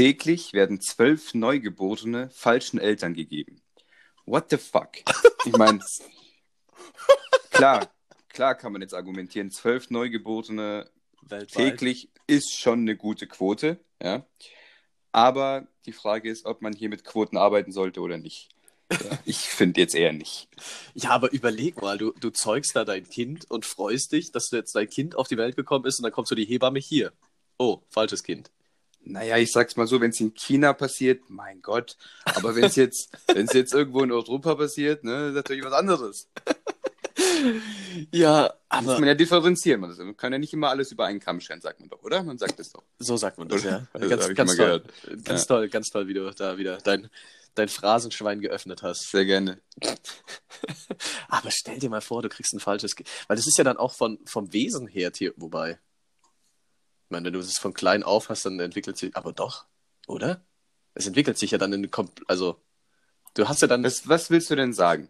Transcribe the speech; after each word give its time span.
Täglich 0.00 0.54
werden 0.54 0.80
zwölf 0.80 1.34
Neugeborene 1.34 2.30
falschen 2.30 2.78
Eltern 2.78 3.12
gegeben. 3.12 3.60
What 4.24 4.46
the 4.48 4.56
fuck? 4.56 4.92
Ich 5.44 5.52
meine, 5.52 5.80
klar, 7.50 7.86
klar 8.30 8.54
kann 8.54 8.72
man 8.72 8.80
jetzt 8.80 8.94
argumentieren, 8.94 9.50
zwölf 9.50 9.90
Neugeborene 9.90 10.90
Weltweit. 11.20 11.72
täglich 11.72 12.08
ist 12.26 12.58
schon 12.58 12.80
eine 12.80 12.96
gute 12.96 13.26
Quote, 13.26 13.78
ja. 14.02 14.24
Aber 15.12 15.68
die 15.84 15.92
Frage 15.92 16.30
ist, 16.30 16.46
ob 16.46 16.62
man 16.62 16.72
hier 16.72 16.88
mit 16.88 17.04
Quoten 17.04 17.36
arbeiten 17.36 17.70
sollte 17.70 18.00
oder 18.00 18.16
nicht. 18.16 18.48
Ja, 18.90 19.18
ich 19.26 19.36
finde 19.36 19.82
jetzt 19.82 19.94
eher 19.94 20.14
nicht. 20.14 20.48
Ja, 20.94 21.10
aber 21.10 21.30
überleg 21.30 21.82
mal, 21.82 21.98
du, 21.98 22.12
du 22.18 22.30
zeugst 22.30 22.74
da 22.74 22.86
dein 22.86 23.06
Kind 23.06 23.50
und 23.50 23.66
freust 23.66 24.12
dich, 24.12 24.32
dass 24.32 24.48
du 24.48 24.56
jetzt 24.56 24.74
dein 24.74 24.88
Kind 24.88 25.14
auf 25.14 25.28
die 25.28 25.36
Welt 25.36 25.56
gekommen 25.56 25.84
ist 25.84 25.98
und 25.98 26.04
dann 26.04 26.12
kommt 26.12 26.28
so 26.28 26.34
die 26.34 26.46
Hebamme 26.46 26.78
hier. 26.78 27.12
Oh, 27.58 27.82
falsches 27.90 28.22
Kind. 28.22 28.50
Naja, 29.02 29.38
ich 29.38 29.50
sag's 29.50 29.76
mal 29.76 29.86
so, 29.86 30.00
wenn 30.00 30.10
es 30.10 30.20
in 30.20 30.34
China 30.34 30.72
passiert, 30.72 31.28
mein 31.28 31.62
Gott. 31.62 31.96
Aber 32.24 32.54
wenn 32.54 32.64
es 32.64 32.76
jetzt, 32.76 33.10
wenn's 33.34 33.52
jetzt 33.52 33.72
irgendwo 33.74 34.02
in 34.02 34.12
Europa 34.12 34.54
passiert, 34.54 35.04
ne, 35.04 35.28
ist 35.28 35.34
natürlich 35.34 35.64
was 35.64 35.72
anderes. 35.72 36.28
Ja, 38.12 38.52
Da 38.68 38.80
muss 38.82 38.98
man 38.98 39.08
ja 39.08 39.14
differenzieren. 39.14 39.80
Man 39.80 40.16
kann 40.16 40.32
ja 40.32 40.38
nicht 40.38 40.52
immer 40.52 40.68
alles 40.70 40.92
über 40.92 41.06
einen 41.06 41.20
Kamm 41.20 41.40
scheren, 41.40 41.60
sagt 41.60 41.80
man 41.80 41.88
doch, 41.88 42.02
oder? 42.02 42.22
Man 42.22 42.38
sagt 42.38 42.58
es 42.60 42.72
doch. 42.72 42.82
so 42.98 43.16
sagt 43.16 43.38
man 43.38 43.48
das, 43.48 43.64
ja. 43.64 43.86
Das 43.92 44.08
ganz 44.08 44.34
ganz 44.34 44.56
toll. 44.56 44.64
gehört. 44.66 45.24
Ganz 45.24 45.40
Ja. 45.42 45.46
toll, 45.46 45.68
ganz 45.68 45.88
toll, 45.90 46.06
wie 46.08 46.14
du 46.14 46.30
da 46.32 46.56
wieder 46.58 46.78
dein, 46.78 47.10
dein 47.54 47.68
Phrasenschwein 47.68 48.40
geöffnet 48.40 48.82
hast. 48.82 49.10
Sehr 49.10 49.24
gerne. 49.24 49.60
Aber 51.28 51.50
stell 51.50 51.78
dir 51.78 51.90
mal 51.90 52.00
vor, 52.00 52.22
du 52.22 52.28
kriegst 52.28 52.52
ein 52.54 52.60
falsches 52.60 52.94
Kind. 52.94 53.08
Weil 53.28 53.36
das 53.36 53.46
ist 53.46 53.58
ja 53.58 53.64
dann 53.64 53.76
auch 53.76 53.92
von, 53.94 54.18
vom 54.26 54.52
Wesen 54.52 54.86
her, 54.86 55.10
wobei. 55.36 55.78
Ich 57.10 57.12
meine, 57.12 57.26
wenn 57.26 57.32
du 57.32 57.40
es 57.40 57.58
von 57.58 57.74
klein 57.74 58.04
auf 58.04 58.28
hast, 58.28 58.46
dann 58.46 58.60
entwickelt 58.60 58.96
sich. 58.96 59.16
Aber 59.16 59.32
doch, 59.32 59.64
oder? 60.06 60.46
Es 60.94 61.08
entwickelt 61.08 61.38
sich 61.38 61.50
ja 61.50 61.58
dann 61.58 61.72
in. 61.72 61.90
Also, 62.28 62.62
du 63.34 63.48
hast 63.48 63.62
ja 63.62 63.66
dann. 63.66 63.82
Was, 63.82 64.08
was 64.08 64.30
willst 64.30 64.48
du 64.48 64.54
denn 64.54 64.72
sagen? 64.72 65.08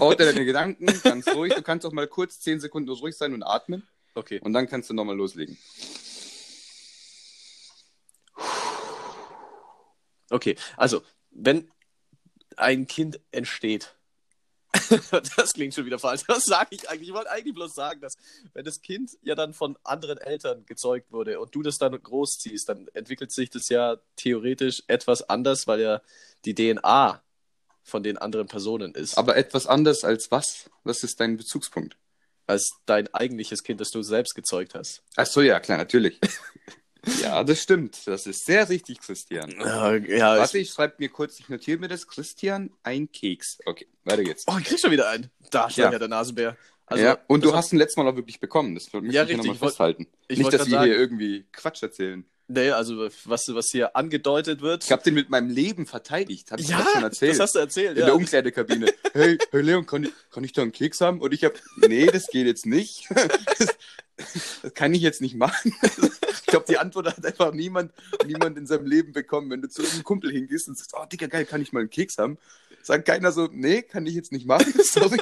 Orte 0.00 0.24
deine 0.24 0.46
Gedanken, 0.46 0.86
ganz 1.02 1.28
ruhig. 1.28 1.52
Du 1.52 1.60
kannst 1.60 1.84
doch 1.84 1.92
mal 1.92 2.08
kurz 2.08 2.40
zehn 2.40 2.58
Sekunden 2.58 2.88
ruhig 2.88 3.18
sein 3.18 3.34
und 3.34 3.42
atmen. 3.42 3.86
Okay. 4.14 4.40
Und 4.40 4.54
dann 4.54 4.66
kannst 4.66 4.88
du 4.88 4.94
nochmal 4.94 5.14
loslegen. 5.14 5.58
Okay, 10.30 10.56
also, 10.78 11.02
wenn 11.32 11.70
ein 12.56 12.86
Kind 12.86 13.20
entsteht, 13.30 13.94
das 15.36 15.52
klingt 15.52 15.74
schon 15.74 15.84
wieder 15.84 15.98
falsch, 15.98 16.22
was 16.26 16.44
sage 16.44 16.68
ich 16.72 16.88
eigentlich? 16.88 17.08
Ich 17.08 17.14
wollte 17.14 17.30
eigentlich 17.30 17.54
bloß 17.54 17.74
sagen, 17.74 18.00
dass 18.00 18.16
wenn 18.54 18.64
das 18.64 18.80
Kind 18.80 19.10
ja 19.22 19.34
dann 19.34 19.52
von 19.52 19.76
anderen 19.84 20.18
Eltern 20.18 20.64
gezeugt 20.66 21.12
wurde 21.12 21.40
und 21.40 21.54
du 21.54 21.62
das 21.62 21.78
dann 21.78 22.00
großziehst, 22.00 22.68
dann 22.68 22.88
entwickelt 22.94 23.32
sich 23.32 23.50
das 23.50 23.68
ja 23.68 23.98
theoretisch 24.16 24.82
etwas 24.86 25.28
anders, 25.28 25.66
weil 25.66 25.80
ja 25.80 26.02
die 26.44 26.54
DNA 26.54 27.22
von 27.82 28.02
den 28.02 28.16
anderen 28.16 28.46
Personen 28.46 28.94
ist, 28.94 29.18
Aber 29.18 29.36
etwas 29.36 29.66
anders 29.66 30.04
als 30.04 30.30
was? 30.30 30.70
Was 30.84 31.02
ist 31.02 31.20
dein 31.20 31.36
Bezugspunkt? 31.36 31.96
als 32.46 32.72
dein 32.86 33.12
eigentliches 33.14 33.62
Kind, 33.62 33.80
das 33.80 33.90
du 33.90 34.02
selbst 34.02 34.34
gezeugt 34.34 34.74
hast. 34.74 35.02
Ach 35.16 35.26
so, 35.26 35.40
ja, 35.42 35.60
klar, 35.60 35.78
natürlich. 35.78 36.18
ja, 37.22 37.42
das 37.44 37.62
stimmt. 37.62 38.06
Das 38.06 38.26
ist 38.26 38.44
sehr 38.44 38.68
richtig, 38.68 39.00
Christian. 39.00 39.50
Ja, 39.58 39.94
ja 39.94 40.38
Warte, 40.38 40.58
ich 40.58 40.70
schreibe 40.70 40.94
mir 40.98 41.08
kurz, 41.08 41.40
ich 41.40 41.48
notiere 41.48 41.78
mir 41.78 41.88
das. 41.88 42.06
Christian, 42.06 42.70
ein 42.82 43.10
Keks. 43.10 43.58
Okay, 43.64 43.86
weiter 44.04 44.22
geht's. 44.24 44.44
oh, 44.46 44.56
ich 44.58 44.64
krieg 44.64 44.78
schon 44.78 44.90
wieder 44.90 45.08
einen. 45.08 45.30
Da 45.50 45.68
stand 45.70 45.86
Ja. 45.86 45.92
ja 45.92 45.98
der 45.98 46.08
Nasenbär. 46.08 46.56
Also, 46.86 47.04
ja, 47.04 47.18
und 47.26 47.44
du 47.44 47.50
war- 47.50 47.58
hast 47.58 47.72
ihn 47.72 47.78
letztes 47.78 47.96
Mal 47.96 48.06
auch 48.08 48.16
wirklich 48.16 48.38
bekommen. 48.40 48.74
Das 48.74 48.92
möchte 48.92 49.08
Ja, 49.14 49.24
ich 49.24 49.36
nochmal 49.36 49.56
festhalten. 49.56 50.06
ich 50.28 50.38
Nicht, 50.38 50.52
dass 50.52 50.68
wir 50.68 50.82
hier 50.82 50.96
irgendwie 50.96 51.46
Quatsch 51.52 51.82
erzählen. 51.82 52.24
Nee, 52.48 52.70
also 52.70 53.08
was, 53.24 53.54
was 53.54 53.68
hier 53.70 53.96
angedeutet 53.96 54.60
wird. 54.60 54.84
Ich 54.84 54.92
habe 54.92 55.02
den 55.02 55.14
mit 55.14 55.30
meinem 55.30 55.48
Leben 55.48 55.86
verteidigt. 55.86 56.50
Hab 56.50 56.60
ich 56.60 56.68
ja, 56.68 56.78
das 56.78 56.92
schon 56.92 57.02
erzählt? 57.02 57.32
das 57.32 57.40
hast 57.40 57.54
du 57.54 57.58
erzählt. 57.60 57.92
in 57.92 58.00
ja. 58.00 58.06
der 58.06 58.14
Umkleidekabine. 58.14 58.92
Hey, 59.14 59.38
hey 59.50 59.60
Leon, 59.62 59.86
kann 59.86 60.04
ich, 60.04 60.10
kann 60.30 60.42
ich 60.44 60.52
da 60.52 60.62
einen 60.62 60.72
Keks 60.72 61.00
haben? 61.00 61.20
Und 61.20 61.32
ich 61.32 61.44
habe, 61.44 61.54
nee, 61.86 62.06
das 62.06 62.26
geht 62.28 62.46
jetzt 62.46 62.66
nicht. 62.66 63.08
Das, 63.10 63.76
das 64.62 64.74
kann 64.74 64.92
ich 64.94 65.02
jetzt 65.02 65.20
nicht 65.20 65.34
machen. 65.34 65.74
Ich 66.52 66.54
glaube, 66.54 66.66
die 66.68 66.76
Antwort 66.76 67.06
hat 67.06 67.24
einfach 67.24 67.54
niemand, 67.54 67.94
niemand 68.26 68.58
in 68.58 68.66
seinem 68.66 68.84
Leben 68.84 69.14
bekommen. 69.14 69.50
Wenn 69.50 69.62
du 69.62 69.70
zu 69.70 69.80
einem 69.80 70.04
Kumpel 70.04 70.30
hingehst 70.30 70.68
und 70.68 70.76
sagst, 70.76 70.92
oh, 70.94 71.06
Digga, 71.10 71.26
geil, 71.26 71.46
kann 71.46 71.62
ich 71.62 71.72
mal 71.72 71.80
einen 71.80 71.88
Keks 71.88 72.18
haben? 72.18 72.36
Sagt 72.82 73.06
keiner 73.06 73.32
so, 73.32 73.48
nee, 73.50 73.80
kann 73.80 74.04
ich 74.04 74.12
jetzt 74.12 74.32
nicht 74.32 74.44
machen. 74.44 74.70
Sorry. 74.84 75.16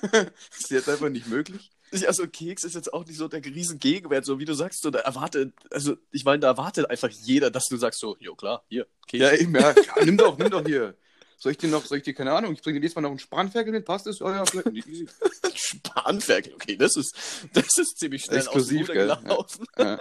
Das 0.00 0.58
ist 0.58 0.70
jetzt 0.72 0.88
einfach 0.88 1.08
nicht 1.08 1.28
möglich. 1.28 1.70
Ja, 1.92 2.12
so 2.12 2.24
ein 2.24 2.32
Keks 2.32 2.64
ist 2.64 2.74
jetzt 2.74 2.92
auch 2.92 3.06
nicht 3.06 3.16
so 3.16 3.28
der 3.28 3.44
riesen 3.44 3.78
Gegenwert, 3.78 4.24
so 4.24 4.40
wie 4.40 4.44
du 4.44 4.54
sagst, 4.54 4.82
so, 4.82 4.90
da 4.90 4.98
erwartet, 4.98 5.54
also 5.70 5.94
ich 6.10 6.24
meine, 6.24 6.40
da 6.40 6.48
erwartet 6.48 6.90
einfach 6.90 7.10
jeder, 7.10 7.52
dass 7.52 7.66
du 7.66 7.76
sagst 7.76 8.00
so, 8.00 8.16
jo 8.18 8.34
klar, 8.34 8.64
hier, 8.68 8.88
Keks. 9.06 9.22
Ja, 9.22 9.32
eben, 9.32 9.54
ja. 9.54 9.70
ja 9.70 10.04
nimm 10.04 10.16
doch, 10.16 10.36
nimm 10.36 10.50
doch 10.50 10.66
hier. 10.66 10.96
Soll 11.42 11.50
ich 11.50 11.58
dir 11.58 11.68
noch, 11.68 11.84
soll 11.84 11.98
ich 11.98 12.04
dir, 12.04 12.14
keine 12.14 12.30
Ahnung, 12.30 12.52
ich 12.52 12.62
bringe 12.62 12.74
dir 12.78 12.82
nächstes 12.82 12.94
Mal 12.94 13.02
noch 13.02 13.10
einen 13.10 13.18
Spanferkel 13.18 13.72
mit, 13.72 13.84
passt 13.84 14.06
das? 14.06 14.22
Oh, 14.22 14.30
ja, 14.30 14.46
vielleicht. 14.46 14.86
easy. 14.86 15.08
Spanferkel, 15.56 16.54
okay, 16.54 16.76
das 16.76 16.96
ist, 16.96 17.16
das 17.52 17.78
ist 17.78 17.98
ziemlich 17.98 18.22
schnell 18.22 18.38
Exklusiv, 18.38 18.88
aus 18.88 18.94
gelaufen. 18.94 19.66
Ja. 19.76 20.00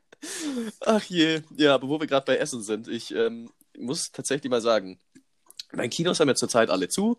Ach 0.80 1.02
je, 1.04 1.40
ja, 1.56 1.74
aber 1.74 1.88
wo 1.88 1.98
wir 1.98 2.06
gerade 2.06 2.26
bei 2.26 2.36
Essen 2.36 2.62
sind, 2.62 2.88
ich 2.88 3.10
ähm, 3.14 3.50
muss 3.78 4.12
tatsächlich 4.12 4.50
mal 4.50 4.60
sagen, 4.60 5.00
meine 5.72 5.88
Kinos 5.88 6.20
haben 6.20 6.28
ja 6.28 6.34
zurzeit 6.34 6.68
alle 6.68 6.90
zu, 6.90 7.16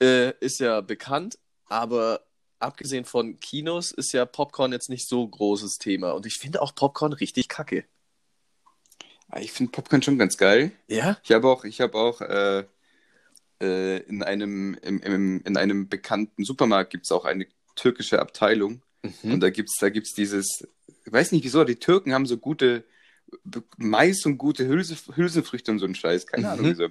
äh, 0.00 0.32
ist 0.40 0.58
ja 0.58 0.80
bekannt, 0.80 1.38
aber 1.66 2.24
abgesehen 2.60 3.04
von 3.04 3.38
Kinos 3.40 3.92
ist 3.92 4.12
ja 4.12 4.24
Popcorn 4.24 4.72
jetzt 4.72 4.88
nicht 4.88 5.06
so 5.06 5.28
großes 5.28 5.76
Thema 5.76 6.12
und 6.12 6.24
ich 6.24 6.38
finde 6.38 6.62
auch 6.62 6.74
Popcorn 6.74 7.12
richtig 7.12 7.48
kacke. 7.48 7.84
Ah, 9.30 9.40
Ich 9.40 9.52
finde 9.52 9.72
Popcorn 9.72 10.02
schon 10.02 10.18
ganz 10.18 10.36
geil. 10.36 10.72
Ja? 10.88 11.18
Ich 11.22 11.32
habe 11.32 11.48
auch, 11.48 11.64
ich 11.64 11.80
habe 11.80 11.96
auch 11.98 12.20
äh, 12.20 12.64
äh, 13.62 13.98
in 14.04 14.22
einem 14.22 14.74
im, 14.82 15.00
im, 15.00 15.42
in 15.44 15.56
einem 15.56 15.88
bekannten 15.88 16.44
Supermarkt 16.44 16.90
gibt 16.90 17.04
es 17.06 17.12
auch 17.12 17.24
eine 17.24 17.46
türkische 17.76 18.18
Abteilung 18.20 18.82
Mhm. 19.02 19.32
und 19.32 19.40
da 19.40 19.48
gibt's 19.48 19.78
da 19.80 19.88
gibt's 19.88 20.12
dieses, 20.12 20.68
ich 21.06 21.10
weiß 21.12 21.32
nicht 21.32 21.42
wieso, 21.42 21.64
die 21.64 21.76
Türken 21.76 22.12
haben 22.12 22.26
so 22.26 22.36
gute 22.36 22.84
Mais 23.78 24.26
und 24.26 24.36
gute 24.36 24.66
Hülse, 24.68 24.94
Hülsenfrüchte 25.16 25.70
und 25.70 25.78
so 25.78 25.86
einen 25.86 25.94
Scheiß, 25.94 26.26
keine 26.26 26.42
Mhm. 26.44 26.50
Ahnung 26.52 26.66
wieso, 26.66 26.84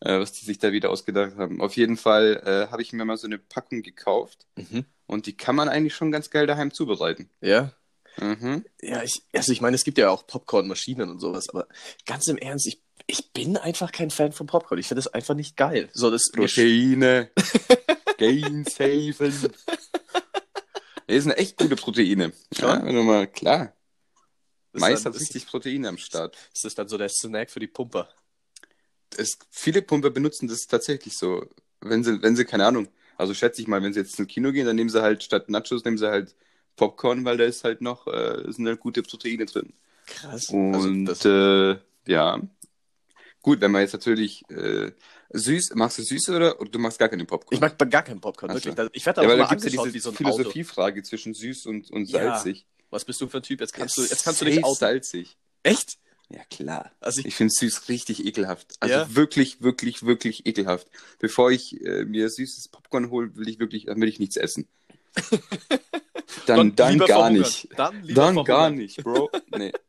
äh, 0.00 0.18
was 0.20 0.32
die 0.32 0.46
sich 0.46 0.58
da 0.58 0.72
wieder 0.72 0.88
ausgedacht 0.90 1.36
haben. 1.36 1.60
Auf 1.60 1.76
jeden 1.76 1.98
Fall 1.98 2.40
äh, 2.46 2.70
habe 2.72 2.80
ich 2.80 2.94
mir 2.94 3.04
mal 3.04 3.18
so 3.18 3.26
eine 3.26 3.36
Packung 3.38 3.82
gekauft 3.82 4.46
Mhm. 4.56 4.86
und 5.06 5.26
die 5.26 5.36
kann 5.36 5.54
man 5.54 5.68
eigentlich 5.68 5.94
schon 5.94 6.10
ganz 6.12 6.30
geil 6.30 6.46
daheim 6.46 6.72
zubereiten. 6.72 7.28
Ja. 7.42 7.72
Mhm. 8.20 8.64
Ja, 8.80 9.02
ich, 9.02 9.22
also 9.32 9.52
ich 9.52 9.60
meine, 9.60 9.74
es 9.74 9.84
gibt 9.84 9.98
ja 9.98 10.10
auch 10.10 10.26
Popcornmaschinen 10.26 11.10
und 11.10 11.20
sowas, 11.20 11.48
aber 11.48 11.66
ganz 12.06 12.26
im 12.28 12.38
Ernst, 12.38 12.66
ich, 12.66 12.80
ich 13.06 13.32
bin 13.32 13.56
einfach 13.56 13.92
kein 13.92 14.10
Fan 14.10 14.32
von 14.32 14.46
Popcorn. 14.46 14.78
Ich 14.78 14.88
finde 14.88 15.02
das 15.02 15.12
einfach 15.12 15.34
nicht 15.34 15.56
geil. 15.56 15.88
So, 15.92 16.10
das 16.10 16.30
Proteine. 16.32 17.30
Gainsaven. 18.18 19.52
Das 21.06 21.22
sind 21.22 21.32
echt 21.32 21.58
gute 21.58 21.76
Proteine. 21.76 22.32
Ja, 22.56 22.84
wenn 22.84 22.94
du 22.94 23.02
mal, 23.02 23.26
klar. 23.26 23.74
ist 24.72 24.80
Mais 24.80 25.02
dann, 25.02 25.12
hat 25.12 25.20
richtig 25.20 25.46
Proteine 25.46 25.88
am 25.88 25.98
Start. 25.98 26.36
ist 26.54 26.64
das 26.64 26.74
dann 26.74 26.88
so 26.88 26.96
der 26.96 27.08
Snack 27.08 27.50
für 27.50 27.60
die 27.60 27.66
Pumper? 27.66 28.08
Es, 29.16 29.38
viele 29.50 29.82
Pumper 29.82 30.10
benutzen 30.10 30.48
das 30.48 30.66
tatsächlich 30.66 31.16
so. 31.16 31.46
Wenn 31.80 32.02
sie, 32.02 32.22
wenn 32.22 32.36
sie, 32.36 32.44
keine 32.44 32.66
Ahnung, 32.66 32.88
also 33.16 33.34
schätze 33.34 33.60
ich 33.60 33.68
mal, 33.68 33.82
wenn 33.82 33.92
sie 33.92 34.00
jetzt 34.00 34.18
ins 34.18 34.28
Kino 34.28 34.50
gehen, 34.52 34.66
dann 34.66 34.76
nehmen 34.76 34.90
sie 34.90 35.02
halt 35.02 35.22
statt 35.22 35.50
Nachos, 35.50 35.84
nehmen 35.84 35.98
sie 35.98 36.08
halt 36.08 36.34
Popcorn, 36.76 37.24
weil 37.24 37.36
da 37.36 37.44
ist 37.44 37.64
halt 37.64 37.80
noch, 37.80 38.06
äh, 38.06 38.44
sind 38.52 38.66
halt 38.66 38.80
gute 38.80 39.02
Proteine 39.02 39.46
drin. 39.46 39.72
Krass. 40.06 40.48
Und 40.48 41.08
also 41.08 41.28
äh, 41.28 41.78
ja. 42.06 42.40
Gut, 43.42 43.60
wenn 43.60 43.72
man 43.72 43.82
jetzt 43.82 43.92
natürlich 43.92 44.42
äh, 44.50 44.92
süß, 45.30 45.74
machst 45.74 45.98
du 45.98 46.02
süße 46.02 46.34
oder, 46.34 46.60
oder 46.60 46.70
du 46.70 46.78
machst 46.78 46.98
gar 46.98 47.08
keine 47.10 47.24
Popcorn? 47.26 47.54
ich 47.54 47.60
mag 47.60 47.78
gar 47.90 48.02
keinen 48.02 48.20
Popcorn, 48.20 48.50
Ach 48.50 48.54
wirklich. 48.54 48.74
Ich 48.92 49.04
werde 49.04 49.16
da 49.16 49.22
ja, 49.22 49.28
auch 49.28 49.30
weil 49.32 49.36
da 49.38 49.42
immer 49.44 49.48
gibt 49.50 49.64
es 49.66 49.72
ja 49.74 49.84
diese 49.84 50.00
so. 50.00 50.12
Philosophiefrage 50.12 51.02
zwischen 51.02 51.34
süß 51.34 51.66
und, 51.66 51.90
und 51.90 52.08
Ja. 52.08 52.32
salzig. 52.34 52.66
Was 52.90 53.04
bist 53.04 53.20
du 53.20 53.28
für 53.28 53.38
ein 53.38 53.42
Typ? 53.42 53.60
Jetzt 53.60 53.74
kannst 53.74 53.98
du, 53.98 54.02
Ja, 54.02 54.08
jetzt 54.08 54.24
kannst 54.24 54.40
du 54.40 54.44
dich 54.46 54.64
out. 54.64 54.78
salzig. 54.78 55.36
Echt? 55.62 55.98
Ja, 56.30 56.42
klar. 56.50 56.90
Also 57.00 57.20
ich, 57.20 57.26
Ich 57.26 57.34
finde 57.34 57.52
süß 57.52 57.88
richtig 57.88 58.24
ekelhaft. 58.24 58.74
Also 58.80 58.94
Ja? 58.94 59.14
wirklich, 59.14 59.60
wirklich, 59.60 60.04
wirklich 60.06 60.46
ekelhaft. 60.46 60.88
Bevor 61.18 61.50
ich 61.50 61.78
äh, 61.84 62.04
mir 62.04 62.30
süßes 62.30 62.68
Popcorn 62.68 63.10
hole, 63.10 63.36
will 63.36 63.48
ich 63.48 63.58
wirklich, 63.58 63.86
dann 63.86 64.00
will 64.00 64.08
ich 64.08 64.20
nichts 64.20 64.36
essen. 64.36 64.66
Dann, 66.46 66.74
dann, 66.76 66.92
lieber 66.92 67.06
gar 67.06 67.30
nicht. 67.30 67.68
Dann, 67.76 68.06
Dann 68.06 68.44
gar 68.44 68.70
nicht, 68.70 69.02
Bro. 69.02 69.30
Nee. 69.56 69.72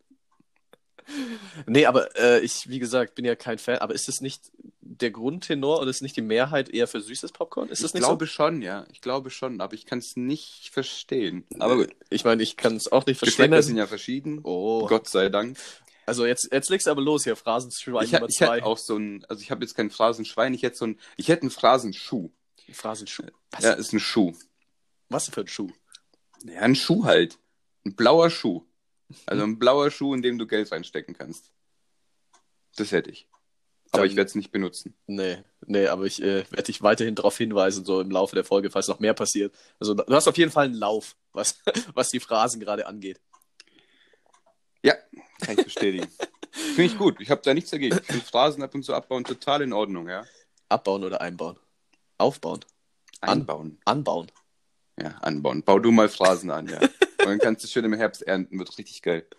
Nee, 1.67 1.85
aber 1.85 2.17
äh, 2.17 2.39
ich, 2.39 2.67
wie 2.67 2.79
gesagt, 2.79 3.13
bin 3.13 3.25
ja 3.25 3.35
kein 3.35 3.59
Fan. 3.59 3.77
Aber 3.77 3.93
ist 3.93 4.07
das 4.07 4.21
nicht 4.21 4.51
der 4.81 5.11
Grundtenor 5.11 5.79
oder 5.79 5.91
ist 5.91 6.01
nicht 6.01 6.15
die 6.17 6.21
Mehrheit 6.23 6.67
eher 6.69 6.87
für 6.87 6.99
süßes 6.99 7.31
Popcorn? 7.31 7.69
Ist 7.69 7.83
das 7.83 7.91
ich 7.91 7.93
nicht 7.93 8.03
glaube 8.03 8.25
schon, 8.25 8.63
ja. 8.63 8.85
Ich 8.91 9.01
glaube 9.01 9.29
schon, 9.29 9.61
aber 9.61 9.75
ich 9.75 9.85
kann 9.85 9.99
es 9.99 10.15
nicht 10.15 10.71
verstehen. 10.73 11.45
Aber 11.59 11.75
gut. 11.75 11.89
so? 11.89 11.95
Ich 12.09 12.25
meine, 12.25 12.41
ich 12.41 12.57
kann 12.57 12.75
es 12.75 12.91
auch 12.91 13.05
nicht 13.05 13.19
verstehen. 13.19 13.43
Geschmäcker 13.51 13.61
sind 13.61 13.77
ja 13.77 13.85
verschieden. 13.85 14.39
Oh, 14.43 14.87
Gott 14.87 15.07
sei 15.07 15.29
Dank. 15.29 15.57
also 16.07 16.25
jetzt, 16.25 16.49
jetzt 16.51 16.71
legst 16.71 16.87
du 16.87 16.91
aber 16.91 17.03
los 17.03 17.23
hier, 17.23 17.35
Phrasenschwein 17.35 18.03
Ich, 18.05 18.11
Nummer 18.11 18.27
ich 18.27 18.37
zwei. 18.37 18.55
hätte 18.57 18.65
auch 18.65 18.79
so 18.79 18.97
ein, 18.97 19.23
also 19.29 19.43
ich 19.43 19.51
habe 19.51 19.63
jetzt 19.63 19.75
kein 19.75 19.91
Phrasenschwein, 19.91 20.55
ich 20.55 20.63
hätte 20.63 20.77
so 20.77 20.85
ein, 20.87 20.99
ich 21.17 21.27
hätte 21.27 21.43
einen 21.43 21.51
Phrasenschuh. 21.51 22.31
Phrasenschuh. 22.71 23.25
Was, 23.51 23.63
Ja, 23.63 23.73
ist 23.73 23.93
ein 23.93 23.99
Schuh. 23.99 24.33
Was 25.09 25.29
für 25.29 25.41
ein 25.41 25.47
Schuh? 25.47 25.71
Ja, 26.43 26.61
ein 26.61 26.75
Schuh 26.75 27.03
halt. 27.05 27.39
Ein 27.85 27.95
blauer 27.95 28.29
Schuh. 28.29 28.63
Also 29.25 29.43
ein 29.43 29.59
blauer 29.59 29.91
Schuh, 29.91 30.13
in 30.13 30.21
dem 30.21 30.37
du 30.37 30.47
Geld 30.47 30.71
reinstecken 30.71 31.15
kannst. 31.15 31.51
Das 32.75 32.91
hätte 32.91 33.11
ich. 33.11 33.27
Aber 33.91 34.01
Dann- 34.01 34.09
ich 34.11 34.15
werde 34.17 34.27
es 34.29 34.35
nicht 34.35 34.51
benutzen. 34.51 34.95
Nee, 35.07 35.37
nee, 35.67 35.87
aber 35.87 36.05
ich 36.05 36.21
äh, 36.21 36.43
werde 36.51 36.63
dich 36.63 36.81
weiterhin 36.81 37.15
darauf 37.15 37.37
hinweisen, 37.37 37.85
so 37.85 38.01
im 38.01 38.11
Laufe 38.11 38.35
der 38.35 38.43
Folge, 38.43 38.69
falls 38.71 38.87
noch 38.87 38.99
mehr 38.99 39.13
passiert. 39.13 39.55
Also 39.79 39.93
du 39.93 40.13
hast 40.13 40.27
auf 40.27 40.37
jeden 40.37 40.51
Fall 40.51 40.65
einen 40.65 40.73
Lauf, 40.75 41.15
was, 41.31 41.59
was 41.93 42.09
die 42.09 42.19
Phrasen 42.19 42.59
gerade 42.59 42.87
angeht. 42.87 43.21
Ja, 44.83 44.95
kann 45.39 45.57
ich 45.57 45.63
bestätigen. 45.65 46.07
Finde 46.51 46.83
ich 46.83 46.97
gut. 46.97 47.19
Ich 47.21 47.29
habe 47.29 47.41
da 47.43 47.53
nichts 47.53 47.69
dagegen. 47.71 47.97
Ich 47.97 48.05
finde 48.05 48.25
Phrasen 48.25 48.63
ab 48.63 48.73
und 48.73 48.83
zu 48.83 48.93
abbauen 48.93 49.23
total 49.25 49.61
in 49.61 49.73
Ordnung, 49.73 50.07
ja. 50.07 50.25
Abbauen 50.69 51.03
oder 51.03 51.19
einbauen? 51.21 51.57
Aufbauen. 52.17 52.63
An- 53.21 53.47
Anbauen. 53.85 54.31
Ja, 55.01 55.09
anbauen. 55.21 55.63
Bau 55.63 55.79
du 55.79 55.91
mal 55.91 56.09
Phrasen 56.09 56.49
an, 56.51 56.67
ja. 56.67 56.79
Und 57.19 57.31
dann 57.31 57.39
kannst 57.39 57.63
du 57.63 57.67
schön 57.67 57.85
im 57.85 57.93
Herbst 57.93 58.21
ernten. 58.21 58.59
Wird 58.59 58.77
richtig 58.77 59.01
geil. 59.01 59.25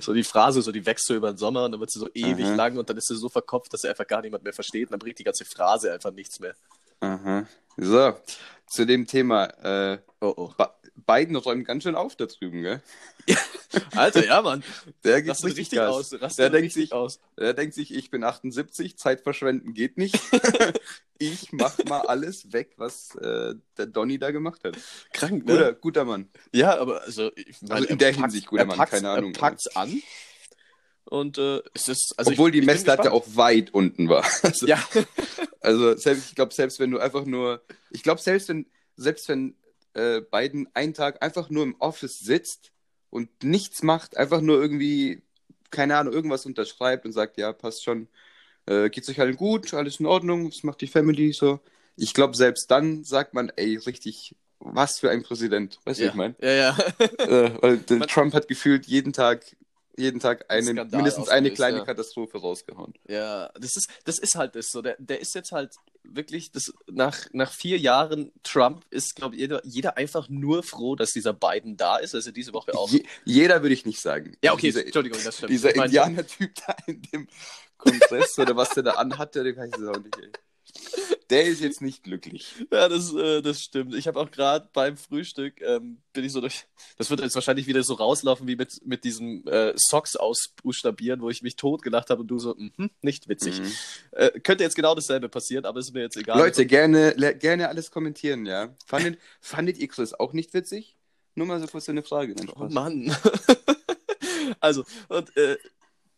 So 0.00 0.14
die 0.14 0.24
Phrase, 0.24 0.62
so 0.62 0.72
die 0.72 0.86
wächst 0.86 1.06
so 1.06 1.14
über 1.14 1.32
den 1.32 1.36
Sommer 1.36 1.64
und 1.64 1.72
dann 1.72 1.80
wird 1.80 1.90
sie 1.90 1.98
so 1.98 2.08
ewig 2.14 2.46
Aha. 2.46 2.54
lang 2.54 2.78
und 2.78 2.88
dann 2.88 2.96
ist 2.96 3.08
sie 3.08 3.16
so 3.16 3.28
verkopft, 3.28 3.72
dass 3.72 3.82
sie 3.82 3.88
einfach 3.88 4.06
gar 4.06 4.22
niemand 4.22 4.44
mehr 4.44 4.52
versteht 4.52 4.88
und 4.88 4.92
dann 4.92 5.00
bringt 5.00 5.18
die 5.18 5.24
ganze 5.24 5.44
Phrase 5.44 5.92
einfach 5.92 6.12
nichts 6.12 6.38
mehr. 6.40 6.54
Aha. 7.00 7.46
So, 7.76 8.14
zu 8.70 8.86
dem 8.86 9.06
Thema. 9.06 9.44
Äh, 9.92 9.98
Oh 10.22 10.34
oh. 10.36 10.50
Ba- 10.56 10.76
Biden 11.06 11.34
räumt 11.34 11.66
ganz 11.66 11.82
schön 11.82 11.94
auf 11.94 12.14
da 12.14 12.26
drüben, 12.26 12.60
gell? 12.62 12.82
Alter, 13.96 14.24
ja, 14.26 14.42
Mann. 14.42 14.62
Der 15.02 15.22
geht 15.22 15.30
richtig, 15.30 15.56
richtig 15.56 15.80
aus. 15.80 16.12
Rastet 16.12 16.38
Der 16.38 16.50
denkt 16.50 16.66
richtig 16.66 16.82
sich, 16.84 16.92
aus. 16.92 17.20
der 17.38 17.54
denkt 17.54 17.74
sich, 17.74 17.94
ich 17.94 18.10
bin 18.10 18.22
78, 18.22 18.98
Zeit 18.98 19.22
verschwenden 19.22 19.72
geht 19.72 19.96
nicht. 19.96 20.18
ich 21.18 21.52
mach 21.52 21.82
mal 21.84 22.00
alles 22.02 22.52
weg, 22.52 22.74
was 22.76 23.14
äh, 23.16 23.54
der 23.78 23.86
Donny 23.86 24.18
da 24.18 24.30
gemacht 24.30 24.62
hat. 24.64 24.76
Krank, 25.14 25.46
ne? 25.46 25.52
Guter, 25.54 25.72
guter 25.72 26.04
Mann. 26.04 26.28
Ja, 26.52 26.78
aber 26.78 27.00
also, 27.02 27.30
ich 27.34 27.62
meine, 27.62 27.74
Also 27.76 27.84
in 27.86 27.90
er 27.92 27.96
der 27.96 28.06
packt's- 28.12 28.20
Hinsicht 28.20 28.46
guter 28.48 28.62
er 28.62 28.66
Mann, 28.66 28.88
keine 28.88 29.08
Ahnung. 29.10 29.32
Er 29.34 29.40
packt's 29.40 29.74
an. 29.76 30.02
Und 31.10 31.38
äh, 31.38 31.60
es 31.74 31.88
ist, 31.88 32.14
also 32.16 32.30
Obwohl 32.30 32.50
ich, 32.54 32.60
die 32.60 32.66
Messlatte 32.66 33.12
auch 33.12 33.26
weit 33.34 33.74
unten 33.74 34.08
war. 34.08 34.24
Also, 34.42 34.66
Ja, 34.66 34.82
also 35.60 35.96
selbst, 35.96 36.28
ich 36.30 36.34
glaube, 36.36 36.54
selbst 36.54 36.78
wenn 36.78 36.90
du 36.92 36.98
einfach 36.98 37.24
nur, 37.24 37.62
ich 37.90 38.02
glaube, 38.04 38.20
selbst 38.20 38.48
wenn, 38.48 38.66
selbst 38.96 39.28
wenn 39.28 39.56
äh, 39.94 40.20
Biden 40.20 40.68
einen 40.72 40.94
Tag 40.94 41.20
einfach 41.22 41.50
nur 41.50 41.64
im 41.64 41.74
Office 41.80 42.20
sitzt 42.20 42.70
und 43.10 43.28
nichts 43.42 43.82
macht, 43.82 44.16
einfach 44.16 44.40
nur 44.40 44.60
irgendwie, 44.62 45.20
keine 45.72 45.96
Ahnung, 45.96 46.14
irgendwas 46.14 46.46
unterschreibt 46.46 47.04
und 47.04 47.12
sagt, 47.12 47.38
ja, 47.38 47.52
passt 47.52 47.82
schon, 47.82 48.06
äh, 48.66 48.88
geht's 48.88 49.08
euch 49.08 49.20
allen 49.20 49.36
gut, 49.36 49.74
alles 49.74 49.98
in 49.98 50.06
Ordnung, 50.06 50.46
was 50.48 50.62
macht 50.62 50.80
die 50.80 50.86
Family 50.86 51.32
so? 51.32 51.58
Ich 51.96 52.14
glaube, 52.14 52.36
selbst 52.36 52.70
dann 52.70 53.02
sagt 53.02 53.34
man, 53.34 53.50
ey, 53.56 53.76
richtig, 53.76 54.36
was 54.60 55.00
für 55.00 55.10
ein 55.10 55.24
Präsident, 55.24 55.80
weißt 55.84 55.98
du, 55.98 56.04
ja, 56.04 56.10
ich 56.10 56.14
meine? 56.14 56.36
ja, 56.40 56.52
ja. 56.52 56.78
Äh, 57.18 57.50
weil 57.60 57.80
Man- 57.98 58.08
Trump 58.08 58.32
hat 58.32 58.46
gefühlt 58.46 58.86
jeden 58.86 59.12
Tag, 59.12 59.56
jeden 60.00 60.20
Tag 60.20 60.46
eine, 60.48 60.64
Skandal 60.64 60.86
mindestens 60.98 61.28
eine 61.28 61.50
kleine 61.52 61.78
ja. 61.78 61.84
Katastrophe 61.84 62.38
rausgehauen. 62.38 62.94
Ja, 63.08 63.50
das 63.54 63.76
ist, 63.76 63.88
das 64.04 64.18
ist 64.18 64.34
halt 64.34 64.56
das 64.56 64.68
so. 64.68 64.82
Der, 64.82 64.96
der 64.98 65.20
ist 65.20 65.34
jetzt 65.34 65.52
halt 65.52 65.74
wirklich, 66.02 66.50
das, 66.50 66.72
nach, 66.90 67.26
nach 67.32 67.52
vier 67.52 67.78
Jahren 67.78 68.32
Trump 68.42 68.84
ist, 68.90 69.14
glaube 69.16 69.36
ich, 69.36 69.42
jeder, 69.42 69.60
jeder 69.64 69.96
einfach 69.96 70.28
nur 70.28 70.62
froh, 70.62 70.96
dass 70.96 71.10
dieser 71.10 71.32
Biden 71.32 71.76
da 71.76 71.98
ist. 71.98 72.14
Also 72.14 72.32
diese 72.32 72.52
Woche 72.52 72.74
auch. 72.74 72.90
Je, 72.90 73.04
jeder 73.24 73.62
würde 73.62 73.74
ich 73.74 73.86
nicht 73.86 74.00
sagen. 74.00 74.36
ja, 74.42 74.52
okay, 74.52 74.68
Dieser, 74.68 74.84
Entschuldigung, 74.84 75.20
das 75.22 75.36
stimmt. 75.36 75.52
dieser 75.52 75.74
Indianer-Typ 75.74 76.50
da 76.66 76.76
in 76.86 77.02
dem 77.02 77.28
Kongress 77.78 78.38
oder 78.38 78.56
was 78.56 78.70
der 78.70 78.82
da 78.82 78.92
anhatte, 78.92 79.44
den 79.44 79.56
weiß 79.56 79.70
ich 79.78 79.86
auch 79.86 80.02
nicht. 80.02 80.16
Ey. 80.18 80.30
Der 81.30 81.44
ist 81.46 81.60
jetzt 81.60 81.80
nicht 81.80 82.02
glücklich. 82.02 82.54
Ja, 82.72 82.88
das, 82.88 83.14
äh, 83.14 83.40
das 83.40 83.62
stimmt. 83.62 83.94
Ich 83.94 84.08
habe 84.08 84.18
auch 84.18 84.30
gerade 84.32 84.68
beim 84.72 84.96
Frühstück, 84.96 85.60
ähm, 85.60 85.98
bin 86.12 86.24
ich 86.24 86.32
so 86.32 86.40
durch. 86.40 86.66
Das 86.98 87.08
wird 87.08 87.20
jetzt 87.20 87.36
wahrscheinlich 87.36 87.68
wieder 87.68 87.84
so 87.84 87.94
rauslaufen 87.94 88.48
wie 88.48 88.56
mit, 88.56 88.84
mit 88.84 89.04
diesem 89.04 89.46
äh, 89.46 89.72
Socks 89.76 90.16
ausbuchstabieren, 90.16 91.20
wo 91.20 91.30
ich 91.30 91.42
mich 91.42 91.54
tot 91.54 91.82
gelacht 91.82 92.10
habe 92.10 92.22
und 92.22 92.28
du 92.28 92.38
so, 92.40 92.56
mhm, 92.56 92.90
nicht 93.00 93.28
witzig. 93.28 93.60
Mhm. 93.60 93.72
Äh, 94.12 94.40
könnte 94.40 94.64
jetzt 94.64 94.74
genau 94.74 94.94
dasselbe 94.96 95.28
passieren, 95.28 95.66
aber 95.66 95.78
ist 95.78 95.94
mir 95.94 96.00
jetzt 96.02 96.16
egal. 96.16 96.36
Leute, 96.36 96.66
gerne, 96.66 97.14
gerne 97.38 97.68
alles 97.68 97.92
kommentieren, 97.92 98.44
ja. 98.44 98.74
Fandet, 98.84 99.20
fandet 99.40 99.78
ihr 99.78 99.86
Chris 99.86 100.14
auch 100.14 100.32
nicht 100.32 100.52
witzig? 100.52 100.96
Nur 101.36 101.46
mal 101.46 101.60
so 101.60 101.68
kurz 101.68 101.88
eine 101.88 102.02
Frage. 102.02 102.34
Oh. 102.56 102.64
Mann. 102.68 103.16
also, 104.60 104.84
und 105.08 105.36
äh, 105.36 105.56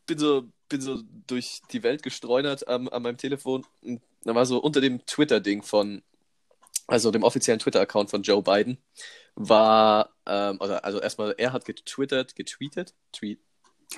bin 0.07 0.19
so, 0.19 0.45
bin 0.71 0.81
so 0.81 1.03
durch 1.27 1.61
die 1.71 1.83
Welt 1.83 2.03
gestreunert 2.03 2.67
am- 2.67 2.89
an 2.89 3.03
meinem 3.03 3.19
Telefon. 3.19 3.67
Und 3.83 4.01
da 4.25 4.35
war 4.35 4.47
so 4.47 4.59
unter 4.59 4.81
dem 4.81 5.05
Twitter-Ding 5.07 5.63
von, 5.63 6.03
also 6.87 7.11
dem 7.11 7.23
offiziellen 7.23 7.61
Twitter-Account 7.61 8.11
von 8.11 8.23
Joe 8.23 8.43
Biden, 8.43 8.79
war, 9.35 10.11
ähm, 10.27 10.61
also, 10.61 10.75
also 10.75 11.01
erstmal, 11.01 11.35
er 11.39 11.53
hat 11.53 11.65
getwittert, 11.65 12.35
getweetet, 12.37 12.95
tweet. 13.13 13.41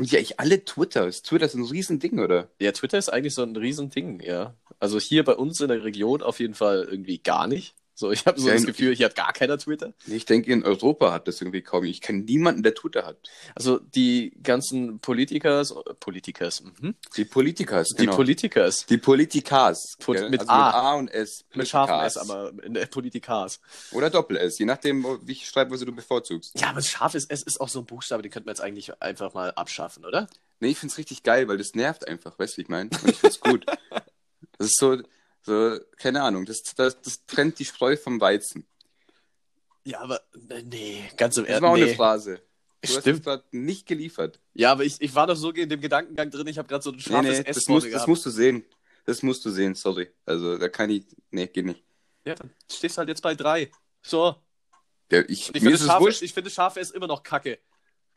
Ja, 0.01 0.19
ich 0.19 0.41
alle 0.41 0.65
Twitters. 0.65 1.23
Twitter 1.23 1.47
ist 1.47 1.55
ein 1.55 1.65
Riesending, 1.65 2.19
oder? 2.19 2.51
Ja, 2.61 2.73
Twitter 2.73 2.99
ist 2.99 3.11
eigentlich 3.11 3.35
so 3.35 3.43
ein 3.43 3.55
Riesending, 3.55 4.21
ja. 4.21 4.57
Also 4.81 4.99
hier 4.99 5.25
bei 5.25 5.35
uns 5.37 5.61
in 5.61 5.69
der 5.69 5.85
Region 5.85 6.21
auf 6.21 6.41
jeden 6.41 6.55
Fall 6.55 6.87
irgendwie 6.91 7.19
gar 7.19 7.47
nicht. 7.47 7.77
So, 7.97 8.11
ich 8.11 8.27
habe 8.27 8.41
so 8.41 8.49
Ja, 8.49 8.55
das 8.55 8.67
Gefühl, 8.67 8.95
hier 8.95 9.07
hat 9.07 9.15
gar 9.15 9.33
keiner 9.33 9.57
Twitter. 9.57 9.93
Ich 10.07 10.25
denke, 10.25 10.53
in 10.53 10.65
Europa 10.65 11.13
hat 11.13 11.29
das 11.29 11.41
irgendwie 11.41 11.63
kaum. 11.63 11.85
Ich 11.85 12.01
kenne 12.01 12.23
niemanden, 12.23 12.65
der 12.65 12.75
Twitter 12.75 13.07
hat. 13.07 13.19
Also 13.55 13.79
die 13.79 14.33
ganzen 14.43 14.99
Politikers, 14.99 15.73
Politikers, 16.01 16.63
mhm. 16.81 16.97
Die 17.17 17.25
Politikers, 17.25 17.89
die 17.91 18.05
genau. 18.07 18.17
Politikers, 18.17 18.87
die 18.87 18.99
Politikers. 18.99 19.95
Pol- 20.01 20.17
gell? 20.17 20.31
mit 20.31 20.41
also 20.41 20.53
A. 20.53 20.67
mit 20.67 20.75
A 20.75 20.95
und 20.95 21.09
S. 21.09 21.45
mit 21.55 21.69
scharfem 21.69 22.01
S, 22.01 22.15
Politikers. 22.15 22.31
aber 22.31 22.65
in 22.65 22.75
der 22.75 22.87
Politikars. 22.87 23.61
Oder 23.93 24.11
Doppel-S, 24.11 24.59
je 24.59 24.67
nachdem, 24.67 25.05
wie 25.23 25.33
ich 25.33 25.49
Schreibweise 25.49 25.87
du 25.87 25.93
bevorzugst. 25.93 26.59
Ja, 26.59 26.71
aber 26.71 26.83
scharfes 26.83 27.27
S 27.29 27.43
ist 27.43 27.61
auch 27.61 27.69
so 27.69 27.79
ein 27.79 27.87
Buchstabe, 27.87 28.23
den 28.23 28.33
könnten 28.33 28.49
wir 28.49 28.53
jetzt 28.53 28.61
eigentlich 28.61 29.01
einfach 29.01 29.35
mal 29.35 29.53
abschaffen, 29.53 30.05
oder? 30.05 30.29
Nee, 30.59 30.71
ich 30.71 30.79
find's 30.79 30.99
richtig 30.99 31.23
geil, 31.23 31.47
weil 31.47 31.59
das 31.59 31.75
nervt 31.75 32.09
einfach, 32.09 32.39
weißt 32.39 32.55
du, 32.55 32.57
wie 32.59 32.63
ich 32.63 32.69
meine? 32.69 32.91
Und 32.91 33.11
ich 33.11 33.19
find's 33.19 33.39
gut. 33.41 33.65
Das 34.57 34.69
ist 34.69 34.79
so, 34.79 34.99
so, 35.45 35.79
keine 35.99 36.23
Ahnung, 36.23 36.47
das, 36.47 36.63
das, 36.75 37.01
das 37.01 37.27
trennt 37.27 37.59
die 37.59 37.65
Spreu 37.65 37.97
vom 37.97 38.21
Weizen. 38.21 38.67
Ja, 39.85 40.01
aber 40.01 40.21
äh, 40.49 40.63
nee, 40.63 41.05
ganz 41.17 41.37
im 41.37 41.45
Das 41.45 41.51
Ernst. 41.51 41.63
war 41.63 41.71
auch 41.71 41.75
eine 41.77 41.87
Nee. 41.87 41.95
Phrase. 41.95 42.41
Du 42.83 42.89
hast 42.93 43.01
Stimmt. 43.01 43.23
gerade 43.25 43.45
nicht 43.53 43.87
geliefert. 43.87 44.41
Ja, 44.53 44.73
aber 44.73 44.85
ich, 44.85 45.01
ich 45.01 45.15
war 45.15 45.27
doch 45.27 45.37
so 45.37 45.51
in 45.53 45.69
dem 45.69 45.81
Gedankengang 45.81 46.31
drin, 46.31 46.47
ich 46.47 46.59
habe 46.59 46.69
gerade 46.69 46.83
so 46.83 46.91
ein 46.91 46.97
Nee, 46.97 47.03
scharfes 47.03 47.39
nee, 47.39 47.45
S 47.47 47.57
das, 47.57 47.69
mir 47.69 47.91
das 47.91 48.07
musst 48.07 48.27
du 48.27 48.31
sehen. 48.31 48.65
Das 49.07 49.23
musst 49.23 49.45
du 49.45 49.51
sehen, 49.51 49.75
sorry. 49.75 50.11
Also, 50.25 50.57
da 50.59 50.69
kann 50.69 50.89
ich, 50.91 51.05
nee, 51.31 51.47
geht 51.47 51.67
nicht. 51.67 51.83
Ja, 52.27 52.35
dann 52.35 52.51
stehst 52.71 52.97
halt 52.97 53.09
jetzt 53.09 53.21
bei 53.23 53.35
drei. 53.35 53.71
So. 54.03 54.37
Ja, 55.13 55.21
ich, 55.29 55.49
Und 55.49 55.57
ich 55.57 55.63
finde 55.63 55.79
wurscht, 55.79 56.23
ich 56.23 56.33
finde 56.33 56.49
scharfe 56.51 56.81
S 56.81 56.91
immer 56.91 57.07
noch 57.07 57.23
kacke. 57.23 57.59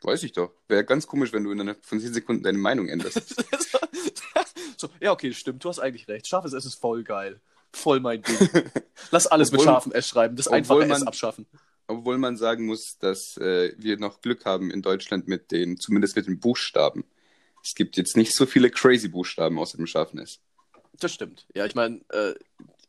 weiß 0.00 0.22
ich 0.22 0.32
doch. 0.32 0.52
Wäre 0.68 0.84
ganz 0.84 1.06
komisch, 1.06 1.32
wenn 1.34 1.44
du 1.44 1.52
innerhalb 1.52 1.84
von 1.84 2.00
10 2.00 2.14
Sekunden 2.14 2.42
deine 2.42 2.56
Meinung 2.58 2.88
änderst. 2.88 3.16
so, 4.80 4.88
ja, 5.00 5.12
okay, 5.12 5.32
stimmt, 5.34 5.64
du 5.64 5.68
hast 5.68 5.78
eigentlich 5.78 6.08
recht. 6.08 6.26
Scharfes 6.26 6.52
S 6.52 6.64
ist 6.64 6.74
voll 6.80 7.02
geil. 7.04 7.40
Voll 7.72 8.00
mein 8.00 8.22
Ding. 8.22 8.36
Lass 9.10 9.26
alles 9.26 9.50
mit 9.52 9.60
Obwohl- 9.60 9.72
scharfem 9.72 9.92
S 9.92 10.08
schreiben, 10.08 10.36
das 10.36 10.48
einfache 10.48 10.82
S 10.82 10.88
man- 10.88 11.02
abschaffen. 11.08 11.46
Obwohl 11.86 12.18
man 12.18 12.36
sagen 12.36 12.66
muss, 12.66 12.98
dass 12.98 13.36
äh, 13.38 13.72
wir 13.78 13.98
noch 13.98 14.20
Glück 14.20 14.44
haben 14.44 14.70
in 14.70 14.82
Deutschland 14.82 15.26
mit 15.26 15.50
den, 15.50 15.78
zumindest 15.78 16.16
mit 16.16 16.26
den 16.26 16.38
Buchstaben. 16.38 17.04
Es 17.64 17.74
gibt 17.74 17.96
jetzt 17.96 18.16
nicht 18.16 18.34
so 18.34 18.44
viele 18.46 18.70
crazy 18.70 19.08
Buchstaben 19.08 19.58
außer 19.58 19.78
dem 19.78 19.86
scharfen 19.86 20.18
S. 20.20 20.38
Das 21.00 21.12
stimmt. 21.12 21.46
Ja, 21.54 21.64
ich 21.66 21.74
meine, 21.74 22.00
äh, 22.10 22.34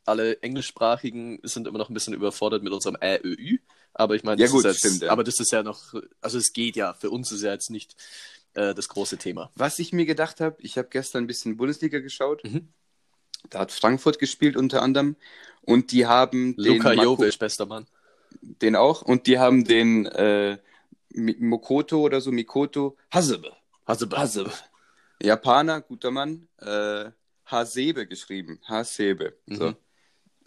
alle 0.06 0.42
Englischsprachigen 0.42 1.40
sind 1.44 1.68
immer 1.68 1.78
noch 1.78 1.90
ein 1.90 1.94
bisschen 1.94 2.14
überfordert 2.14 2.62
mit 2.64 2.74
unserem 2.74 2.98
Ä, 3.02 3.20
Ö, 3.24 3.36
Ü. 3.38 3.58
Aber 3.94 4.16
ich 4.16 4.24
meine, 4.24 4.40
Ja, 4.42 4.46
das 4.48 4.52
gut, 4.52 4.66
ist 4.66 4.72
jetzt, 4.72 4.80
stimmt, 4.80 5.02
ja. 5.04 5.12
aber 5.12 5.24
das 5.24 5.40
ist 5.40 5.52
ja 5.52 5.64
noch, 5.64 5.94
also 6.22 6.38
es 6.38 6.52
geht 6.54 6.76
ja. 6.76 6.94
Für 6.94 7.10
uns 7.10 7.32
ist 7.32 7.42
ja 7.42 7.52
jetzt 7.54 7.70
nicht 7.70 7.96
äh, 8.54 8.74
das 8.74 8.90
große 8.90 9.18
Thema. 9.18 9.52
Was 9.56 9.80
ich 9.80 9.94
mir 9.94 10.06
gedacht 10.06 10.40
habe, 10.42 10.58
ich 10.60 10.78
habe 10.78 10.88
gestern 10.90 11.24
ein 11.24 11.28
bisschen 11.28 11.58
Bundesliga 11.58 12.00
geschaut. 12.00 12.44
Mhm. 12.44 12.70
Da 13.50 13.60
hat 13.60 13.72
Frankfurt 13.72 14.20
gespielt 14.20 14.58
unter 14.58 14.82
anderem. 14.82 15.16
Und 15.62 15.92
die 15.92 16.06
haben 16.08 16.56
den, 16.56 16.78
Luka 16.78 16.90
Mako- 16.90 17.04
Jovic, 17.04 17.40
bester 17.40 17.66
Mann. 17.66 17.88
den 18.42 18.76
auch. 18.76 19.02
Und 19.02 19.28
die 19.28 19.40
haben 19.40 19.64
den 19.66 20.06
äh, 20.08 20.58
Mokoto 21.14 22.02
oder 22.02 22.22
so, 22.22 22.32
Mikoto, 22.32 22.98
Hasebe. 23.12 23.56
Hasebe. 23.88 24.18
Hasebe. 24.18 24.52
Japaner, 25.22 25.82
guter 25.82 26.12
Mann, 26.12 26.48
äh, 26.60 27.12
Hasebe 27.46 28.08
geschrieben. 28.08 28.60
Hasebe. 28.66 29.38
So. 29.48 29.74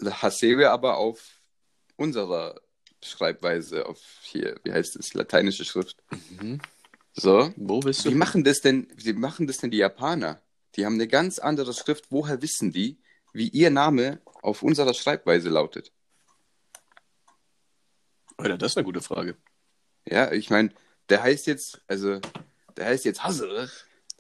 Hasebe 0.05 0.71
aber 0.71 0.97
auf 0.99 1.41
unserer 1.97 2.61
Schreibweise, 3.03 3.87
auf 3.87 4.01
hier, 4.23 4.59
wie 4.65 4.73
heißt 4.73 4.97
es, 4.97 5.13
lateinische 5.15 5.65
Schrift. 5.65 5.97
Mhm. 6.41 6.61
So. 7.15 7.53
Wo 7.57 7.81
bist 7.81 8.05
du? 8.05 8.11
Wie 8.11 8.15
machen 8.15 8.45
das 8.45 8.61
denn, 8.61 8.89
wie 8.97 9.13
machen 9.13 9.47
das 9.47 9.59
denn 9.59 9.71
die 9.71 9.79
Japaner? 9.79 10.41
Die 10.77 10.87
haben 10.87 10.95
eine 10.95 11.09
ganz 11.09 11.39
andere 11.39 11.75
Schrift. 11.75 12.07
Woher 12.11 12.41
wissen 12.41 12.73
die, 12.73 12.99
wie 13.33 13.49
ihr 13.49 13.71
Name 13.71 14.21
auf 14.41 14.63
unserer 14.63 14.95
Schreibweise 14.95 15.51
lautet? 15.51 15.93
Alter, 18.39 18.59
das 18.59 18.73
ist 18.73 18.79
eine 18.79 18.85
gute 18.85 19.03
Frage. 19.03 19.37
Ja, 20.07 20.33
ich 20.33 20.51
meine, 20.51 20.71
der 21.09 21.23
heißt 21.23 21.47
jetzt, 21.47 21.83
also, 21.87 22.21
der 22.77 22.87
heißt 22.87 23.05
jetzt 23.05 23.23
Hasebe. 23.23 23.71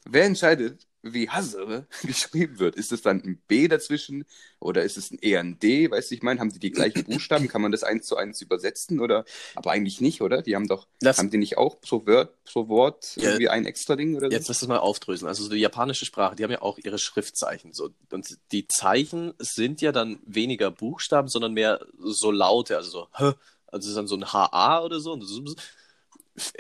Wer 0.05 0.25
entscheidet, 0.25 0.87
wie 1.03 1.29
Hassere 1.29 1.87
geschrieben 2.03 2.59
wird. 2.59 2.77
Ist 2.77 2.93
es 2.93 3.03
dann 3.03 3.21
ein 3.23 3.43
B 3.49 3.67
dazwischen 3.69 4.25
oder 4.61 4.83
ist 4.85 4.97
es 4.97 5.11
ein 5.11 5.19
eher 5.19 5.41
ein 5.41 5.59
D? 5.59 5.91
Weißt 5.91 6.11
du, 6.11 6.15
ich 6.15 6.23
meine, 6.23 6.39
haben 6.41 6.51
die 6.53 6.59
die 6.61 6.71
gleichen 6.71 7.05
Buchstaben? 7.07 7.49
Kann 7.49 7.61
man 7.63 7.73
das 7.73 7.83
eins 7.83 8.07
zu 8.07 8.17
eins 8.17 8.41
übersetzen 8.41 9.01
oder? 9.01 9.25
Aber 9.57 9.73
eigentlich 9.73 10.01
nicht, 10.01 10.21
oder? 10.23 10.43
Die 10.43 10.55
haben 10.55 10.69
doch, 10.69 10.87
Das- 11.01 11.19
haben 11.19 11.31
die 11.31 11.39
nicht 11.39 11.59
auch 11.59 11.81
pro 11.81 12.07
Wort, 12.07 12.45
pro 12.45 12.69
Wort 12.69 13.17
Ja. 13.17 13.25
irgendwie 13.31 13.49
ein 13.49 13.67
extra 13.67 13.97
Ding 13.97 14.17
oder 14.17 14.27
so? 14.29 14.33
Jetzt 14.33 14.49
lass 14.49 14.61
das 14.61 14.69
mal 14.69 14.79
aufdröseln. 14.79 15.29
Also 15.29 15.43
so 15.45 15.51
die 15.51 15.57
japanische 15.59 16.05
Sprache, 16.07 16.37
die 16.37 16.45
haben 16.45 16.53
ja 16.53 16.63
auch 16.63 16.79
ihre 16.79 16.99
Schriftzeichen. 16.99 17.73
So. 17.73 17.91
Und 18.11 18.39
die 18.53 18.69
Zeichen 18.69 19.35
sind 19.39 19.81
ja 19.81 19.91
dann 19.93 20.21
weniger 20.25 20.71
Buchstaben, 20.71 21.29
sondern 21.29 21.53
mehr 21.53 21.85
so 21.99 22.31
Laute. 22.31 22.77
Also 22.77 22.91
so, 22.91 23.09
also 23.13 23.39
es 23.79 23.87
ist 23.87 23.97
dann 23.97 24.07
so 24.07 24.17
ein 24.17 24.33
HA 24.33 24.83
oder 24.85 25.01
so. 25.01 25.19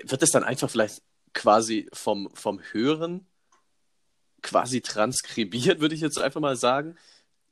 Wird 0.05 0.21
das 0.23 0.31
dann 0.31 0.45
einfach 0.45 0.69
vielleicht 0.69 1.01
quasi 1.33 1.89
vom, 1.93 2.29
vom 2.35 2.61
Hören 2.73 3.27
quasi 4.43 4.81
transkribiert, 4.81 5.81
würde 5.81 5.95
ich 5.95 6.01
jetzt 6.01 6.19
einfach 6.19 6.41
mal 6.41 6.57
sagen, 6.57 6.97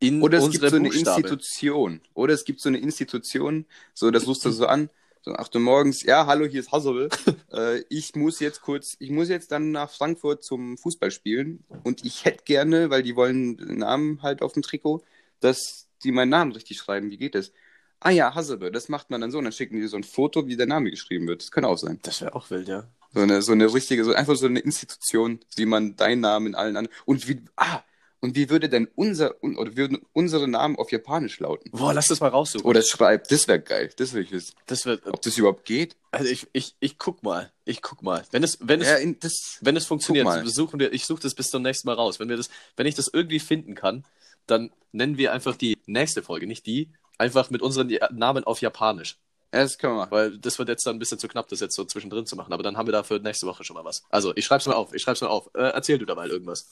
in 0.01 0.23
Oder 0.23 0.39
es 0.39 0.51
gibt 0.51 0.69
so 0.69 0.77
eine 0.77 0.89
Buchstabe. 0.89 1.21
Institution. 1.21 2.01
Oder 2.15 2.35
es 2.35 2.45
gibt 2.45 2.61
so 2.61 2.69
eine 2.69 2.79
Institution, 2.79 3.67
so 3.95 4.11
das 4.11 4.27
rufst 4.27 4.45
du 4.47 4.51
so 4.51 4.67
an, 4.67 4.89
so 5.23 5.35
8 5.35 5.55
Uhr 5.55 5.61
morgens, 5.61 6.03
ja, 6.03 6.27
hallo, 6.27 6.47
hier 6.47 6.61
ist 6.61 6.73
Hassel. 6.73 7.11
äh, 7.53 7.81
ich 7.91 8.15
muss 8.15 8.41
jetzt 8.41 8.63
kurz, 8.63 8.97
ich 8.99 9.11
muss 9.11 9.29
jetzt 9.29 9.53
dann 9.53 9.71
nach 9.71 9.91
Frankfurt 9.91 10.43
zum 10.43 10.79
Fußball 10.79 11.11
spielen 11.11 11.65
und 11.85 12.05
ich 12.07 12.25
hätte 12.25 12.45
gerne, 12.45 12.89
weil 12.89 13.03
die 13.03 13.15
wollen 13.17 13.59
den 13.59 13.79
Namen 13.79 14.23
halt 14.23 14.41
auf 14.41 14.55
dem 14.55 14.63
Trikot, 14.63 15.03
dass 15.41 15.89
die 16.03 16.13
meinen 16.13 16.31
Namen 16.31 16.53
richtig 16.53 16.79
schreiben. 16.79 17.11
Wie 17.11 17.19
geht 17.19 17.35
das? 17.35 17.53
Ah 18.01 18.11
ja, 18.11 18.35
Hasselbe, 18.35 18.73
das 18.73 18.89
macht 18.89 19.11
man 19.11 19.21
dann 19.21 19.31
so. 19.31 19.37
Und 19.37 19.45
dann 19.45 19.53
schicken 19.53 19.77
die 19.79 19.87
so 19.87 19.99
ein 19.99 20.05
Foto, 20.05 20.47
wie 20.47 20.57
der 20.57 20.67
Name 20.67 20.91
geschrieben 20.91 21.29
wird. 21.29 21.43
Das 21.43 21.51
kann 21.51 21.67
auch 21.67 21.77
sein. 21.77 21.99
Das 22.03 22.23
wäre 22.23 22.35
auch 22.35 22.49
wild, 22.49 22.69
ja. 22.69 22.89
So 23.13 23.21
eine, 23.21 23.43
so 23.43 23.53
eine 23.53 23.73
richtige, 23.73 24.05
so 24.05 24.13
einfach 24.13 24.37
so 24.37 24.47
eine 24.47 24.61
Institution, 24.61 25.41
wie 25.57 25.67
man 25.67 25.97
deinen 25.97 26.21
Namen 26.21 26.49
in 26.49 26.55
allen 26.55 26.77
anderen. 26.77 26.97
Und 27.07 27.27
wie, 27.29 27.41
ah, 27.57 27.81
und 28.21 28.37
wie 28.37 28.51
würde 28.51 28.69
denn 28.69 28.87
unser, 28.95 29.43
un- 29.43 29.57
oder 29.57 29.77
würden 29.77 29.99
unsere 30.13 30.47
Namen 30.47 30.77
auf 30.77 30.93
Japanisch 30.93 31.41
lauten? 31.41 31.71
Boah, 31.73 31.93
lass 31.95 32.09
das 32.09 32.21
mal 32.21 32.29
raussuchen. 32.29 32.67
Oder 32.67 32.83
schreibt, 32.83 33.33
das 33.33 33.49
wäre 33.49 33.61
geil, 33.61 33.91
das 33.97 34.13
will 34.13 34.23
ich 34.23 34.31
wissen. 34.31 34.55
das 34.67 34.85
wird, 34.85 35.07
Ob 35.07 35.23
das 35.23 35.37
überhaupt 35.39 35.65
geht? 35.65 35.97
also 36.13 36.29
ich, 36.29 36.47
ich, 36.53 36.75
ich 36.81 36.99
guck 36.99 37.23
mal, 37.23 37.51
ich 37.65 37.81
guck 37.83 38.03
mal. 38.03 38.25
Wenn 38.31 38.43
es, 38.45 38.59
wenn 38.61 38.81
es, 38.83 38.89
Ja, 38.89 38.97
in, 38.97 39.19
das, 39.21 39.57
wenn 39.63 39.75
es 39.77 39.87
funktioniert, 39.87 40.29
suchen 40.49 40.79
wir, 40.79 40.93
ich 40.93 41.07
suche 41.07 41.23
das 41.23 41.35
bis 41.35 41.47
zum 41.49 41.63
nächsten 41.63 41.89
Mal 41.89 41.95
raus. 41.95 42.21
Wenn 42.21 42.29
wir 42.29 42.37
das, 42.37 42.51
wenn 42.77 42.87
ich 42.87 42.95
das 42.95 43.09
irgendwie 43.13 43.41
finden 43.41 43.75
kann, 43.75 44.05
dann 44.47 44.71
nennen 44.93 45.17
wir 45.17 45.33
einfach 45.33 45.57
die 45.57 45.79
nächste 45.87 46.23
Folge, 46.23 46.47
nicht 46.47 46.67
die, 46.67 46.91
einfach 47.19 47.51
mit 47.51 47.63
unseren 47.63 47.91
Namen 48.13 48.45
auf 48.45 48.61
Japanisch. 48.61 49.17
Ja, 49.53 49.61
das 49.63 49.79
können 49.79 49.95
wir 49.95 49.99
machen. 49.99 50.11
Weil 50.13 50.39
das 50.39 50.59
wird 50.59 50.69
jetzt 50.69 50.87
dann 50.87 50.97
ein 50.97 50.99
bisschen 50.99 51.19
zu 51.19 51.29
knapp, 51.29 51.49
das 51.49 51.61
jetzt 51.61 51.75
so 51.75 51.85
zwischendrin 51.85 52.27
zu 52.27 52.37
machen. 52.37 52.53
Aber 52.53 52.63
dann 52.63 52.77
haben 52.77 52.87
wir 52.87 52.93
dafür 52.93 53.19
nächste 53.19 53.47
Woche 53.47 53.65
schon 53.65 53.75
mal 53.75 53.85
was. 53.85 54.05
Also, 54.11 54.33
ich 54.37 54.45
schreib's 54.45 54.67
mal 54.67 54.75
auf, 54.75 54.95
ich 54.95 55.03
schreib's 55.03 55.21
mal 55.21 55.29
auf. 55.29 55.51
Äh, 55.55 55.71
erzähl 55.71 55.99
du 55.99 56.07
da 56.07 56.15
mal 56.15 56.31
irgendwas. 56.31 56.69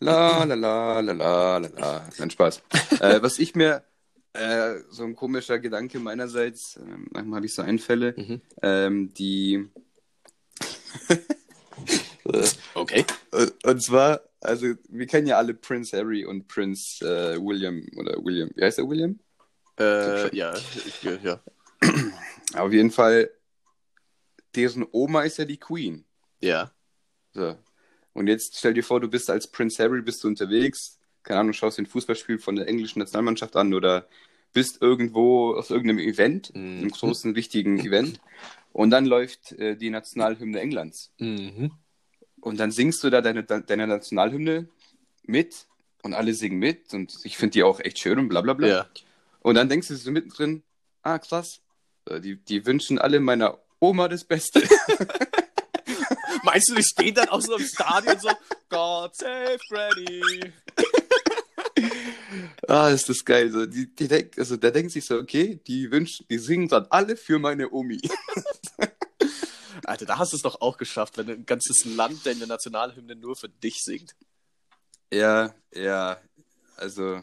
La 0.00 0.44
la 0.44 0.54
la 0.54 1.00
la 1.00 1.12
la 1.12 1.58
la 1.58 1.68
la. 1.76 2.08
Nein, 2.18 2.30
Spaß. 2.30 2.62
äh, 3.00 3.20
was 3.22 3.38
ich 3.38 3.54
mir, 3.54 3.82
äh, 4.34 4.76
so 4.90 5.02
ein 5.04 5.16
komischer 5.16 5.58
Gedanke 5.58 5.98
meinerseits, 5.98 6.76
äh, 6.76 6.82
manchmal 7.10 7.38
habe 7.38 7.46
ich 7.46 7.54
so 7.54 7.62
Einfälle, 7.62 8.14
Mhm. 8.16 8.40
ähm, 8.62 9.14
die. 9.14 9.68
Okay. 12.74 13.04
Äh, 13.32 13.46
Und 13.64 13.82
zwar, 13.82 14.20
also 14.40 14.66
wir 14.88 15.06
kennen 15.06 15.26
ja 15.26 15.38
alle 15.38 15.54
Prince 15.54 15.96
Harry 15.96 16.26
und 16.26 16.46
Prince 16.46 17.02
äh, 17.04 17.38
William 17.42 17.82
oder 17.96 18.22
William. 18.22 18.50
Wie 18.54 18.62
heißt 18.64 18.78
er 18.78 18.88
William? 18.88 19.18
Äh, 19.78 20.34
ja, 20.36 20.54
ich, 20.56 21.02
ja. 21.22 21.40
Auf 22.54 22.72
jeden 22.72 22.90
Fall, 22.90 23.30
deren 24.54 24.86
Oma 24.92 25.22
ist 25.22 25.38
ja 25.38 25.44
die 25.44 25.58
Queen. 25.58 26.04
Ja. 26.40 26.70
So. 27.32 27.56
Und 28.14 28.26
jetzt 28.26 28.56
stell 28.58 28.74
dir 28.74 28.82
vor, 28.82 29.00
du 29.00 29.08
bist 29.08 29.30
als 29.30 29.46
Prince 29.46 29.82
Harry, 29.82 30.02
bist 30.02 30.24
du 30.24 30.28
unterwegs, 30.28 30.98
keine 31.22 31.40
Ahnung, 31.40 31.52
schaust 31.52 31.78
dir 31.78 31.82
ein 31.82 31.86
Fußballspiel 31.86 32.38
von 32.38 32.56
der 32.56 32.66
englischen 32.66 32.98
Nationalmannschaft 32.98 33.54
an 33.56 33.74
oder 33.74 34.08
bist 34.52 34.80
irgendwo 34.80 35.54
auf 35.54 35.70
irgendeinem 35.70 35.98
Event, 35.98 36.54
Mhm. 36.54 36.78
einem 36.78 36.90
großen, 36.90 37.34
wichtigen 37.34 37.78
Event. 37.78 38.20
Und 38.72 38.90
dann 38.90 39.04
läuft 39.06 39.52
äh, 39.52 39.76
die 39.76 39.90
Nationalhymne 39.90 40.58
Englands. 40.60 41.12
Mhm. 41.18 41.70
Und 42.40 42.58
dann 42.58 42.70
singst 42.70 43.02
du 43.04 43.10
da 43.10 43.20
deine, 43.20 43.44
deine 43.44 43.86
Nationalhymne 43.86 44.68
mit 45.24 45.66
und 46.02 46.14
alle 46.14 46.32
singen 46.32 46.58
mit 46.58 46.94
und 46.94 47.18
ich 47.24 47.36
finde 47.36 47.52
die 47.54 47.62
auch 47.62 47.80
echt 47.80 47.98
schön 47.98 48.18
und 48.18 48.28
bla 48.28 48.40
bla 48.40 48.54
bla. 48.54 48.68
Ja. 48.68 48.86
Und 49.40 49.54
dann 49.54 49.68
denkst 49.68 49.88
du 49.88 49.96
so 49.96 50.10
mittendrin, 50.10 50.62
ah 51.02 51.18
krass, 51.18 51.60
äh, 52.06 52.20
die, 52.20 52.36
die 52.36 52.66
wünschen 52.66 52.98
alle 52.98 53.20
meiner 53.20 53.58
Oma 53.80 54.08
das 54.08 54.24
Beste. 54.24 54.62
Meinst 56.42 56.70
du, 56.70 56.74
die 56.74 56.82
stehen 56.82 57.14
dann 57.14 57.28
auch 57.28 57.40
so 57.40 57.56
im 57.56 57.66
Stadion 57.66 58.18
so, 58.18 58.30
God 58.68 59.14
save 59.16 59.58
Granny? 59.68 60.52
ah, 62.68 62.88
ist 62.88 63.08
das 63.08 63.24
geil. 63.24 63.50
So, 63.50 63.66
die, 63.66 63.94
die 63.94 64.08
denk, 64.08 64.38
also 64.38 64.56
der 64.56 64.70
denkt 64.70 64.92
sich 64.92 65.04
so, 65.04 65.18
okay, 65.18 65.60
die 65.66 65.90
wünschen, 65.90 66.26
die 66.28 66.38
singen 66.38 66.68
dann 66.68 66.86
alle 66.90 67.16
für 67.16 67.38
meine 67.38 67.70
Omi. 67.70 68.00
Alter, 69.84 70.06
da 70.06 70.18
hast 70.18 70.32
du 70.32 70.36
es 70.36 70.42
doch 70.42 70.60
auch 70.60 70.76
geschafft, 70.76 71.16
wenn 71.16 71.30
ein 71.30 71.46
ganzes 71.46 71.84
Land 71.84 72.26
deine 72.26 72.46
Nationalhymne 72.46 73.16
nur 73.16 73.36
für 73.36 73.48
dich 73.48 73.82
singt. 73.82 74.14
ja, 75.12 75.54
ja, 75.72 76.20
also 76.76 77.22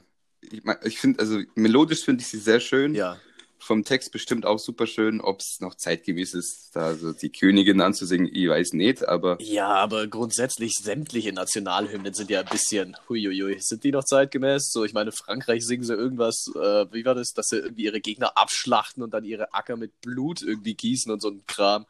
ich, 0.52 0.62
ich 0.84 1.00
finde, 1.00 1.20
also 1.20 1.40
melodisch 1.56 2.04
finde 2.04 2.22
ich 2.22 2.28
sie 2.28 2.40
sehr 2.40 2.60
schön. 2.60 2.96
Ja. 2.96 3.20
Vom 3.58 3.84
Text 3.84 4.12
bestimmt 4.12 4.46
auch 4.46 4.60
super 4.60 4.86
schön. 4.86 5.22
Ob 5.22 5.40
es 5.40 5.58
noch 5.60 5.74
zeitgemäß 5.76 6.36
ist, 6.36 6.70
da 6.76 6.94
so 6.94 7.14
die 7.14 7.32
Königin 7.32 7.82
anzusingen, 7.82 8.30
ich 8.32 8.48
weiß 8.48 8.74
nicht, 8.74 9.08
aber 9.08 9.38
Ja, 9.42 9.70
aber 9.70 10.06
grundsätzlich 10.08 10.74
sämtliche 10.76 11.34
Nationalhymnen 11.34 12.14
sind 12.14 12.30
ja 12.30 12.42
ein 12.42 12.50
bisschen, 12.52 12.96
huiuiui, 13.10 13.58
sind 13.60 13.84
die 13.84 13.92
noch 13.92 14.04
zeitgemäß? 14.04 14.70
So, 14.72 14.84
ich 14.86 14.94
meine, 14.94 15.12
Frankreich 15.12 15.66
singen 15.66 15.84
sie 15.84 15.94
irgendwas, 15.96 16.46
äh, 16.56 16.86
wie 16.92 17.06
war 17.06 17.16
das, 17.16 17.32
dass 17.34 17.48
sie 17.48 17.58
irgendwie 17.58 17.86
ihre 17.86 18.02
Gegner 18.02 18.38
abschlachten 18.38 19.02
und 19.02 19.14
dann 19.16 19.24
ihre 19.26 19.52
Acker 19.54 19.78
mit 19.78 20.00
Blut 20.02 20.44
irgendwie 20.44 20.76
gießen 20.76 21.12
und 21.12 21.22
so 21.22 21.30
ein 21.30 21.44
Kram. 21.48 21.88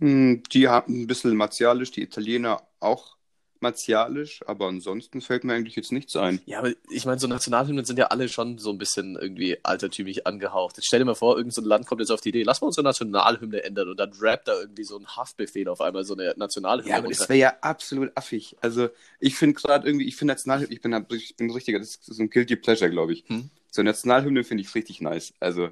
Hm, 0.00 0.42
Die 0.52 0.66
haben 0.68 1.02
ein 1.02 1.06
bisschen 1.06 1.36
martialisch, 1.36 1.92
die 1.92 2.02
Italiener 2.02 2.66
auch 2.80 3.17
martialisch, 3.62 4.40
aber 4.46 4.66
ansonsten 4.66 5.20
fällt 5.20 5.44
mir 5.44 5.54
eigentlich 5.54 5.76
jetzt 5.76 5.92
nichts 5.92 6.14
ein. 6.16 6.40
Ja, 6.46 6.58
aber 6.60 6.72
ich 6.90 7.04
meine, 7.06 7.18
so 7.18 7.26
Nationalhymnen 7.26 7.84
sind 7.84 7.98
ja 7.98 8.06
alle 8.06 8.28
schon 8.28 8.58
so 8.58 8.70
ein 8.70 8.78
bisschen 8.78 9.16
irgendwie 9.16 9.58
altertümlich 9.64 10.26
angehaucht. 10.26 10.76
Jetzt 10.76 10.86
stell 10.86 10.98
dir 11.00 11.04
mal 11.04 11.14
vor, 11.14 11.36
irgendein 11.36 11.54
so 11.54 11.62
ein 11.62 11.66
Land 11.66 11.86
kommt 11.86 12.00
jetzt 12.00 12.10
auf 12.10 12.20
die 12.20 12.30
Idee, 12.30 12.42
lass 12.42 12.60
mal 12.60 12.68
unsere 12.68 12.84
Nationalhymne 12.84 13.62
ändern 13.64 13.88
und 13.88 13.98
dann 13.98 14.12
rappt 14.20 14.48
da 14.48 14.58
irgendwie 14.60 14.84
so 14.84 14.96
ein 14.98 15.06
Haftbefehl 15.06 15.68
auf 15.68 15.80
einmal 15.80 16.04
so 16.04 16.14
eine 16.14 16.34
Nationalhymne. 16.36 16.90
Ja, 16.90 16.98
aber 16.98 17.08
das 17.08 17.28
wäre 17.28 17.38
ja 17.38 17.52
absolut 17.60 18.10
affig. 18.16 18.56
Also 18.60 18.88
ich 19.20 19.34
finde 19.36 19.54
gerade 19.60 19.86
irgendwie, 19.88 20.06
ich 20.06 20.16
finde 20.16 20.32
Nationalhymne, 20.34 20.72
ich 20.72 20.80
bin, 20.80 21.06
ich 21.12 21.36
bin 21.36 21.50
richtiger, 21.50 21.78
das 21.78 21.90
ist 21.96 22.04
so 22.04 22.22
ein 22.22 22.30
Guilty 22.30 22.56
Pleasure, 22.56 22.90
glaube 22.90 23.12
ich. 23.12 23.24
Hm. 23.28 23.50
So 23.70 23.82
Nationalhymne 23.82 24.44
finde 24.44 24.62
ich 24.62 24.74
richtig 24.74 25.00
nice. 25.00 25.32
Also 25.40 25.70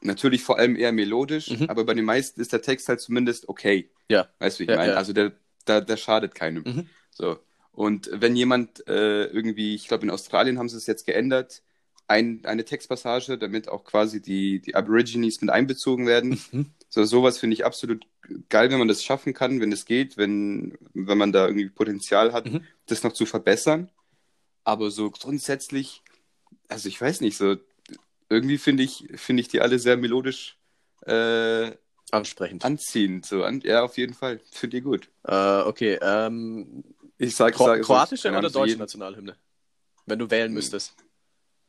natürlich 0.00 0.42
vor 0.42 0.58
allem 0.58 0.76
eher 0.76 0.92
melodisch, 0.92 1.50
Mhm. 1.50 1.66
aber 1.70 1.84
bei 1.84 1.94
den 1.94 2.04
meisten 2.04 2.40
ist 2.40 2.52
der 2.52 2.62
Text 2.62 2.88
halt 2.88 3.00
zumindest 3.00 3.48
okay. 3.48 3.90
Ja. 4.10 4.28
Weißt 4.38 4.58
du, 4.58 4.60
wie 4.60 4.64
ich 4.64 4.70
Ja, 4.70 4.76
meine? 4.76 4.92
ja. 4.92 4.98
Also 4.98 5.12
der, 5.12 5.32
der, 5.66 5.80
der 5.80 5.96
schadet 5.96 6.34
keinem. 6.34 6.62
Mhm. 6.64 6.88
So. 7.10 7.38
Und 7.72 8.08
wenn 8.12 8.36
jemand 8.36 8.86
äh, 8.88 9.24
irgendwie, 9.24 9.74
ich 9.74 9.88
glaube 9.88 10.04
in 10.04 10.10
Australien 10.10 10.58
haben 10.58 10.68
sie 10.68 10.76
es 10.76 10.86
jetzt 10.86 11.06
geändert, 11.06 11.62
ein, 12.06 12.44
eine 12.44 12.64
Textpassage, 12.64 13.38
damit 13.38 13.68
auch 13.68 13.84
quasi 13.84 14.20
die, 14.20 14.60
die 14.60 14.74
Aborigines 14.74 15.40
mit 15.40 15.50
einbezogen 15.50 16.06
werden. 16.06 16.40
Mhm. 16.52 16.66
So, 16.88 17.04
sowas 17.04 17.38
finde 17.38 17.54
ich 17.54 17.64
absolut 17.64 18.06
geil, 18.48 18.70
wenn 18.70 18.78
man 18.78 18.88
das 18.88 19.02
schaffen 19.02 19.34
kann, 19.34 19.60
wenn 19.60 19.72
es 19.72 19.84
geht, 19.86 20.16
wenn, 20.16 20.76
wenn 20.92 21.18
man 21.18 21.32
da 21.32 21.46
irgendwie 21.46 21.68
Potenzial 21.68 22.32
hat, 22.32 22.46
Mhm. 22.46 22.64
das 22.86 23.02
noch 23.02 23.12
zu 23.12 23.26
verbessern. 23.26 23.90
Aber 24.64 24.90
so 24.90 25.10
grundsätzlich, 25.10 26.02
also 26.68 26.88
ich 26.88 27.00
weiß 27.00 27.20
nicht, 27.20 27.36
so 27.36 27.56
irgendwie 28.28 28.58
finde 28.58 28.82
ich, 28.82 29.08
finde 29.16 29.40
ich 29.40 29.48
die 29.48 29.60
alle 29.60 29.78
sehr 29.78 29.96
melodisch 29.96 30.58
äh, 31.06 31.72
Ansprechend. 32.10 32.64
anziehend. 32.64 33.26
So, 33.26 33.42
an, 33.44 33.60
ja, 33.62 33.82
auf 33.82 33.96
jeden 33.96 34.14
Fall. 34.14 34.40
Finde 34.52 34.76
ich 34.78 34.84
gut. 34.84 35.08
Äh, 35.24 35.60
okay, 35.62 35.98
ähm, 36.00 36.84
Ich 37.18 37.34
sag, 37.34 37.54
Kro 37.54 37.66
sag 37.66 37.82
kroatische 37.82 38.28
oder 38.30 38.50
deutsche 38.50 38.68
jeden- 38.68 38.78
Nationalhymne? 38.80 39.36
Wenn 40.06 40.18
du 40.18 40.30
wählen 40.30 40.48
Hm. 40.48 40.54
müsstest. 40.54 40.94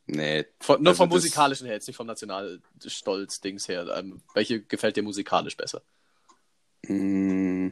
Nee, 0.08 0.46
Von, 0.60 0.84
nur 0.84 0.92
Also 0.92 1.04
vom 1.04 1.10
musikalischen 1.10 1.66
her, 1.66 1.74
jetzt 1.76 1.88
nicht 1.88 1.96
vom 1.98 2.06
Nationalstolz-Dings 2.06 3.68
her. 3.68 3.88
Ähm, 3.98 4.22
welche 4.36 4.62
gefällt 4.62 4.98
dir 4.98 5.04
musikalisch 5.04 5.58
besser? 5.58 5.82
Mm. 6.88 7.70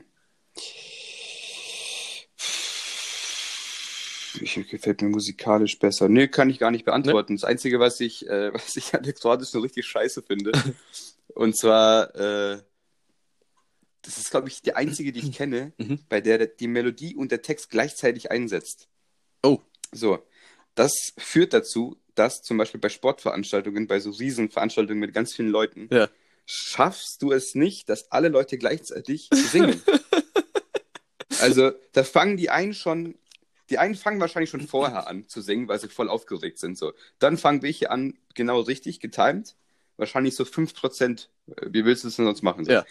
Welche 4.40 4.64
gefällt 4.64 5.02
mir 5.04 5.10
musikalisch 5.10 5.78
besser? 5.78 6.10
Nee, 6.10 6.28
kann 6.28 6.50
ich 6.50 6.58
gar 6.58 6.72
nicht 6.72 6.86
beantworten. 6.86 7.36
Das 7.36 7.44
Einzige, 7.44 7.80
was 7.80 8.00
ich, 8.00 8.28
äh, 8.28 8.52
was 8.54 8.76
ich 8.76 8.96
an 8.96 9.04
der 9.04 9.14
kroatischen 9.14 9.62
richtig 9.62 9.86
scheiße 9.86 10.24
finde, 10.24 10.52
und 11.36 11.58
zwar, 11.58 12.14
äh, 12.16 12.62
das 14.02 14.18
ist, 14.18 14.32
glaube 14.32 14.50
ich, 14.50 14.62
die 14.62 14.76
einzige, 14.76 15.12
die 15.12 15.20
ich 15.20 15.32
kenne, 15.34 15.74
Mhm. 15.78 16.00
bei 16.10 16.20
der 16.22 16.38
der- 16.38 16.48
die 16.48 16.68
Melodie 16.68 17.16
und 17.16 17.32
der 17.32 17.42
Text 17.42 17.70
gleichzeitig 17.70 18.32
einsetzt. 18.32 18.88
Oh. 19.44 19.60
So, 19.92 20.20
das 20.76 20.92
führt 21.18 21.54
dazu, 21.54 21.98
dass 22.16 22.42
zum 22.42 22.58
Beispiel 22.58 22.80
bei 22.82 22.90
Sportveranstaltungen, 22.90 23.88
bei 23.88 24.00
so 24.00 24.12
Riesenveranstaltungen 24.12 25.00
mit 25.00 25.14
ganz 25.14 25.34
vielen 25.34 25.50
Leuten, 25.50 25.88
Ja. 25.92 26.10
schaffst 26.46 27.22
du 27.22 27.32
es 27.32 27.56
nicht, 27.56 27.88
dass 27.90 28.12
alle 28.12 28.28
Leute 28.30 28.58
gleichzeitig 28.58 29.30
singen. 29.52 29.82
Also, 31.42 31.72
da 31.92 32.04
fangen 32.06 32.38
die 32.38 32.50
einen 32.50 32.74
schon, 32.74 33.16
die 33.70 33.78
einen 33.78 33.96
fangen 33.96 34.22
wahrscheinlich 34.22 34.50
schon 34.50 34.66
vorher 34.66 35.08
an 35.08 35.28
zu 35.28 35.42
singen, 35.42 35.68
weil 35.68 35.80
sie 35.80 35.90
voll 35.90 36.08
aufgeregt 36.08 36.58
sind. 36.60 36.78
So. 36.78 36.94
Dann 37.20 37.38
fangen 37.38 37.62
welche 37.64 37.90
an, 37.92 38.18
genau 38.34 38.62
richtig, 38.62 39.00
getimed. 39.02 39.56
Wahrscheinlich 40.04 40.36
so 40.36 40.44
5%. 40.44 41.28
äh, 41.48 41.68
Wie 41.72 41.86
willst 41.86 42.04
du 42.04 42.10
es 42.10 42.16
denn 42.18 42.26
sonst 42.26 42.42
machen? 42.44 42.66
So. 42.66 42.72
Ja. 42.72 42.86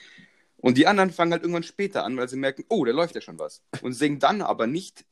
Und 0.57 0.79
die 0.79 0.87
anderen 0.87 1.11
fangen 1.11 1.33
halt 1.33 1.43
irgendwann 1.43 1.63
später 1.65 2.05
an, 2.05 2.17
weil 2.17 2.29
sie 2.29 2.37
merken, 2.37 2.65
oh, 2.69 2.85
da 2.85 2.93
läuft 2.93 3.15
ja 3.15 3.21
schon 3.21 3.39
was. 3.39 3.63
Und 3.83 3.93
singen 3.95 4.19
dann 4.19 4.43
aber 4.43 4.67
nicht. 4.67 5.05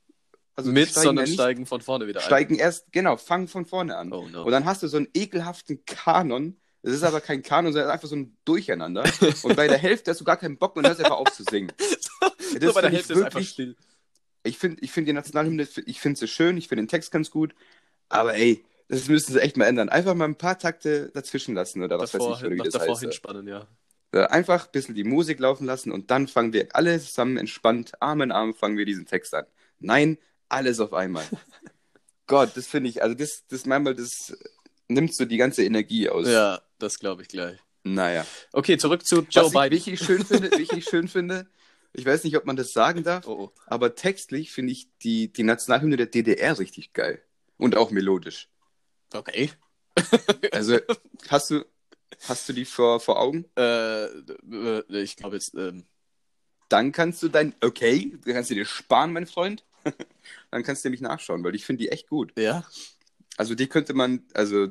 Also 0.56 0.70
Mit, 0.72 0.88
steigen 0.90 1.04
sondern 1.06 1.24
ja 1.26 1.30
nicht, 1.30 1.34
steigen 1.40 1.66
von 1.66 1.80
vorne 1.80 2.06
wieder 2.06 2.20
steigen 2.20 2.56
erst, 2.56 2.92
genau, 2.92 3.16
fangen 3.16 3.48
von 3.48 3.64
vorne 3.66 3.96
an. 3.96 4.08
ein. 4.08 4.12
Oh 4.12 4.28
no. 4.28 4.42
Und 4.44 4.50
dann 4.52 4.64
hast 4.64 4.82
du 4.82 4.88
so 4.88 4.96
einen 4.98 5.08
ekelhaften 5.14 5.84
Kanon. 5.86 6.56
Das 6.82 6.92
ist 6.94 7.02
aber 7.02 7.20
kein 7.20 7.42
Kanon, 7.42 7.72
sondern 7.72 7.90
einfach 7.90 8.08
so 8.08 8.16
ein 8.16 8.36
Durcheinander. 8.44 9.04
Und 9.42 9.54
bei 9.56 9.68
der 9.68 9.76
Hälfte 9.78 10.10
hast 10.10 10.20
du 10.20 10.24
gar 10.24 10.36
keinen 10.38 10.56
Bock 10.56 10.76
und 10.76 10.86
hörst 10.86 11.00
einfach 11.00 11.16
auf 11.18 11.30
zu 11.32 11.44
singen. 11.44 11.72
Das 12.58 12.64
so 12.64 12.72
bei 12.74 12.80
der 12.80 12.90
Hälfte 12.90 13.12
ist 13.12 13.18
einfach 13.18 13.34
wirklich- 13.34 13.50
still. 13.50 13.76
Ich 14.42 14.56
finde 14.58 14.82
ich 14.82 14.90
find 14.90 15.06
die 15.06 15.12
Nationalhymne, 15.12 15.68
ich 15.86 16.00
finde 16.00 16.18
sie 16.18 16.26
schön, 16.26 16.56
ich 16.56 16.66
finde 16.68 16.82
den 16.82 16.88
Text 16.88 17.10
ganz 17.12 17.30
gut. 17.30 17.54
Aber 18.08 18.34
ey, 18.34 18.64
das 18.90 19.08
müssen 19.08 19.32
sie 19.32 19.40
echt 19.40 19.56
mal 19.56 19.66
ändern. 19.66 19.88
Einfach 19.88 20.14
mal 20.14 20.24
ein 20.26 20.36
paar 20.36 20.58
Takte 20.58 21.10
dazwischen 21.14 21.54
lassen 21.54 21.82
oder 21.82 21.98
was 21.98 22.12
Davor, 22.12 22.32
weiß 22.32 22.38
ich, 22.40 22.46
oder 22.46 22.54
wie 22.56 22.58
das 22.58 22.72
davor 22.74 22.90
heißt. 22.94 23.00
hinspannen, 23.02 23.46
ja. 23.48 23.66
Einfach 24.12 24.66
ein 24.66 24.72
bisschen 24.72 24.94
die 24.96 25.04
Musik 25.04 25.38
laufen 25.38 25.66
lassen 25.66 25.92
und 25.92 26.10
dann 26.10 26.26
fangen 26.26 26.52
wir 26.52 26.68
alle 26.74 27.00
zusammen 27.00 27.36
entspannt, 27.36 27.92
Arm 28.00 28.22
in 28.22 28.32
Arm, 28.32 28.54
fangen 28.54 28.76
wir 28.76 28.84
diesen 28.84 29.06
Text 29.06 29.32
an. 29.34 29.46
Nein, 29.78 30.18
alles 30.48 30.80
auf 30.80 30.92
einmal. 30.92 31.24
Gott, 32.26 32.50
das 32.56 32.66
finde 32.66 32.90
ich, 32.90 33.02
also 33.02 33.14
das, 33.14 33.44
das 33.48 33.66
manchmal, 33.66 33.94
das 33.94 34.36
nimmt 34.88 35.14
so 35.14 35.24
die 35.24 35.36
ganze 35.36 35.64
Energie 35.64 36.08
aus. 36.08 36.26
Ja, 36.28 36.60
das 36.78 36.98
glaube 36.98 37.22
ich 37.22 37.28
gleich. 37.28 37.58
Naja. 37.84 38.26
Okay, 38.52 38.76
zurück 38.78 39.06
zu 39.06 39.22
Joe 39.30 39.44
Was 39.44 39.46
ich 39.46 39.52
Biden. 39.52 39.78
wirklich 39.78 40.00
schön 40.00 40.24
finde, 40.24 40.50
wirklich 40.58 40.84
schön 40.84 41.08
finde, 41.08 41.46
ich 41.92 42.04
weiß 42.04 42.24
nicht, 42.24 42.36
ob 42.36 42.44
man 42.46 42.56
das 42.56 42.72
sagen 42.72 43.04
darf, 43.04 43.26
Oh, 43.26 43.44
oh. 43.44 43.52
aber 43.66 43.94
textlich 43.94 44.50
finde 44.52 44.72
ich 44.72 44.88
die, 45.02 45.32
die 45.32 45.42
Nationalhymne 45.44 45.96
der 45.96 46.06
DDR 46.06 46.58
richtig 46.58 46.92
geil. 46.92 47.22
Und 47.56 47.76
auch 47.76 47.90
melodisch. 47.90 48.48
Okay. 49.12 49.50
Also, 50.52 50.78
hast 51.28 51.50
du, 51.50 51.64
hast 52.28 52.48
du 52.48 52.52
die 52.52 52.64
vor, 52.64 53.00
vor 53.00 53.18
Augen? 53.20 53.44
Äh, 53.56 54.04
äh, 54.04 54.82
ich 55.02 55.16
glaube 55.16 55.36
jetzt, 55.36 55.54
ähm, 55.54 55.84
Dann 56.68 56.92
kannst 56.92 57.22
du 57.22 57.28
dein, 57.28 57.54
okay, 57.60 58.16
dann 58.24 58.34
kannst 58.34 58.50
du 58.50 58.54
dir 58.54 58.64
sparen, 58.64 59.12
mein 59.12 59.26
Freund. 59.26 59.64
Dann 60.50 60.62
kannst 60.62 60.84
du 60.84 60.88
nämlich 60.88 61.00
nachschauen, 61.00 61.42
weil 61.42 61.54
ich 61.54 61.64
finde 61.64 61.82
die 61.84 61.88
echt 61.88 62.08
gut. 62.08 62.32
ja. 62.38 62.64
Also 63.36 63.54
die 63.54 63.68
könnte 63.68 63.94
man, 63.94 64.22
also 64.34 64.68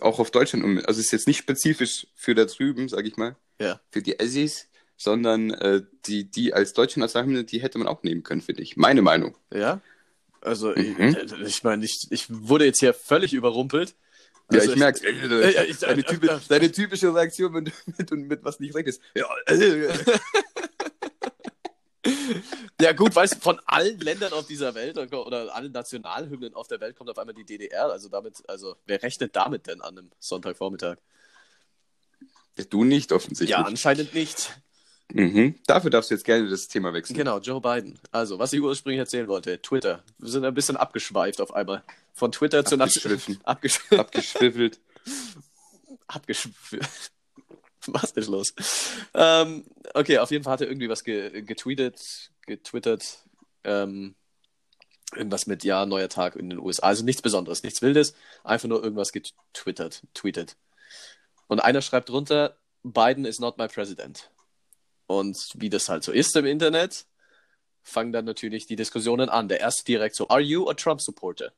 auch 0.00 0.18
auf 0.18 0.32
Deutschland 0.32 0.64
um, 0.64 0.78
also 0.84 0.98
ist 1.00 1.12
jetzt 1.12 1.28
nicht 1.28 1.38
spezifisch 1.38 2.08
für 2.16 2.34
da 2.34 2.44
drüben, 2.46 2.88
sag 2.88 3.06
ich 3.06 3.16
mal, 3.16 3.36
Ja. 3.60 3.80
für 3.92 4.02
die 4.02 4.18
Assis, 4.18 4.66
sondern 4.96 5.50
äh, 5.52 5.82
die, 6.06 6.28
die 6.28 6.52
als 6.52 6.72
deutsche 6.72 6.98
Nationalhymne, 6.98 7.44
die 7.44 7.62
hätte 7.62 7.78
man 7.78 7.86
auch 7.86 8.02
nehmen 8.02 8.24
können, 8.24 8.40
finde 8.40 8.62
ich. 8.62 8.76
Meine 8.76 9.00
Meinung. 9.02 9.36
Ja. 9.54 9.80
Also, 10.40 10.70
Mhm. 10.74 11.16
ich, 11.22 11.40
ich 11.46 11.62
meine, 11.64 11.84
ich, 11.84 12.06
ich 12.10 12.26
wurde 12.28 12.64
jetzt 12.64 12.80
hier 12.80 12.94
völlig 12.94 13.32
überrumpelt. 13.34 13.94
Ja, 14.52 14.60
Also 14.60 14.72
ich 14.72 14.78
merke 14.78 15.06
äh, 15.06 15.64
ich- 15.70 15.78
deine, 15.78 16.00
äh, 16.00 16.04
typi 16.04 16.26
äh, 16.28 16.38
deine 16.48 16.72
typische 16.72 17.14
Reaktion, 17.14 17.54
wenn 17.54 17.64
du 17.66 17.70
mit, 17.98 18.10
mit 18.10 18.44
was 18.44 18.58
nicht 18.60 18.74
rechnest. 18.74 19.00
Ja, 19.14 19.26
äh, 19.46 19.88
Ja, 22.80 22.92
gut, 22.92 23.14
weißt 23.14 23.34
du, 23.34 23.40
von 23.40 23.60
allen 23.66 24.00
Ländern 24.00 24.32
auf 24.32 24.46
dieser 24.46 24.74
Welt 24.74 24.96
oder 24.96 25.54
allen 25.54 25.70
Nationalhymnen 25.70 26.54
auf 26.54 26.66
der 26.66 26.80
Welt 26.80 26.96
kommt 26.96 27.10
auf 27.10 27.18
einmal 27.18 27.34
die 27.34 27.44
DDR. 27.44 27.90
Also 27.90 28.08
damit, 28.08 28.42
also 28.48 28.74
wer 28.86 29.02
rechnet 29.02 29.36
damit 29.36 29.66
denn 29.66 29.82
an 29.82 29.98
einem 29.98 30.10
Sonntagvormittag? 30.18 30.96
ja, 32.56 32.64
du 32.64 32.84
nicht 32.84 33.12
offensichtlich. 33.12 33.50
Ja, 33.50 33.62
anscheinend 33.64 34.14
nicht. 34.14 34.50
Mhm. 35.12 35.56
Dafür 35.66 35.90
darfst 35.90 36.10
du 36.10 36.14
jetzt 36.14 36.24
gerne 36.24 36.48
das 36.48 36.68
Thema 36.68 36.92
wechseln. 36.92 37.16
Genau, 37.16 37.38
Joe 37.38 37.60
Biden. 37.60 37.98
Also, 38.12 38.38
was 38.38 38.52
ich 38.52 38.60
ursprünglich 38.60 38.98
erzählen 38.98 39.28
wollte, 39.28 39.60
Twitter. 39.60 40.02
Wir 40.18 40.30
sind 40.30 40.44
ein 40.44 40.54
bisschen 40.54 40.76
abgeschweift 40.76 41.40
auf 41.40 41.54
einmal. 41.54 41.82
Von 42.14 42.32
Twitter 42.32 42.64
zu 42.64 42.76
Abgeschwiffen. 42.76 43.40
Abgesch 43.44 43.80
Abgeschwiffelt. 43.90 44.78
abgeschweift. 46.06 47.12
Was 47.86 48.10
ist 48.12 48.28
los? 48.28 48.52
Ähm, 49.14 49.64
okay, 49.94 50.18
auf 50.18 50.30
jeden 50.30 50.44
Fall 50.44 50.52
hat 50.54 50.60
er 50.60 50.68
irgendwie 50.68 50.90
was 50.90 51.02
ge 51.02 51.40
getweetet, 51.40 52.30
getwittert. 52.46 53.24
Ähm, 53.64 54.14
irgendwas 55.14 55.46
mit 55.46 55.64
Ja, 55.64 55.86
neuer 55.86 56.10
Tag 56.10 56.36
in 56.36 56.50
den 56.50 56.58
USA. 56.58 56.86
Also 56.88 57.04
nichts 57.04 57.22
Besonderes, 57.22 57.62
nichts 57.62 57.80
Wildes. 57.80 58.14
Einfach 58.44 58.68
nur 58.68 58.82
irgendwas 58.82 59.12
getwittert, 59.12 60.02
tweetet. 60.12 60.56
Und 61.48 61.60
einer 61.60 61.80
schreibt 61.80 62.10
drunter, 62.10 62.56
Biden 62.82 63.24
is 63.24 63.40
not 63.40 63.56
my 63.58 63.66
president. 63.66 64.30
Und 65.10 65.50
wie 65.56 65.70
das 65.70 65.88
halt 65.88 66.04
so 66.04 66.12
ist 66.12 66.36
im 66.36 66.46
Internet, 66.46 67.04
fangen 67.82 68.12
dann 68.12 68.24
natürlich 68.24 68.66
die 68.66 68.76
Diskussionen 68.76 69.28
an. 69.28 69.48
Der 69.48 69.58
erste 69.58 69.84
direkt 69.84 70.14
so, 70.14 70.28
are 70.28 70.40
you 70.40 70.68
a 70.70 70.74
Trump 70.74 71.00
supporter? 71.00 71.52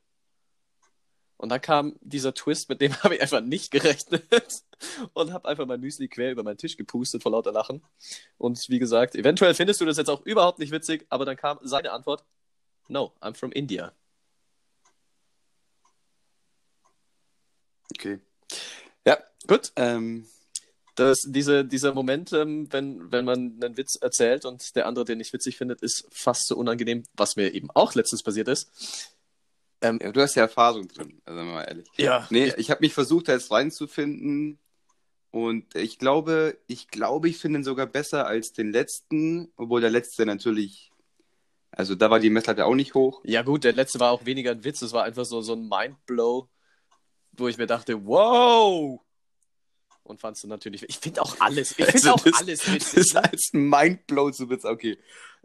Und 1.37 1.49
dann 1.49 1.61
kam 1.61 1.95
dieser 2.01 2.33
Twist, 2.33 2.67
mit 2.69 2.81
dem 2.81 2.95
habe 3.03 3.13
ich 3.13 3.21
einfach 3.21 3.41
nicht 3.41 3.69
gerechnet 3.69 4.23
und 5.13 5.33
habe 5.33 5.47
einfach 5.47 5.67
mein 5.67 5.81
Müsli 5.81 6.07
quer 6.07 6.31
über 6.31 6.41
meinen 6.41 6.57
Tisch 6.57 6.77
gepustet 6.77 7.21
vor 7.21 7.31
lauter 7.31 7.51
Lachen. 7.51 7.83
Und 8.39 8.67
wie 8.69 8.79
gesagt, 8.79 9.13
eventuell 9.13 9.53
findest 9.53 9.81
du 9.81 9.85
das 9.85 9.97
jetzt 9.97 10.09
auch 10.09 10.25
überhaupt 10.25 10.57
nicht 10.57 10.71
witzig, 10.71 11.05
aber 11.09 11.23
dann 11.23 11.37
kam 11.37 11.59
seine 11.61 11.91
Antwort, 11.91 12.25
no, 12.87 13.13
I'm 13.21 13.35
from 13.35 13.51
India. 13.51 13.93
Okay. 17.95 18.19
Ja, 19.05 19.19
Gut. 19.45 19.71
ähm, 19.75 20.27
Das, 20.95 21.21
diese, 21.25 21.65
dieser 21.65 21.93
Moment, 21.93 22.33
ähm, 22.33 22.71
wenn, 22.71 23.11
wenn 23.11 23.25
man 23.25 23.57
einen 23.61 23.77
Witz 23.77 23.95
erzählt 23.95 24.45
und 24.45 24.75
der 24.75 24.85
andere 24.85 25.05
den 25.05 25.17
nicht 25.17 25.33
witzig 25.33 25.57
findet, 25.57 25.81
ist 25.81 26.07
fast 26.11 26.47
so 26.47 26.55
unangenehm, 26.55 27.03
was 27.15 27.35
mir 27.35 27.53
eben 27.53 27.69
auch 27.73 27.95
letztens 27.95 28.21
passiert 28.21 28.47
ist. 28.47 29.15
Ähm, 29.81 29.99
ja, 30.01 30.11
du 30.11 30.21
hast 30.21 30.35
ja 30.35 30.43
Erfahrung 30.43 30.87
drin, 30.87 31.21
also 31.25 31.37
sagen 31.37 31.49
wir 31.49 31.55
mal 31.55 31.63
ehrlich. 31.63 31.87
ja. 31.97 32.27
Nee, 32.29 32.53
ich 32.57 32.71
habe 32.71 32.81
mich 32.81 32.93
versucht, 32.93 33.27
da 33.27 33.33
jetzt 33.33 33.51
reinzufinden. 33.51 34.59
Und 35.31 35.75
ich 35.75 35.97
glaube, 35.97 36.59
ich 36.67 36.89
glaube, 36.89 37.27
ich 37.27 37.37
finde 37.37 37.59
ihn 37.59 37.63
sogar 37.63 37.87
besser 37.87 38.27
als 38.27 38.53
den 38.53 38.71
letzten, 38.71 39.51
obwohl 39.57 39.81
der 39.81 39.89
letzte 39.89 40.27
natürlich, 40.27 40.91
also 41.71 41.95
da 41.95 42.11
war 42.11 42.19
die 42.19 42.29
Messlatte 42.29 42.65
auch 42.65 42.75
nicht 42.75 42.93
hoch. 42.93 43.21
Ja, 43.25 43.41
gut, 43.41 43.63
der 43.63 43.73
letzte 43.73 43.99
war 43.99 44.11
auch 44.11 44.25
weniger 44.25 44.51
ein 44.51 44.63
Witz, 44.63 44.83
es 44.83 44.93
war 44.93 45.05
einfach 45.05 45.25
so, 45.25 45.41
so 45.41 45.53
ein 45.53 45.67
Mindblow, 45.67 46.47
wo 47.31 47.47
ich 47.47 47.57
mir 47.57 47.65
dachte, 47.65 48.05
wow! 48.05 49.01
Und 50.03 50.19
fandst 50.19 50.43
du 50.43 50.47
natürlich, 50.47 50.83
ich 50.89 50.97
finde 50.99 51.21
auch 51.21 51.35
alles, 51.39 51.71
ich 51.71 51.77
finde 51.77 51.93
Also 51.93 52.11
auch 52.11 52.23
das- 52.23 52.33
alles 52.41 52.59
Das 52.59 52.73
witzig. 52.73 52.99
ist 52.99 53.15
als 53.15 53.49
Mindblow 53.53 54.31
zu 54.31 54.49
Witz, 54.49 54.65
okay. 54.65 54.97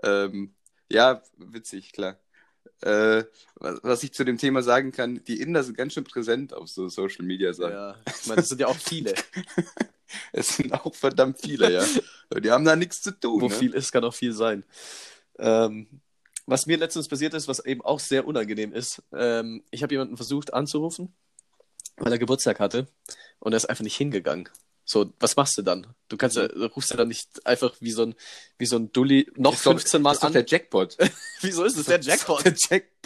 Ähm, 0.03 0.55
ja, 0.89 1.23
witzig, 1.37 1.93
klar. 1.93 2.19
Äh, 2.81 3.25
was, 3.57 3.81
was 3.83 4.03
ich 4.03 4.13
zu 4.13 4.25
dem 4.25 4.39
Thema 4.39 4.63
sagen 4.63 4.93
kann, 4.93 5.23
die 5.25 5.41
Inder 5.41 5.65
sind 5.65 5.77
ganz 5.77 5.95
schön 5.95 6.05
präsent 6.05 6.55
auf 6.55 6.69
so 6.69 6.89
Social 6.89 7.25
Media 7.25 7.53
Sachen. 7.53 7.73
Ja, 7.73 7.97
ich 8.07 8.27
meine, 8.27 8.41
das 8.41 8.49
sind 8.49 8.61
ja 8.61 8.67
auch 8.69 8.77
viele. 8.77 9.15
Es 10.33 10.57
sind 10.57 10.73
auch 10.73 10.95
verdammt 10.95 11.39
viele, 11.39 11.71
ja. 11.71 11.85
Die 12.41 12.51
haben 12.51 12.65
da 12.65 12.75
nichts 12.77 13.03
zu 13.03 13.11
tun. 13.11 13.43
Wo 13.43 13.49
ne? 13.49 13.55
viel 13.55 13.75
ist, 13.75 13.93
kann 13.93 14.05
auch 14.05 14.15
viel 14.15 14.33
sein. 14.33 14.65
Ähm, 15.39 15.87
was 16.47 16.65
mir 16.65 16.79
letztens 16.79 17.09
passiert 17.09 17.35
ist, 17.35 17.47
was 17.47 17.63
eben 17.63 17.83
auch 17.83 18.01
sehr 18.01 18.27
unangenehm 18.27 18.73
ist, 18.73 19.03
ähm, 19.13 19.63
ich 19.71 19.83
habe 19.83 19.93
jemanden 19.93 20.17
versucht 20.17 20.55
anzurufen, 20.55 21.13
weil 22.01 22.13
er 22.13 22.19
Geburtstag 22.19 22.61
hatte 22.61 22.89
und 23.39 23.53
er 23.53 23.57
ist 23.57 23.67
einfach 23.69 23.85
nicht 23.85 23.97
hingegangen. 23.97 24.49
So, 24.85 25.13
was 25.21 25.37
machst 25.37 25.59
du 25.59 25.63
dann? 25.63 25.87
Du 26.09 26.17
kannst, 26.17 26.37
ja- 26.37 26.49
du 26.49 26.65
rufst 26.67 26.91
ja 26.91 26.97
dann 26.97 27.09
nicht 27.09 27.45
einfach 27.47 27.75
wie 27.81 27.91
so 27.91 28.05
ein, 28.05 28.15
wie 28.57 28.65
so 28.65 28.77
ein 28.77 28.91
Dulli 28.93 29.31
noch 29.37 29.53
Ist 29.53 29.67
doch- 29.67 29.73
15 29.73 30.01
Mal 30.01 30.13
ist 30.13 30.23
doch 30.23 30.29
an. 30.29 30.33
der 30.33 30.47
Jackpot. 30.47 30.97
Wieso 31.43 31.65
ist 31.65 31.77
es 31.77 31.85
der 31.87 32.01
Jackpot? 32.01 32.43
Der 32.45 32.55
Jackpot. 32.71 32.98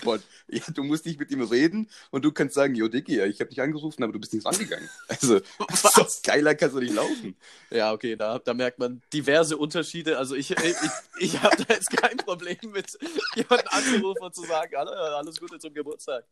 Ja, 0.48 0.62
du 0.74 0.82
musst 0.82 1.06
nicht 1.06 1.18
mit 1.18 1.30
ihm 1.30 1.42
reden 1.42 1.88
und 2.10 2.24
du 2.24 2.32
kannst 2.32 2.54
sagen, 2.54 2.74
jo, 2.74 2.88
Dicky, 2.88 3.20
ich 3.22 3.40
habe 3.40 3.50
dich 3.50 3.60
angerufen, 3.60 4.02
aber 4.02 4.12
du 4.12 4.18
bist 4.18 4.34
nicht 4.34 4.44
rangegangen. 4.44 4.88
Also, 5.08 5.40
was? 5.58 6.22
geiler 6.22 6.54
kannst 6.54 6.76
du 6.76 6.80
nicht 6.80 6.94
laufen. 6.94 7.36
Ja, 7.70 7.92
okay, 7.92 8.16
da, 8.16 8.38
da 8.38 8.54
merkt 8.54 8.78
man 8.78 9.02
diverse 9.12 9.56
Unterschiede. 9.56 10.18
Also 10.18 10.34
ich, 10.34 10.50
ich, 10.50 10.76
ich 11.18 11.42
habe 11.42 11.56
da 11.64 11.74
jetzt 11.74 11.90
kein 11.90 12.16
Problem 12.16 12.58
mit, 12.72 12.98
jemanden 13.34 13.68
anzurufen 13.68 14.22
und 14.22 14.34
zu 14.34 14.42
sagen, 14.44 14.74
alles 14.76 15.40
Gute 15.40 15.58
zum 15.58 15.72
Geburtstag. 15.72 16.24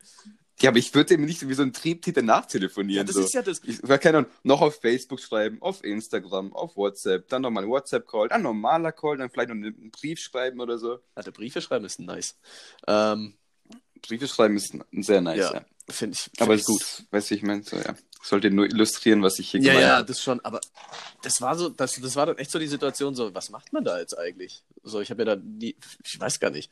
Ja, 0.60 0.68
aber 0.70 0.78
ich 0.78 0.94
würde 0.94 1.16
dem 1.16 1.24
nicht 1.24 1.48
wie 1.48 1.54
so 1.54 1.62
ein 1.62 1.72
Triebtäter 1.72 2.20
Ja, 2.20 2.26
nachtelefonieren. 2.26 3.06
das 3.06 3.16
so. 3.16 3.22
ist 3.22 3.32
ja 3.32 3.42
das. 3.42 3.62
Ich 3.64 3.80
kann 3.80 4.12
dann 4.12 4.26
noch 4.42 4.60
auf 4.60 4.80
Facebook 4.80 5.20
schreiben, 5.20 5.56
auf 5.62 5.82
Instagram, 5.82 6.52
auf 6.52 6.76
WhatsApp, 6.76 7.28
dann 7.28 7.42
nochmal 7.42 7.64
ein 7.64 7.70
WhatsApp-Call, 7.70 8.28
dann 8.28 8.40
ein 8.40 8.42
normaler 8.42 8.92
Call, 8.92 9.16
dann 9.16 9.30
vielleicht 9.30 9.48
noch 9.48 9.56
einen 9.56 9.90
Brief 9.90 10.20
schreiben 10.20 10.60
oder 10.60 10.78
so. 10.78 10.98
Alter, 11.14 11.32
Briefe 11.32 11.62
schreiben 11.62 11.86
ist 11.86 11.98
nice. 11.98 12.38
Ähm, 12.86 13.34
Briefe 14.02 14.28
schreiben 14.28 14.56
ist 14.56 14.74
sehr 14.92 15.20
nice, 15.20 15.38
ja, 15.38 15.54
ja. 15.54 15.64
finde 15.88 16.14
ich, 16.14 16.22
find 16.24 16.42
Aber 16.42 16.54
es 16.54 16.64
gut. 16.64 16.80
ist, 16.80 17.04
weißt 17.10 17.30
du, 17.30 17.34
ich 17.34 17.42
meine, 17.42 17.62
so, 17.62 17.76
ja. 17.76 17.94
Sollte 18.22 18.50
nur 18.50 18.66
illustrieren, 18.66 19.22
was 19.22 19.38
ich 19.38 19.50
hier 19.50 19.60
Ja, 19.60 19.72
gemeint 19.72 19.86
ja, 19.86 19.96
habe. 19.96 20.06
das 20.06 20.20
schon, 20.22 20.40
aber 20.44 20.60
das 21.22 21.40
war 21.40 21.56
so, 21.56 21.70
das, 21.70 21.94
das 21.94 22.16
war 22.16 22.26
dann 22.26 22.36
echt 22.36 22.50
so 22.50 22.58
die 22.58 22.66
Situation, 22.66 23.14
so, 23.14 23.34
was 23.34 23.48
macht 23.48 23.72
man 23.72 23.82
da 23.82 23.98
jetzt 23.98 24.18
eigentlich? 24.18 24.62
So, 24.82 25.00
ich 25.00 25.10
habe 25.10 25.22
ja 25.22 25.34
da 25.34 25.42
nie, 25.42 25.74
ich 26.04 26.20
weiß 26.20 26.38
gar 26.38 26.50
nicht. 26.50 26.70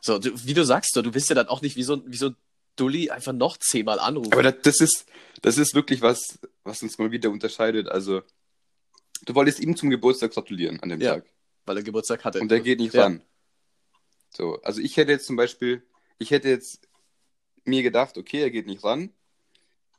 So, 0.00 0.18
du, 0.20 0.30
wie 0.46 0.54
du 0.54 0.64
sagst, 0.64 0.94
so, 0.94 1.02
du 1.02 1.12
willst 1.12 1.28
ja 1.30 1.34
dann 1.34 1.48
auch 1.48 1.62
nicht 1.62 1.74
wie 1.74 1.82
so, 1.82 1.94
ein- 1.94 2.04
wie 2.06 2.16
so 2.16 2.26
ein 2.28 2.36
Dulli 2.76 3.10
einfach 3.10 3.32
noch 3.32 3.56
zehnmal 3.56 3.98
anrufen. 3.98 4.32
Aber 4.32 4.44
das, 4.44 4.54
das, 4.62 4.80
ist, 4.80 5.06
das 5.42 5.58
ist 5.58 5.74
wirklich 5.74 6.00
was, 6.00 6.38
was 6.62 6.80
uns 6.82 6.96
mal 6.98 7.10
wieder 7.10 7.30
unterscheidet. 7.30 7.88
Also, 7.88 8.22
du 9.24 9.34
wolltest 9.34 9.58
ihm 9.58 9.76
zum 9.76 9.90
Geburtstag 9.90 10.32
gratulieren 10.32 10.80
an 10.80 10.90
dem 10.90 11.00
Ja. 11.00 11.14
Tag. 11.16 11.24
weil 11.66 11.76
er 11.78 11.82
Geburtstag 11.82 12.24
hatte. 12.24 12.38
Und 12.40 12.50
der 12.50 12.60
geht 12.60 12.78
nicht 12.78 12.94
Ja. 12.94 13.04
ran. 13.04 13.20
So, 14.30 14.60
also 14.62 14.80
ich 14.80 14.96
hätte 14.96 15.10
jetzt 15.12 15.26
zum 15.26 15.34
Beispiel, 15.36 15.82
ich 16.18 16.30
hätte 16.30 16.48
jetzt 16.48 16.88
mir 17.64 17.82
gedacht, 17.82 18.18
okay, 18.18 18.40
er 18.42 18.50
geht 18.50 18.66
nicht 18.66 18.84
ran. 18.84 19.10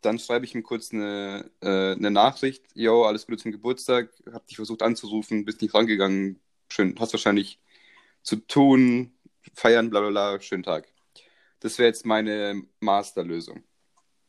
Dann 0.01 0.19
schreibe 0.19 0.45
ich 0.45 0.53
ihm 0.53 0.63
kurz 0.63 0.93
eine, 0.93 1.49
äh, 1.61 1.93
eine 1.93 2.11
Nachricht. 2.11 2.63
Jo, 2.75 3.05
alles 3.05 3.25
Gute 3.25 3.37
zum 3.41 3.51
Geburtstag. 3.51 4.11
Hab 4.31 4.45
dich 4.47 4.57
versucht 4.57 4.83
anzurufen, 4.83 5.45
bist 5.45 5.61
nicht 5.61 5.73
rangegangen. 5.73 6.39
Schön, 6.69 6.95
hast 6.99 7.13
wahrscheinlich 7.13 7.59
zu 8.23 8.37
tun, 8.37 9.13
feiern, 9.55 9.89
bla 9.89 10.01
bla 10.01 10.09
bla, 10.09 10.41
schönen 10.41 10.63
Tag. 10.63 10.87
Das 11.59 11.77
wäre 11.79 11.87
jetzt 11.87 12.05
meine 12.05 12.63
Masterlösung. 12.79 13.63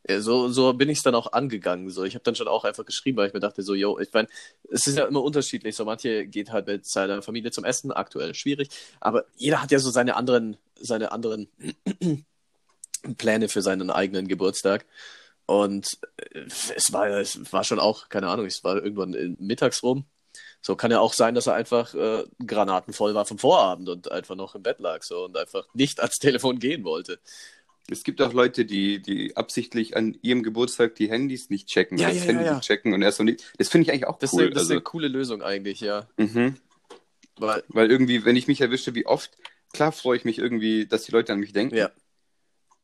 Ja, 0.09 0.21
so, 0.21 0.47
so 0.47 0.73
bin 0.73 0.89
ich 0.89 0.99
es 0.99 1.03
dann 1.03 1.15
auch 1.15 1.33
angegangen. 1.33 1.89
So. 1.89 2.03
Ich 2.05 2.15
habe 2.15 2.23
dann 2.23 2.35
schon 2.35 2.47
auch 2.47 2.63
einfach 2.63 2.85
geschrieben, 2.85 3.17
weil 3.17 3.27
ich 3.27 3.33
mir 3.33 3.41
dachte, 3.41 3.61
so, 3.61 3.73
yo, 3.75 3.99
ich 3.99 4.11
meine, 4.13 4.27
es 4.69 4.87
ist 4.87 4.97
ja 4.97 5.05
immer 5.05 5.21
unterschiedlich. 5.21 5.75
So, 5.75 5.83
manche 5.85 6.25
geht 6.25 6.51
halt 6.51 6.67
mit 6.67 6.85
seiner 6.85 7.21
Familie 7.21 7.51
zum 7.51 7.65
Essen, 7.65 7.91
aktuell 7.91 8.33
schwierig. 8.33 8.69
Aber 9.01 9.25
jeder 9.35 9.61
hat 9.61 9.71
ja 9.71 9.79
so 9.79 9.91
seine 9.91 10.15
anderen, 10.15 10.57
seine 10.79 11.11
anderen 11.11 11.49
Pläne 13.17 13.49
für 13.49 13.61
seinen 13.61 13.89
eigenen 13.91 14.27
Geburtstag. 14.27 14.85
Und 15.45 15.97
äh, 16.17 16.45
es 16.75 16.93
war, 16.93 17.07
es 17.09 17.51
war 17.51 17.63
schon 17.63 17.79
auch, 17.79 18.09
keine 18.09 18.29
Ahnung, 18.29 18.45
es 18.45 18.63
war 18.63 18.77
irgendwann 18.77 19.35
mittags 19.39 19.83
rum. 19.83 20.05
So 20.61 20.75
kann 20.75 20.91
ja 20.91 20.99
auch 20.99 21.13
sein, 21.13 21.35
dass 21.35 21.47
er 21.47 21.53
einfach 21.53 21.93
äh, 21.93 22.25
granatenvoll 22.45 23.13
war 23.15 23.25
vom 23.25 23.37
Vorabend 23.37 23.89
und 23.89 24.11
einfach 24.11 24.35
noch 24.35 24.55
im 24.55 24.63
Bett 24.63 24.79
lag 24.79 25.03
so 25.03 25.25
und 25.25 25.37
einfach 25.37 25.67
nicht 25.73 25.99
ans 25.99 26.15
Telefon 26.17 26.59
gehen 26.59 26.83
wollte. 26.83 27.19
Es 27.89 28.03
gibt 28.03 28.21
auch 28.21 28.33
Leute, 28.33 28.65
die, 28.65 29.01
die 29.01 29.35
absichtlich 29.37 29.95
an 29.95 30.17
ihrem 30.21 30.43
Geburtstag 30.43 30.95
die 30.95 31.09
Handys 31.09 31.49
nicht 31.49 31.67
checken, 31.69 31.97
Ja, 31.97 32.09
das 32.09 32.17
ja, 32.17 32.23
Handy 32.25 32.43
ja, 32.43 32.49
ja. 32.51 32.55
nicht 32.55 32.65
checken 32.67 32.93
und 32.93 33.01
erst 33.01 33.17
so 33.17 33.23
nicht. 33.23 33.45
Das 33.57 33.69
finde 33.69 33.83
ich 33.83 33.91
eigentlich 33.91 34.07
auch 34.07 34.19
Das, 34.19 34.33
cool. 34.33 34.43
ist, 34.43 34.55
das 34.55 34.63
ist 34.63 34.69
also, 34.69 34.73
eine 34.73 34.81
coole 34.81 35.07
Lösung 35.07 35.41
eigentlich, 35.41 35.79
ja. 35.81 36.07
mhm. 36.17 36.55
Weil, 37.39 37.63
Weil 37.69 37.91
irgendwie, 37.91 38.25
wenn 38.25 38.35
ich 38.35 38.47
mich 38.47 38.61
erwische, 38.61 38.95
wie 38.95 39.05
oft, 39.05 39.37
klar 39.73 39.91
freue 39.91 40.17
ich 40.17 40.25
mich 40.25 40.39
irgendwie, 40.39 40.85
dass 40.87 41.03
die 41.05 41.11
Leute 41.11 41.33
an 41.33 41.39
mich 41.39 41.53
denken. 41.53 41.75
ja, 41.75 41.91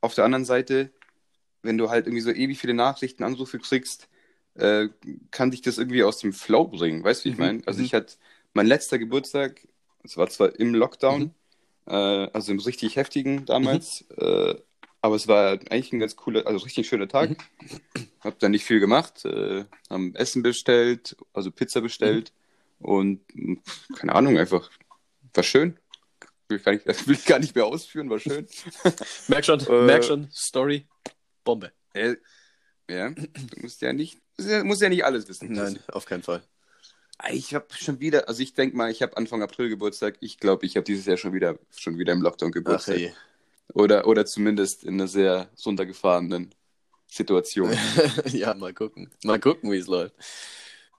Auf 0.02 0.16
der 0.16 0.26
anderen 0.26 0.46
Seite, 0.46 0.92
wenn 1.64 1.78
du 1.78 1.90
halt 1.90 2.08
irgendwie 2.08 2.22
so 2.22 2.32
ewig 2.32 2.60
viele 2.60 2.74
Nachrichten, 2.74 3.24
Anrufe 3.24 3.60
kriegst, 3.60 4.10
äh, 4.56 4.90
kann 5.32 5.52
dich 5.52 5.62
das 5.62 5.78
irgendwie 5.78 6.04
aus 6.04 6.20
dem 6.20 6.34
Flow 6.34 6.68
bringen. 6.68 7.04
Weißt 7.04 7.22
du, 7.22 7.26
wie 7.26 7.30
ich 7.32 7.38
Mhm, 7.38 7.44
meine? 7.44 7.62
Also 7.68 7.80
mhm. 7.80 7.86
ich 7.86 7.94
hatte 7.94 8.16
mein 8.54 8.68
letzter 8.68 9.00
Geburtstag, 9.00 9.68
es 10.04 10.18
war 10.18 10.30
zwar 10.30 10.60
im 10.60 10.76
Lockdown, 10.76 11.22
Mhm. 11.24 11.32
äh, 11.88 11.94
also 11.94 12.52
im 12.52 12.60
richtig 12.60 12.96
heftigen 12.98 13.46
damals, 13.46 14.04
äh, 14.18 14.56
aber 15.04 15.16
es 15.16 15.28
war 15.28 15.60
eigentlich 15.70 15.92
ein 15.92 16.00
ganz 16.00 16.16
cooler, 16.16 16.48
also 16.48 16.64
richtig 16.64 16.88
schöner 16.88 17.10
Tag. 17.10 17.32
Mhm. 17.32 17.38
Hab 18.22 18.40
dann 18.40 18.52
nicht 18.52 18.64
viel 18.64 18.80
gemacht, 18.80 19.26
äh, 19.26 19.66
haben 19.90 20.16
Essen 20.16 20.44
bestellt, 20.44 21.18
also 21.34 21.52
Pizza 21.52 21.82
bestellt 21.82 22.32
und 22.80 23.20
mh, 23.36 23.62
keine 23.98 24.16
Ahnung, 24.16 24.38
einfach 24.38 24.72
war 25.34 25.44
schön. 25.44 25.78
Will 26.48 26.58
ich 26.58 26.64
gar 26.64 26.72
nicht, 26.72 26.86
will 27.08 27.16
ich 27.16 27.26
gar 27.26 27.40
nicht 27.40 27.54
mehr 27.54 27.66
ausführen, 27.66 28.10
war 28.10 28.18
schön. 28.18 28.48
merk 29.28 29.44
schon, 29.44 29.60
Äh, 29.60 29.82
merk 29.82 30.06
schon, 30.06 30.32
Story, 30.32 30.88
Bombe. 31.44 31.74
Äh, 31.94 32.16
ja, 32.90 33.10
du 33.10 33.62
musst 33.62 33.82
ja 33.82 33.92
nicht, 33.92 34.22
musst 34.64 34.82
ja, 34.82 34.88
nicht 34.88 35.04
alles 35.04 35.28
wissen. 35.28 35.52
Nein, 35.52 35.80
auf 35.88 36.06
keinen 36.06 36.24
Fall. 36.24 36.44
Ich 37.30 37.54
habe 37.54 37.68
schon 37.72 38.00
wieder, 38.00 38.30
also 38.30 38.42
ich 38.42 38.54
denke 38.54 38.78
mal, 38.78 38.90
ich 38.90 39.02
habe 39.02 39.18
Anfang 39.18 39.44
April 39.44 39.68
Geburtstag. 39.68 40.16
Ich 40.22 40.40
glaube, 40.40 40.66
ich 40.66 40.78
habe 40.78 40.86
dieses 40.86 41.06
Jahr 41.06 41.18
schon 41.18 41.34
wieder, 41.34 41.60
schon 41.76 41.98
wieder 41.98 42.14
im 42.14 42.22
Lockdown 42.22 42.52
Ach 42.52 42.54
Geburtstag. 42.54 43.14
Oder, 43.74 44.08
oder 44.08 44.26
zumindest 44.26 44.84
in 44.84 44.96
einer 44.96 45.08
sehr 45.08 45.50
runtergefahrenen 45.66 46.54
Situation. 47.08 47.72
ja, 48.32 48.54
mal 48.54 48.74
gucken. 48.74 49.12
Mal 49.24 49.40
gucken, 49.40 49.72
wie 49.72 49.78
es 49.78 49.88
läuft. 49.88 50.16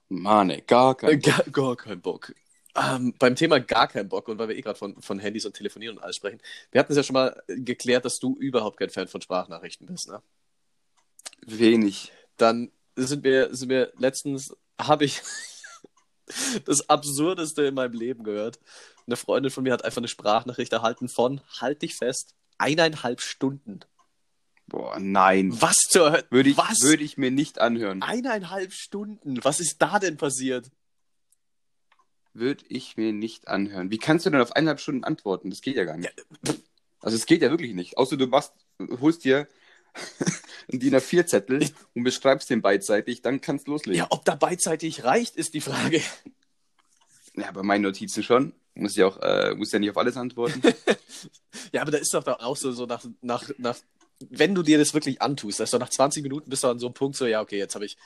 Mann, 0.09 0.49
ey, 0.49 0.61
gar 0.61 0.95
Äh, 1.03 1.17
kein. 1.17 1.19
Gar, 1.19 1.43
gar 1.51 1.75
kein 1.75 2.01
Bock. 2.01 2.33
Ähm, 2.75 3.13
beim 3.19 3.35
Thema 3.35 3.59
gar 3.59 3.87
kein 3.87 4.09
Bock 4.09 4.27
und 4.27 4.37
weil 4.37 4.49
wir 4.49 4.55
eh 4.57 4.61
gerade 4.61 4.77
von, 4.77 5.01
von 5.01 5.19
Handys 5.19 5.45
und 5.45 5.53
Telefonieren 5.55 5.97
und 5.97 6.03
alles 6.03 6.17
sprechen, 6.17 6.41
wir 6.71 6.79
hatten 6.79 6.91
es 6.91 6.97
ja 6.97 7.03
schon 7.03 7.13
mal 7.13 7.41
geklärt, 7.47 8.03
dass 8.05 8.19
du 8.19 8.35
überhaupt 8.37 8.77
kein 8.77 8.89
Fan 8.89 9.07
von 9.07 9.21
Sprachnachrichten 9.21 9.87
bist, 9.87 10.09
ne? 10.09 10.21
Wenig. 11.45 12.11
Dann 12.37 12.71
sind 12.95 13.23
wir, 13.23 13.55
sind 13.55 13.69
wir 13.69 13.93
letztens, 13.97 14.55
habe 14.79 15.05
ich 15.05 15.21
das 16.65 16.89
Absurdeste 16.89 17.63
in 17.63 17.75
meinem 17.75 17.93
Leben 17.93 18.23
gehört. 18.23 18.59
Eine 19.07 19.15
Freundin 19.15 19.51
von 19.51 19.63
mir 19.63 19.73
hat 19.73 19.85
einfach 19.85 19.99
eine 19.99 20.07
Sprachnachricht 20.07 20.73
erhalten 20.73 21.07
von, 21.09 21.41
halt 21.59 21.81
dich 21.81 21.95
fest, 21.95 22.35
eineinhalb 22.57 23.21
Stunden. 23.21 23.81
Boah, 24.67 24.97
nein. 24.99 25.61
Was 25.61 25.77
zur 25.77 26.11
Hölle? 26.11 26.27
Würde 26.29 26.49
ich, 26.49 26.57
Was? 26.57 26.81
würde 26.81 27.03
ich 27.03 27.17
mir 27.17 27.31
nicht 27.31 27.59
anhören. 27.59 28.01
Eineinhalb 28.01 28.73
Stunden? 28.73 29.43
Was 29.43 29.59
ist 29.59 29.81
da 29.81 29.99
denn 29.99 30.17
passiert? 30.17 30.71
Würde 32.33 32.65
ich 32.67 32.97
mir 32.97 33.13
nicht 33.13 33.47
anhören. 33.47 33.91
Wie 33.91 33.97
kannst 33.97 34.25
du 34.25 34.29
denn 34.29 34.41
auf 34.41 34.53
eineinhalb 34.53 34.79
Stunden 34.79 35.03
antworten? 35.03 35.49
Das 35.49 35.61
geht 35.61 35.77
ja 35.77 35.85
gar 35.85 35.97
nicht. 35.97 36.11
Also 36.99 37.15
es 37.15 37.25
geht 37.27 37.41
ja 37.41 37.49
wirklich 37.51 37.73
nicht. 37.73 37.97
Außer 37.97 38.17
du 38.17 38.27
machst, 38.27 38.53
holst 38.99 39.23
dir 39.23 39.47
einen 40.71 40.79
DIN 40.79 40.95
A4-Zettel 40.95 41.69
und 41.93 42.03
beschreibst 42.03 42.49
den 42.49 42.61
beidseitig, 42.61 43.21
dann 43.21 43.39
kannst 43.39 43.67
du 43.67 43.71
loslegen. 43.71 43.99
Ja, 43.99 44.07
ob 44.09 44.25
da 44.25 44.35
beidseitig 44.35 45.03
reicht, 45.03 45.35
ist 45.35 45.53
die 45.53 45.61
Frage. 45.61 46.01
Ja, 47.35 47.51
bei 47.51 47.63
meinen 47.63 47.83
Notizen 47.83 48.23
schon. 48.23 48.53
Muss 48.75 48.95
ja 48.95 49.07
auch, 49.07 49.17
äh, 49.21 49.55
muss 49.55 49.71
ja 49.71 49.79
nicht 49.79 49.89
auf 49.89 49.97
alles 49.97 50.17
antworten. 50.17 50.61
Ja, 51.71 51.81
aber 51.81 51.91
da 51.91 51.97
ist 51.97 52.13
doch 52.13 52.25
auch 52.27 52.57
so, 52.57 52.71
so 52.71 52.85
nach, 52.85 53.03
nach, 53.21 53.49
nach, 53.57 53.77
wenn 54.29 54.53
du 54.55 54.61
dir 54.61 54.77
das 54.77 54.93
wirklich 54.93 55.21
antust, 55.21 55.59
dass 55.59 55.71
du 55.71 55.77
nach 55.77 55.89
20 55.89 56.23
Minuten 56.23 56.49
bist 56.49 56.63
du 56.63 56.67
an 56.67 56.79
so 56.79 56.87
einem 56.87 56.93
Punkt 56.93 57.17
so, 57.17 57.25
ja, 57.25 57.41
okay, 57.41 57.57
jetzt 57.57 57.75
habe 57.75 57.85
ich, 57.85 57.97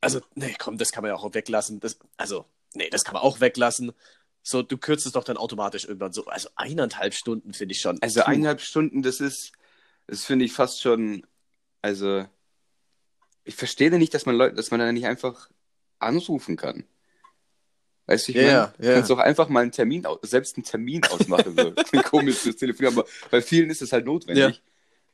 also, 0.00 0.20
nee, 0.34 0.54
komm, 0.58 0.78
das 0.78 0.92
kann 0.92 1.02
man 1.02 1.10
ja 1.10 1.16
auch 1.16 1.34
weglassen. 1.34 1.80
Das, 1.80 1.98
also, 2.16 2.46
nee, 2.74 2.88
das 2.90 3.04
kann 3.04 3.14
man 3.14 3.22
auch 3.22 3.40
weglassen. 3.40 3.92
So, 4.42 4.62
du 4.62 4.78
kürzt 4.78 5.06
es 5.06 5.12
doch 5.12 5.24
dann 5.24 5.36
automatisch 5.36 5.84
irgendwann 5.84 6.12
so. 6.12 6.26
Also 6.26 6.48
eineinhalb 6.54 7.14
Stunden 7.14 7.52
finde 7.52 7.72
ich 7.72 7.80
schon. 7.80 8.00
Also 8.00 8.22
eineinhalb 8.22 8.60
Stunden, 8.60 9.02
das 9.02 9.20
ist, 9.20 9.52
das 10.06 10.24
finde 10.24 10.44
ich 10.44 10.52
fast 10.52 10.80
schon, 10.80 11.26
also 11.82 12.26
ich 13.44 13.56
verstehe 13.56 13.90
nicht, 13.98 14.14
dass 14.14 14.26
man 14.26 14.36
Leute, 14.36 14.54
dass 14.54 14.70
man 14.70 14.80
da 14.80 14.92
nicht 14.92 15.06
einfach 15.06 15.50
anrufen 15.98 16.56
kann. 16.56 16.84
Weißt 18.06 18.28
du, 18.28 18.32
ich 18.32 18.38
Ja, 18.38 18.42
meine, 18.44 18.58
ja, 18.58 18.72
du 18.78 18.86
ja. 18.86 18.94
kannst 18.94 19.10
doch 19.10 19.18
einfach 19.18 19.48
mal 19.48 19.60
einen 19.60 19.72
Termin, 19.72 20.06
selbst 20.22 20.56
einen 20.56 20.64
Termin 20.64 21.02
ausmachen, 21.04 21.56
so. 21.56 21.72
Fürs 22.32 22.56
Telefonieren, 22.56 22.98
aber 22.98 23.08
bei 23.30 23.42
vielen 23.42 23.70
ist 23.70 23.82
es 23.82 23.92
halt 23.92 24.06
notwendig, 24.06 24.62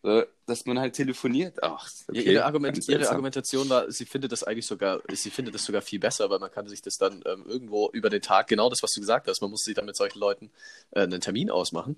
so, 0.03 0.25
dass 0.47 0.67
man 0.67 0.79
halt 0.79 0.95
telefoniert. 0.95 1.63
Ach, 1.63 1.89
okay, 2.09 2.19
Ja, 2.19 2.33
ihre, 2.33 2.45
Argument, 2.45 2.89
ihre. 2.89 3.09
Argumentation 3.09 3.69
war, 3.71 3.91
sie 3.91 4.05
findet 4.05 4.33
das 4.33 4.43
eigentlich 4.43 4.67
sogar, 4.67 5.01
sie 5.13 5.31
findet 5.31 5.55
das 5.55 5.65
sogar 5.65 5.81
viel 5.81 6.01
besser, 6.01 6.29
weil 6.29 6.39
man 6.41 6.51
kann 6.51 6.69
sich 6.69 6.83
das 6.83 6.99
dann 6.99 7.23
ähm, 7.25 7.45
irgendwo 7.47 7.89
über 7.93 8.11
den 8.11 8.21
Tag, 8.21 8.49
genau 8.49 8.69
das, 8.69 8.83
was 8.83 8.93
du 8.93 9.01
gesagt 9.01 9.29
hast, 9.29 9.41
man 9.41 9.51
muss 9.51 9.63
sich 9.63 9.75
dann 9.75 9.87
mit 9.87 9.97
solchen 9.97 10.19
Leuten 10.19 10.51
äh, 10.91 11.03
einen 11.03 11.21
Termin 11.21 11.51
ausmachen, 11.51 11.97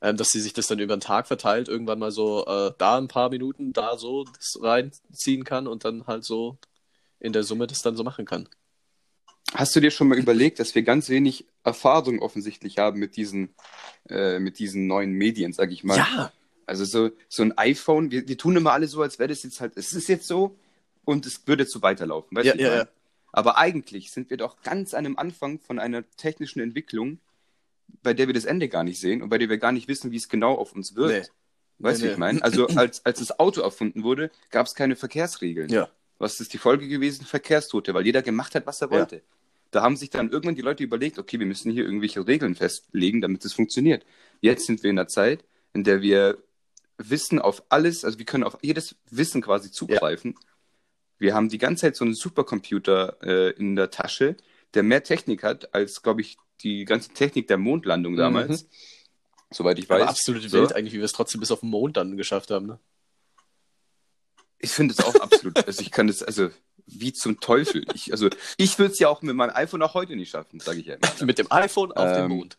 ähm, 0.00 0.16
dass 0.16 0.30
sie 0.30 0.40
sich 0.40 0.52
das 0.52 0.66
dann 0.68 0.78
über 0.78 0.96
den 0.96 1.00
Tag 1.00 1.26
verteilt, 1.26 1.68
irgendwann 1.68 1.98
mal 1.98 2.12
so 2.12 2.46
äh, 2.46 2.72
da 2.78 2.98
ein 2.98 3.08
paar 3.08 3.30
Minuten, 3.30 3.72
da 3.72 3.96
so 3.98 4.24
das 4.24 4.58
reinziehen 4.62 5.44
kann 5.44 5.66
und 5.66 5.84
dann 5.84 6.06
halt 6.06 6.24
so 6.24 6.58
in 7.20 7.32
der 7.32 7.42
Summe 7.44 7.66
das 7.66 7.82
dann 7.82 7.96
so 7.96 8.04
machen 8.04 8.26
kann. 8.26 8.48
Hast 9.54 9.74
du 9.74 9.80
dir 9.80 9.90
schon 9.90 10.08
mal 10.08 10.18
überlegt, 10.18 10.60
dass 10.60 10.74
wir 10.74 10.82
ganz 10.82 11.08
wenig 11.08 11.46
Erfahrung 11.64 12.20
offensichtlich 12.20 12.78
haben 12.78 12.98
mit 12.98 13.16
diesen, 13.16 13.54
äh, 14.08 14.38
mit 14.38 14.58
diesen 14.58 14.86
neuen 14.86 15.12
Medien, 15.12 15.52
sag 15.52 15.72
ich 15.72 15.84
mal? 15.84 15.96
Ja, 15.96 16.32
Also 16.66 16.84
so, 16.84 17.10
so 17.28 17.42
ein 17.42 17.56
iPhone, 17.56 18.10
wir, 18.10 18.28
wir 18.28 18.36
tun 18.36 18.56
immer 18.56 18.72
alle 18.72 18.86
so, 18.88 19.00
als 19.02 19.18
wäre 19.18 19.28
das 19.28 19.42
jetzt 19.42 19.60
halt, 19.60 19.72
es 19.76 19.92
ist 19.94 20.08
jetzt 20.08 20.26
so 20.26 20.56
und 21.04 21.24
es 21.26 21.46
würde 21.46 21.62
jetzt 21.62 21.72
so 21.72 21.80
weiterlaufen. 21.82 22.36
Weißt 22.36 22.46
Ja, 22.46 22.54
du, 22.54 22.62
ja, 22.62 22.76
ja. 22.76 22.88
Aber 23.32 23.58
eigentlich 23.58 24.10
sind 24.10 24.30
wir 24.30 24.36
doch 24.36 24.60
ganz 24.62 24.94
an 24.94 25.04
dem 25.04 25.18
Anfang 25.18 25.60
von 25.60 25.78
einer 25.78 26.02
technischen 26.16 26.60
Entwicklung, 26.60 27.18
bei 28.02 28.12
der 28.14 28.26
wir 28.26 28.34
das 28.34 28.44
Ende 28.44 28.68
gar 28.68 28.84
nicht 28.84 29.00
sehen 29.00 29.22
und 29.22 29.30
bei 29.30 29.38
der 29.38 29.48
wir 29.48 29.58
gar 29.58 29.72
nicht 29.72 29.88
wissen, 29.88 30.10
wie 30.10 30.16
es 30.16 30.28
genau 30.28 30.54
auf 30.54 30.72
uns 30.74 30.94
wirkt. 30.94 31.32
Weißt 31.78 32.00
du, 32.00 32.04
Nee, 32.04 32.08
wie 32.08 32.12
ich 32.12 32.18
nee. 32.18 32.20
meine? 32.20 32.42
Also 32.42 32.66
als, 32.68 33.04
als 33.06 33.18
das 33.20 33.38
Auto 33.38 33.60
erfunden 33.62 34.02
wurde, 34.02 34.30
gab 34.50 34.66
es 34.66 34.74
keine 34.74 34.94
Verkehrsregeln. 34.96 35.70
ja. 35.70 35.88
Was 36.20 36.40
ist 36.40 36.52
die 36.52 36.58
Folge 36.58 36.88
gewesen? 36.88 37.24
Verkehrstote, 37.24 37.94
weil 37.94 38.04
jeder 38.04 38.22
gemacht 38.22 38.56
hat, 38.56 38.66
was 38.66 38.82
er 38.82 38.90
wollte. 38.90 39.22
Da 39.70 39.82
haben 39.82 39.96
sich 39.96 40.10
dann 40.10 40.30
irgendwann 40.30 40.54
die 40.54 40.62
Leute 40.62 40.82
überlegt, 40.82 41.18
okay, 41.18 41.38
wir 41.38 41.46
müssen 41.46 41.70
hier 41.70 41.84
irgendwelche 41.84 42.26
Regeln 42.26 42.54
festlegen, 42.54 43.20
damit 43.20 43.44
es 43.44 43.52
funktioniert. 43.52 44.04
Jetzt 44.40 44.66
sind 44.66 44.82
wir 44.82 44.90
in 44.90 44.98
einer 44.98 45.08
Zeit, 45.08 45.44
in 45.74 45.84
der 45.84 46.00
wir 46.00 46.38
Wissen 46.96 47.38
auf 47.38 47.62
alles, 47.68 48.04
also 48.04 48.18
wir 48.18 48.24
können 48.24 48.44
auf 48.44 48.58
jedes 48.62 48.96
Wissen 49.10 49.42
quasi 49.42 49.70
zugreifen. 49.70 50.34
Wir 51.18 51.34
haben 51.34 51.48
die 51.48 51.58
ganze 51.58 51.82
Zeit 51.82 51.96
so 51.96 52.04
einen 52.04 52.14
Supercomputer 52.14 53.18
äh, 53.22 53.50
in 53.52 53.76
der 53.76 53.90
Tasche, 53.90 54.36
der 54.74 54.82
mehr 54.82 55.02
Technik 55.02 55.42
hat 55.42 55.74
als, 55.74 56.02
glaube 56.02 56.20
ich, 56.22 56.36
die 56.62 56.84
ganze 56.84 57.10
Technik 57.10 57.46
der 57.48 57.58
Mondlandung 57.58 58.16
damals. 58.16 58.66
Soweit 59.50 59.78
ich 59.78 59.88
weiß. 59.88 60.02
Aber 60.02 60.10
absolute 60.10 60.48
So. 60.48 60.58
Welt 60.58 60.74
eigentlich, 60.74 60.92
wie 60.92 60.98
wir 60.98 61.04
es 61.04 61.12
trotzdem 61.12 61.40
bis 61.40 61.50
auf 61.50 61.60
den 61.60 61.70
Mond 61.70 61.96
dann 61.96 62.16
geschafft 62.16 62.50
haben. 62.50 62.66
Ne? 62.66 62.78
Ich 64.58 64.70
finde 64.70 64.94
es 64.96 65.04
auch 65.04 65.14
absolut. 65.16 65.56
Also 65.66 65.82
ich 65.82 65.90
kann 65.90 66.08
es, 66.08 66.22
also 66.22 66.50
wie 66.90 67.12
zum 67.12 67.40
Teufel. 67.40 67.84
Ich, 67.94 68.12
also 68.12 68.28
ich 68.56 68.78
würde 68.78 68.92
es 68.92 68.98
ja 68.98 69.08
auch 69.08 69.22
mit 69.22 69.36
meinem 69.36 69.54
iPhone 69.54 69.82
auch 69.82 69.94
heute 69.94 70.16
nicht 70.16 70.30
schaffen, 70.30 70.60
sage 70.60 70.80
ich 70.80 70.86
ja 70.86 70.94
immer. 70.94 71.24
Mit 71.26 71.38
dem 71.38 71.50
iPhone 71.50 71.92
auf 71.92 72.12
dem 72.14 72.24
Ähm, 72.24 72.30
Mond. 72.30 72.56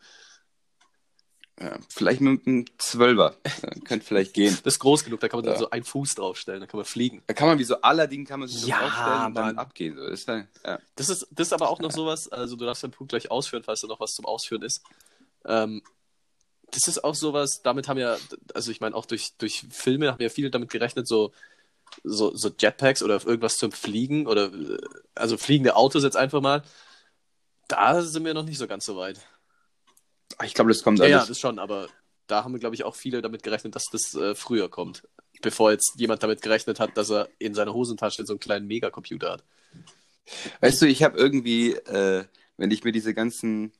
Ja, 1.61 1.77
vielleicht 1.89 2.21
mit 2.21 2.47
einem 2.47 2.65
Zwölfer. 2.77 3.35
Ja, 3.61 3.69
könnte 3.83 4.05
vielleicht 4.05 4.33
gehen. 4.33 4.57
Das 4.63 4.75
ist 4.75 4.79
groß 4.79 5.03
genug, 5.03 5.19
da 5.19 5.27
kann 5.27 5.39
man 5.39 5.45
dann 5.45 5.55
Ja. 5.55 5.59
so 5.59 5.69
einen 5.71 5.83
Fuß 5.83 6.15
draufstellen, 6.15 6.61
da 6.61 6.67
kann 6.67 6.77
man 6.77 6.85
fliegen. 6.85 7.21
Da 7.27 7.33
kann 7.33 7.49
man 7.49 7.59
wie 7.59 7.65
so 7.65 7.81
Aladdin 7.81 8.25
kann 8.25 8.39
man 8.39 8.47
sich 8.47 8.65
Ja, 8.65 8.79
so 8.79 8.85
aufstellen 8.85 9.25
und 9.25 9.33
dann 9.35 9.57
abgehen. 9.57 9.95
So. 9.97 10.03
Das 10.03 10.19
ist 10.21 10.29
dann, 10.29 10.47
ja. 10.65 10.79
Das 10.95 11.09
ist, 11.09 11.27
das 11.31 11.47
ist 11.47 11.53
aber 11.53 11.69
auch 11.69 11.79
noch 11.79 11.91
sowas, 11.91 12.29
also 12.29 12.55
du 12.55 12.63
darfst 12.65 12.83
den 12.83 12.91
Punkt 12.91 13.09
gleich 13.11 13.29
ausführen, 13.29 13.63
falls 13.63 13.81
da 13.81 13.87
noch 13.87 13.99
was 13.99 14.13
zum 14.13 14.25
Ausführen 14.25 14.61
ist. 14.61 14.83
Ähm, 15.45 15.81
das 16.71 16.87
ist 16.87 17.03
auch 17.03 17.15
sowas, 17.15 17.61
damit 17.61 17.89
haben 17.89 17.97
ja, 17.97 18.15
also 18.53 18.71
ich 18.71 18.79
meine, 18.79 18.95
auch 18.95 19.05
durch, 19.05 19.33
durch 19.37 19.65
Filme 19.69 20.11
haben 20.13 20.21
ja 20.21 20.29
viele 20.29 20.51
damit 20.51 20.69
gerechnet, 20.69 21.07
so, 21.07 21.33
so, 22.03 22.35
so 22.35 22.49
Jetpacks 22.57 23.03
oder 23.03 23.23
irgendwas 23.25 23.57
zum 23.57 23.71
Fliegen 23.71 24.27
oder 24.27 24.51
also 25.15 25.37
fliegende 25.37 25.75
Autos 25.75 26.03
jetzt 26.03 26.17
einfach 26.17 26.41
mal. 26.41 26.63
Da 27.67 28.01
sind 28.01 28.25
wir 28.25 28.33
noch 28.33 28.45
nicht 28.45 28.57
so 28.57 28.67
ganz 28.67 28.85
so 28.85 28.95
weit. 28.95 29.19
Ich 30.43 30.53
glaube, 30.53 30.71
das 30.71 30.83
kommt 30.83 30.99
Ja, 30.99 31.05
alles. 31.05 31.23
ja, 31.23 31.25
das 31.25 31.39
schon, 31.39 31.59
aber 31.59 31.87
da 32.27 32.43
haben 32.43 32.53
wir, 32.53 32.59
glaube 32.59 32.75
ich, 32.75 32.83
auch 32.83 32.95
viele 32.95 33.21
damit 33.21 33.43
gerechnet, 33.43 33.75
dass 33.75 33.85
das 33.91 34.13
äh, 34.15 34.35
früher 34.35 34.69
kommt. 34.69 35.07
Bevor 35.41 35.71
jetzt 35.71 35.93
jemand 35.97 36.21
damit 36.23 36.41
gerechnet 36.41 36.79
hat, 36.79 36.97
dass 36.97 37.09
er 37.09 37.29
in 37.39 37.53
seiner 37.53 37.73
Hosentasche 37.73 38.25
so 38.25 38.33
einen 38.33 38.39
kleinen 38.39 38.67
Megacomputer 38.67 39.31
hat. 39.31 39.43
Weißt 40.61 40.81
du, 40.81 40.85
ich 40.85 41.01
habe 41.03 41.17
irgendwie, 41.17 41.73
äh, 41.73 42.25
wenn 42.57 42.71
ich 42.71 42.83
mir 42.83 42.91
diese 42.91 43.13
ganzen. 43.13 43.71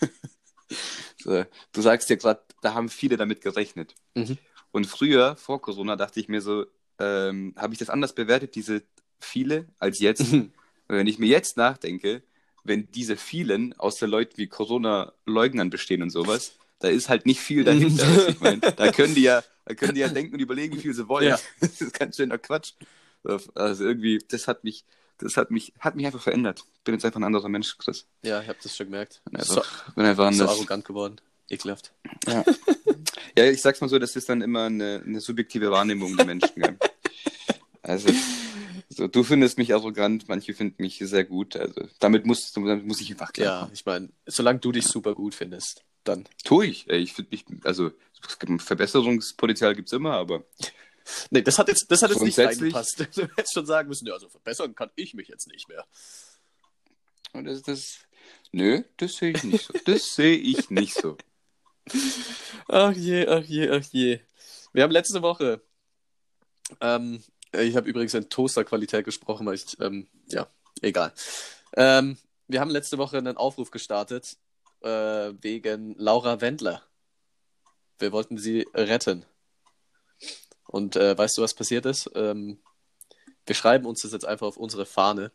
so, 1.18 1.44
du 1.72 1.80
sagst 1.80 2.10
ja 2.10 2.16
gerade, 2.16 2.42
da 2.62 2.74
haben 2.74 2.88
viele 2.88 3.16
damit 3.16 3.40
gerechnet. 3.40 3.94
Mhm. 4.14 4.38
Und 4.70 4.86
früher, 4.86 5.36
vor 5.36 5.60
Corona, 5.60 5.96
dachte 5.96 6.20
ich 6.20 6.28
mir 6.28 6.40
so, 6.42 6.66
ähm, 6.98 7.54
habe 7.56 7.72
ich 7.72 7.78
das 7.78 7.90
anders 7.90 8.14
bewertet, 8.14 8.54
diese 8.54 8.82
viele, 9.20 9.66
als 9.78 10.00
jetzt. 10.00 10.32
Und 10.32 10.52
wenn 10.88 11.06
ich 11.06 11.18
mir 11.18 11.26
jetzt 11.28 11.56
nachdenke, 11.56 12.22
wenn 12.64 12.90
diese 12.92 13.16
vielen 13.16 13.72
aus 13.78 13.96
der 13.96 14.08
Leuten 14.08 14.36
wie 14.36 14.46
Corona-Leugnern 14.46 15.70
bestehen 15.70 16.02
und 16.02 16.10
sowas, 16.10 16.52
da 16.80 16.88
ist 16.88 17.08
halt 17.08 17.26
nicht 17.26 17.40
viel 17.40 17.64
dahinter. 17.64 18.28
ich 18.28 18.40
mein, 18.40 18.60
da 18.60 18.92
können 18.92 19.14
die 19.14 19.22
ja, 19.22 19.42
da 19.64 19.74
können 19.74 19.94
die 19.94 20.00
ja 20.00 20.08
denken 20.08 20.34
und 20.34 20.40
überlegen, 20.40 20.76
wie 20.76 20.80
viel 20.80 20.94
sie 20.94 21.08
wollen. 21.08 21.28
Ja. 21.28 21.38
Das 21.60 21.80
ist 21.80 21.98
ganz 21.98 22.16
schöner 22.16 22.38
Quatsch. 22.38 22.72
Also 23.54 23.84
irgendwie, 23.84 24.18
das 24.28 24.46
hat 24.46 24.64
mich, 24.64 24.84
das 25.18 25.36
hat 25.36 25.50
mich, 25.50 25.72
hat 25.80 25.96
mich 25.96 26.06
einfach 26.06 26.22
verändert. 26.22 26.64
Bin 26.84 26.94
jetzt 26.94 27.04
einfach 27.04 27.20
ein 27.20 27.24
anderer 27.24 27.48
Mensch, 27.48 27.76
Chris. 27.78 28.06
Ja, 28.22 28.40
ich 28.40 28.48
habe 28.48 28.58
das 28.62 28.76
schon 28.76 28.86
gemerkt. 28.86 29.20
Bin 29.30 29.42
So, 29.42 29.60
einfach, 29.60 29.94
bin 29.94 30.04
einfach 30.04 30.32
so 30.32 30.42
anders. 30.42 30.50
arrogant 30.50 30.84
geworden. 30.84 31.20
Ekelhaft. 31.50 31.92
Ja. 32.26 32.44
ja, 33.36 33.44
ich 33.46 33.60
sag's 33.60 33.80
mal 33.80 33.88
so, 33.88 33.98
das 33.98 34.14
ist 34.14 34.28
dann 34.28 34.42
immer 34.42 34.64
eine, 34.64 35.02
eine 35.04 35.20
subjektive 35.20 35.70
Wahrnehmung 35.70 36.16
der 36.16 36.26
Menschen. 36.26 36.78
Also, 37.82 38.08
so, 38.88 39.06
du 39.08 39.22
findest 39.22 39.58
mich 39.58 39.72
arrogant, 39.74 40.28
manche 40.28 40.54
finden 40.54 40.82
mich 40.82 40.98
sehr 40.98 41.24
gut. 41.24 41.56
Also, 41.56 41.88
damit 42.00 42.26
muss, 42.26 42.52
damit 42.52 42.84
muss 42.86 43.00
ich 43.00 43.10
einfach 43.10 43.32
klar. 43.32 43.66
Ja, 43.66 43.70
ich 43.72 43.84
meine, 43.86 44.10
solange 44.26 44.58
du 44.60 44.72
dich 44.72 44.86
super 44.86 45.14
gut 45.14 45.34
findest, 45.34 45.84
dann. 46.04 46.28
Tue 46.44 46.66
ich. 46.66 46.88
Ey, 46.88 46.98
Ich 47.00 47.12
finde 47.12 47.30
mich, 47.30 47.44
also, 47.64 47.90
es 48.28 48.38
gibt- 48.38 48.62
Verbesserungspotenzial 48.62 49.74
gibt's 49.74 49.92
immer, 49.92 50.12
aber 50.12 50.44
Nee, 51.30 51.40
das 51.42 51.58
hat 51.58 51.68
jetzt, 51.68 51.86
das 51.90 52.02
hat 52.02 52.10
jetzt 52.10 52.22
nicht 52.22 52.38
reingepasst. 52.38 52.98
Du 53.14 53.22
hättest 53.36 53.54
schon 53.54 53.64
sagen 53.66 53.88
müssen, 53.88 54.06
ja, 54.06 54.12
also 54.14 54.28
verbessern 54.28 54.74
kann 54.74 54.90
ich 54.94 55.14
mich 55.14 55.28
jetzt 55.28 55.46
nicht 55.48 55.66
mehr. 55.68 55.86
und 57.32 57.44
das, 57.44 57.62
das, 57.62 58.00
nö, 58.52 58.82
das 58.98 59.16
sehe 59.16 59.30
ich 59.30 59.42
nicht 59.44 59.64
so. 59.66 59.72
Das 59.86 60.14
sehe 60.14 60.36
ich 60.36 60.68
nicht 60.70 60.94
so. 60.94 61.16
Ach 62.68 62.92
je, 62.92 63.26
ach 63.26 63.44
je, 63.44 63.70
ach 63.70 63.84
je. 63.92 64.20
Wir 64.74 64.82
haben 64.82 64.90
letzte 64.90 65.22
Woche, 65.22 65.62
ähm, 66.82 67.22
ich 67.52 67.76
habe 67.76 67.88
übrigens 67.88 68.14
in 68.14 68.28
Toaster-Qualität 68.28 69.04
gesprochen, 69.04 69.46
weil 69.46 69.54
ich, 69.54 69.78
ähm, 69.80 70.08
ja, 70.28 70.48
egal. 70.82 71.12
Ähm, 71.76 72.18
wir 72.46 72.60
haben 72.60 72.70
letzte 72.70 72.98
Woche 72.98 73.18
einen 73.18 73.36
Aufruf 73.36 73.70
gestartet 73.70 74.36
äh, 74.82 75.32
wegen 75.40 75.94
Laura 75.98 76.40
Wendler. 76.40 76.82
Wir 77.98 78.12
wollten 78.12 78.38
sie 78.38 78.66
retten. 78.74 79.24
Und 80.66 80.96
äh, 80.96 81.16
weißt 81.16 81.38
du, 81.38 81.42
was 81.42 81.54
passiert 81.54 81.86
ist? 81.86 82.10
Ähm, 82.14 82.58
wir 83.46 83.54
schreiben 83.54 83.86
uns 83.86 84.02
das 84.02 84.12
jetzt 84.12 84.26
einfach 84.26 84.46
auf 84.46 84.56
unsere 84.56 84.86
Fahne. 84.86 85.32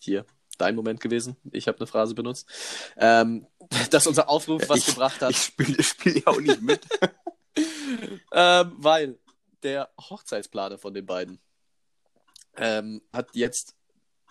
Hier, 0.00 0.26
dein 0.58 0.76
Moment 0.76 1.00
gewesen. 1.00 1.36
Ich 1.50 1.66
habe 1.66 1.78
eine 1.78 1.86
Phrase 1.86 2.14
benutzt. 2.14 2.46
Ähm, 2.96 3.46
dass 3.90 4.06
unser 4.06 4.28
Aufruf 4.28 4.68
was 4.68 4.80
ich, 4.80 4.86
gebracht 4.86 5.20
hat. 5.22 5.30
Ich 5.30 5.42
spiele 5.42 5.82
spiel 5.82 6.18
ja 6.18 6.26
auch 6.26 6.40
nicht 6.40 6.62
mit. 6.62 6.86
Ähm, 8.30 8.74
weil 8.76 9.18
der 9.62 9.90
Hochzeitsplaner 9.98 10.78
von 10.78 10.94
den 10.94 11.06
beiden 11.06 11.40
ähm, 12.56 13.02
hat 13.12 13.30
jetzt 13.34 13.74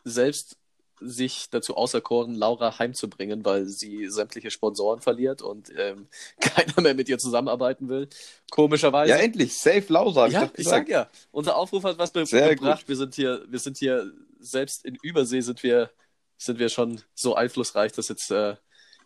selbst 0.04 0.58
sich 1.00 1.50
dazu 1.52 1.76
auserkoren, 1.78 2.34
Laura 2.34 2.80
heimzubringen, 2.80 3.46
weil 3.46 3.66
sie 3.66 4.08
sämtliche 4.10 4.50
Sponsoren 4.50 5.00
verliert 5.00 5.42
und 5.42 5.72
ähm, 5.78 6.08
keiner 6.40 6.82
mehr 6.82 6.96
mit 6.96 7.10
ihr 7.10 7.20
zusammenarbeiten 7.20 7.88
will. 7.90 8.10
Komischerweise. 8.50 9.12
ja, 9.12 9.18
endlich. 9.18 9.58
Safe 9.58 9.86
Laura, 9.90 10.24
hab 10.24 10.32
Ja, 10.32 10.44
ich 10.54 10.60
ich 10.60 10.68
sag 10.68 10.90
ja, 10.90 11.08
unser 11.32 11.56
Aufruf 11.56 11.84
hat 11.84 11.98
was 11.98 12.12
be 12.12 12.26
Sehr 12.26 12.56
gebracht. 12.56 12.88
Wir 12.88 12.96
sind 12.96 13.16
hier, 13.16 13.46
wir 13.48 13.60
sind 13.60 13.78
hier, 13.78 14.12
selbst 14.40 14.86
in 14.86 14.96
Übersee 15.02 15.42
sind 15.42 15.62
wir, 15.63 15.92
sind 16.38 16.60
wir 16.60 16.70
schon 16.70 17.02
so 17.13 17.36
einflussreich, 17.36 17.92
dass 17.92 18.10
jetzt 18.10 18.32
äh, 18.32 18.56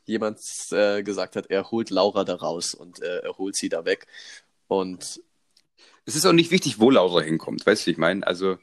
jemand 0.06 0.40
äh, 0.72 1.04
gesagt 1.04 1.36
hat, 1.36 1.48
er 1.50 1.72
holt 1.72 1.90
Laura 1.90 2.24
da 2.24 2.36
raus 2.36 2.74
und 2.74 3.02
äh, 3.02 3.20
er 3.20 3.38
holt 3.38 3.56
sie 3.56 3.70
da 3.70 3.86
weg. 3.86 4.08
Und 4.68 5.22
Es 6.06 6.16
ist 6.16 6.26
auch 6.26 6.34
nicht 6.34 6.52
wichtig, 6.52 6.80
wo 6.80 6.90
Laura 6.90 7.22
hinkommt, 7.22 7.66
weißt 7.66 7.84
du, 7.84 7.88
wie 7.88 7.92
ich 7.92 7.98
meine? 7.98 8.26
Also, 8.26 8.58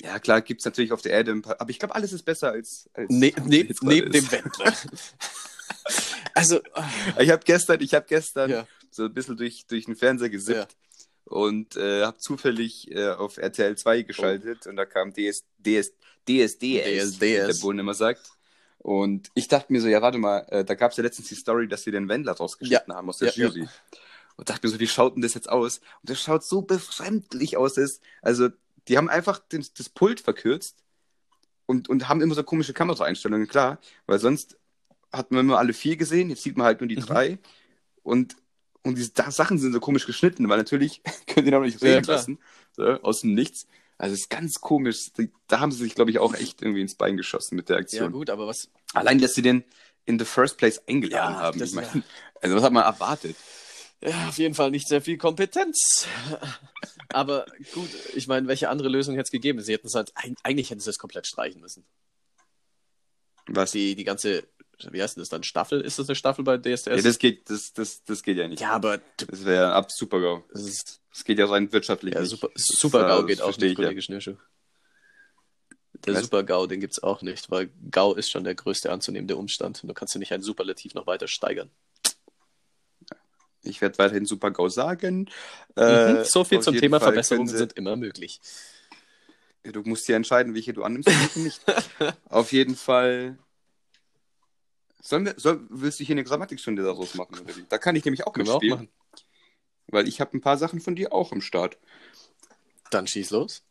ja, 0.00 0.18
klar, 0.18 0.42
gibt 0.42 0.60
es 0.60 0.64
natürlich 0.64 0.92
auf 0.92 1.02
der 1.02 1.12
Erde 1.12 1.30
ein 1.32 1.42
paar, 1.42 1.60
aber 1.60 1.70
ich 1.70 1.78
glaube, 1.78 1.94
alles 1.94 2.12
ist 2.12 2.24
besser 2.24 2.50
als. 2.50 2.90
als 2.94 3.08
ne 3.10 3.32
ne 3.44 3.68
neben 3.82 4.10
dem 4.12 4.24
ist. 4.24 4.32
Wendler. 4.32 4.74
also, 6.34 6.60
Ich 7.18 7.30
habe 7.30 7.42
gestern, 7.44 7.80
ich 7.80 7.94
habe 7.94 8.06
gestern 8.08 8.50
ja, 8.50 8.66
so 8.90 9.04
ein 9.04 9.14
bisschen 9.14 9.36
durch, 9.36 9.66
durch 9.66 9.84
den 9.86 9.96
Fernseher 9.96 10.30
gesippt 10.30 10.72
Ja. 10.72 11.32
und 11.32 11.76
äh, 11.76 12.02
habe 12.04 12.18
zufällig 12.18 12.90
äh, 12.90 13.10
auf 13.10 13.36
RTL 13.38 13.76
2 13.76 14.02
geschaltet 14.02 14.66
und 14.66 14.76
da 14.76 14.84
kam 14.84 15.12
DS, 15.12 15.44
DS, 15.58 15.92
DSDS, 16.28 16.58
DSDS. 16.58 17.20
wie 17.20 17.26
der 17.34 17.54
Bullen 17.60 17.78
immer 17.78 17.94
sagt. 17.94 18.30
Und 18.78 19.30
ich 19.34 19.48
dachte 19.48 19.72
mir 19.72 19.80
so, 19.80 19.88
ja, 19.88 20.02
warte 20.02 20.18
mal, 20.18 20.40
äh, 20.50 20.64
da 20.64 20.74
gab 20.74 20.90
es 20.90 20.96
ja 20.98 21.02
letztens 21.04 21.28
die 21.28 21.34
Story, 21.36 21.68
dass 21.68 21.84
sie 21.84 21.90
den 21.90 22.08
Wendler 22.08 22.32
rausgeschnitten 22.32 22.92
haben 22.92 23.08
aus 23.08 23.18
der 23.18 23.28
Ja, 23.28 23.34
ja. 23.36 23.46
Jury. 23.48 23.68
Und 24.36 24.50
dachte 24.50 24.66
mir 24.66 24.72
so, 24.72 24.80
wie 24.80 24.86
schaut 24.88 25.14
denn 25.14 25.22
das 25.22 25.34
jetzt 25.34 25.48
aus? 25.48 25.78
Und 26.02 26.10
das 26.10 26.20
schaut 26.20 26.44
so 26.44 26.62
befremdlich 26.62 27.56
aus. 27.56 27.74
Das, 27.74 28.00
also, 28.22 28.48
die 28.88 28.96
haben 28.98 29.08
einfach 29.08 29.38
den, 29.38 29.64
das 29.76 29.88
Pult 29.88 30.20
verkürzt 30.20 30.82
und, 31.66 31.88
und 31.88 32.08
haben 32.08 32.20
immer 32.20 32.34
so 32.34 32.42
komische 32.44 32.72
Kameraeinstellungen, 32.74 33.48
klar, 33.48 33.78
weil 34.06 34.18
sonst 34.18 34.56
hat 35.12 35.30
man 35.30 35.40
immer 35.42 35.58
alle 35.58 35.72
vier 35.72 35.96
gesehen, 35.96 36.30
jetzt 36.30 36.42
sieht 36.42 36.56
man 36.56 36.66
halt 36.66 36.80
nur 36.80 36.88
die 36.88 36.96
Mhm. 36.96 37.00
drei. 37.06 37.38
Und, 38.02 38.36
und 38.82 38.98
diese 38.98 39.12
da 39.12 39.30
Sachen 39.30 39.58
sind 39.58 39.72
so 39.72 39.80
komisch 39.80 40.06
geschnitten, 40.06 40.48
weil 40.48 40.58
natürlich 40.58 41.02
können 41.26 41.46
die 41.46 41.52
noch 41.52 41.60
nicht 41.62 41.82
Ja, 41.82 41.88
reden 41.88 42.04
klar. 42.04 42.16
lassen, 42.16 42.38
so, 42.76 42.84
aus 43.02 43.22
dem 43.22 43.34
Nichts. 43.34 43.66
Also 43.98 44.14
es 44.14 44.22
ist 44.22 44.30
ganz 44.30 44.60
komisch. 44.60 45.10
Da 45.46 45.60
haben 45.60 45.72
sie 45.72 45.78
sich, 45.78 45.94
glaube 45.94 46.10
ich, 46.10 46.18
auch 46.18 46.34
echt 46.34 46.62
irgendwie 46.62 46.82
ins 46.82 46.94
Bein 46.96 47.16
geschossen 47.16 47.56
mit 47.56 47.68
der 47.68 47.76
ja, 47.76 47.82
Aktion. 47.82 48.12
gut, 48.12 48.30
aber 48.30 48.46
was. 48.46 48.70
Allein, 48.92 49.20
dass 49.20 49.34
sie 49.34 49.42
den 49.42 49.64
in 50.04 50.18
the 50.18 50.24
first 50.24 50.58
place 50.58 50.82
eingeladen 50.88 51.34
Ja, 51.34 51.40
haben. 51.40 51.56
Ich 51.58 51.64
ist 51.64 51.74
meine, 51.74 52.02
also 52.42 52.56
was 52.56 52.62
hat 52.62 52.72
man 52.72 52.84
erwartet? 52.84 53.36
Ja, 54.04 54.28
auf 54.28 54.36
jeden 54.38 54.54
Fall 54.54 54.70
nicht 54.70 54.86
sehr 54.86 55.00
viel 55.00 55.16
Kompetenz. 55.16 56.06
Aber 57.08 57.46
gut, 57.72 57.88
ich 58.14 58.26
meine, 58.26 58.46
welche 58.48 58.68
andere 58.68 58.88
Lösung 58.88 59.14
hätte 59.14 59.24
es 59.24 59.30
gegeben? 59.30 59.60
Sie 59.62 59.72
hätten 59.72 59.86
es 59.86 59.94
halt, 59.94 60.12
eig- 60.14 60.36
eigentlich 60.42 60.70
hätten 60.70 60.80
sie 60.80 60.90
es 60.90 60.98
komplett 60.98 61.26
streichen 61.26 61.60
müssen. 61.60 61.86
Was? 63.46 63.72
Die, 63.72 63.94
die 63.94 64.04
ganze, 64.04 64.46
wie 64.90 65.02
heißt 65.02 65.16
denn 65.16 65.22
das 65.22 65.28
dann? 65.28 65.42
Staffel? 65.42 65.80
Ist 65.80 65.98
das 65.98 66.08
eine 66.08 66.16
Staffel 66.16 66.44
bei 66.44 66.58
DSDS? 66.58 66.86
Ja, 66.86 66.96
das 67.02 67.18
geht, 67.18 67.48
das, 67.48 67.72
das, 67.72 68.04
das 68.04 68.22
geht 68.22 68.36
ja 68.36 68.48
nicht. 68.48 68.60
Ja, 68.60 68.72
aber 68.72 69.00
Das 69.16 69.44
wäre 69.44 69.72
ab 69.72 69.90
Super-GAU. 69.90 70.42
das 70.52 70.62
ist, 70.62 71.00
Das 71.10 71.24
geht 71.24 71.38
ja 71.38 71.46
rein 71.46 71.72
wirtschaftlich 71.72 72.14
ja, 72.14 72.20
nicht. 72.20 72.30
super, 72.30 72.48
Super-GAU 72.54 73.18
das 73.20 73.26
geht 73.26 73.40
auch 73.40 73.44
verstehe 73.46 73.68
nicht, 73.68 73.72
ich, 73.72 73.78
ja. 73.78 73.84
Kollege 73.84 74.02
Schnürschuh. 74.02 74.36
Der? 76.06 76.20
Super-GAU, 76.20 76.66
den 76.66 76.80
gibt's 76.80 77.02
auch 77.02 77.22
nicht, 77.22 77.50
weil 77.50 77.70
GAU 77.90 78.12
ist 78.14 78.30
schon 78.30 78.44
der 78.44 78.54
größte 78.54 78.92
anzunehmende 78.92 79.36
Umstand. 79.36 79.82
Und 79.82 79.88
du 79.88 79.94
kannst 79.94 80.14
du 80.14 80.18
nicht 80.18 80.32
ein 80.32 80.42
Superlativ 80.42 80.92
noch 80.94 81.06
weiter 81.06 81.28
steigern. 81.28 81.70
Ich 83.64 83.80
werde 83.80 83.98
weiterhin 83.98 84.26
Super-GAU 84.26 84.68
sagen. 84.68 85.28
Mhm. 85.76 85.82
Äh, 85.82 86.24
so 86.24 86.44
viel 86.44 86.60
zum 86.60 86.76
Thema 86.76 87.00
Fall 87.00 87.08
Verbesserungen 87.12 87.48
sie- 87.48 87.56
sind 87.58 87.72
immer 87.74 87.96
möglich. 87.96 88.40
Du 89.64 89.80
musst 89.82 90.06
dir 90.06 90.16
entscheiden, 90.16 90.54
welche 90.54 90.74
du 90.74 90.82
annimmst 90.82 91.08
und 91.08 91.18
welche 91.20 91.40
nicht. 91.40 91.60
Auf 92.28 92.52
jeden 92.52 92.76
Fall. 92.76 93.38
Sollen 95.00 95.24
wir, 95.26 95.34
soll, 95.38 95.66
willst 95.70 96.00
du 96.00 96.04
hier 96.04 96.14
eine 96.14 96.24
Grammatikstunde 96.24 96.82
daraus 96.82 97.14
machen? 97.14 97.38
Oder? 97.40 97.52
Da 97.68 97.78
kann 97.78 97.96
ich 97.96 98.04
nämlich 98.04 98.26
auch 98.26 98.32
Können 98.32 98.48
auch 98.48 98.54
mitspielen, 98.60 98.78
machen. 98.78 98.88
weil 99.88 100.08
ich 100.08 100.20
habe 100.20 100.36
ein 100.36 100.40
paar 100.40 100.56
Sachen 100.58 100.80
von 100.80 100.94
dir 100.96 101.12
auch 101.12 101.32
im 101.32 101.40
Start. 101.40 101.78
Dann 102.90 103.06
schieß 103.06 103.30
los. 103.30 103.62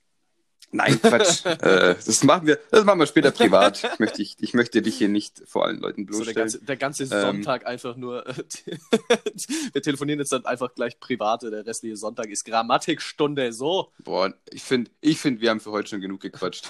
Nein, 0.73 0.99
Quatsch. 0.99 1.45
äh, 1.45 1.95
das, 1.95 2.23
machen 2.23 2.47
wir, 2.47 2.59
das 2.71 2.83
machen 2.83 2.99
wir 2.99 3.05
später 3.05 3.29
privat. 3.31 3.83
Ich 3.93 3.99
möchte, 3.99 4.21
ich, 4.23 4.37
ich 4.39 4.53
möchte 4.55 4.81
dich 4.81 4.97
hier 4.97 5.07
nicht 5.07 5.43
vor 5.45 5.65
allen 5.65 5.79
Leuten 5.79 6.07
So 6.11 6.23
der 6.23 6.33
bloßstellen. 6.33 6.35
ganze, 6.35 6.65
der 6.65 6.77
ganze 6.77 7.03
Ähm, 7.03 7.09
Sonntag 7.09 7.67
einfach 7.67 7.95
nur. 7.95 8.25
wir 9.73 9.81
telefonieren 9.81 10.19
jetzt 10.19 10.31
dann 10.31 10.45
einfach 10.45 10.73
gleich 10.73 10.99
private. 10.99 11.51
Der 11.51 11.65
restliche 11.65 11.95
Sonntag 11.95 12.27
ist 12.29 12.43
Grammatikstunde. 12.43 13.53
So. 13.53 13.91
Boah, 14.03 14.33
ich 14.49 14.63
finde, 14.63 14.89
ich 14.99 15.19
find, 15.19 15.41
wir 15.41 15.51
haben 15.51 15.59
für 15.59 15.71
heute 15.71 15.89
schon 15.89 16.01
genug 16.01 16.21
gequatscht. 16.21 16.67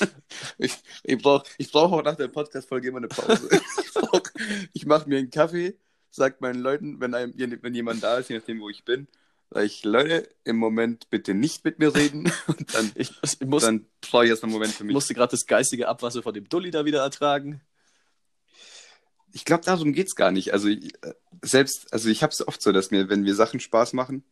ich 0.58 0.74
ich 1.04 1.22
brauche 1.22 1.44
ich 1.56 1.70
brauch 1.70 1.92
auch 1.92 2.02
nach 2.02 2.16
der 2.16 2.28
Podcast-Folge 2.28 2.88
immer 2.88 2.98
eine 2.98 3.08
Pause. 3.08 3.48
ich 4.72 4.84
mache 4.84 5.08
mir 5.08 5.18
einen 5.18 5.30
Kaffee, 5.30 5.78
sag 6.10 6.40
meinen 6.40 6.60
Leuten, 6.60 7.00
wenn, 7.00 7.14
einem, 7.14 7.32
wenn 7.62 7.74
jemand 7.74 8.02
da 8.02 8.18
ist, 8.18 8.30
je 8.30 8.38
nachdem, 8.38 8.60
wo 8.60 8.68
ich 8.68 8.84
bin, 8.84 9.06
sag 9.50 9.64
ich, 9.64 9.84
Leute, 9.84 10.28
im 10.44 10.56
Moment 10.56 11.10
bitte 11.10 11.34
nicht 11.34 11.64
mit 11.64 11.78
mir 11.78 11.94
reden. 11.94 12.30
Und 12.46 12.74
dann, 12.74 12.92
Ich, 12.96 13.12
ich 13.22 13.40
muss, 13.40 13.62
dann 13.62 13.86
brauche 14.00 14.24
ich 14.24 14.30
erst 14.30 14.42
einen 14.44 14.52
Moment 14.52 14.72
für 14.72 14.84
mich. 14.84 14.94
musste 14.94 15.14
gerade 15.14 15.30
das 15.32 15.46
geistige 15.46 15.88
Abwasser 15.88 16.22
von 16.22 16.34
dem 16.34 16.48
Dulli 16.48 16.70
da 16.70 16.84
wieder 16.84 17.02
ertragen. 17.02 17.60
Ich 19.32 19.44
glaube, 19.44 19.64
darum 19.64 19.92
geht's 19.92 20.14
gar 20.14 20.30
nicht. 20.30 20.52
Also, 20.52 20.68
ich- 20.68 20.94
äh, 21.02 21.14
selbst, 21.42 21.92
also 21.92 22.08
ich 22.08 22.22
habe 22.22 22.32
es 22.32 22.46
oft 22.46 22.62
so, 22.62 22.72
dass 22.72 22.90
mir, 22.90 23.08
wenn 23.08 23.22
mir 23.22 23.34
Sachen 23.34 23.60
Spaß 23.60 23.92
machen, 23.92 24.24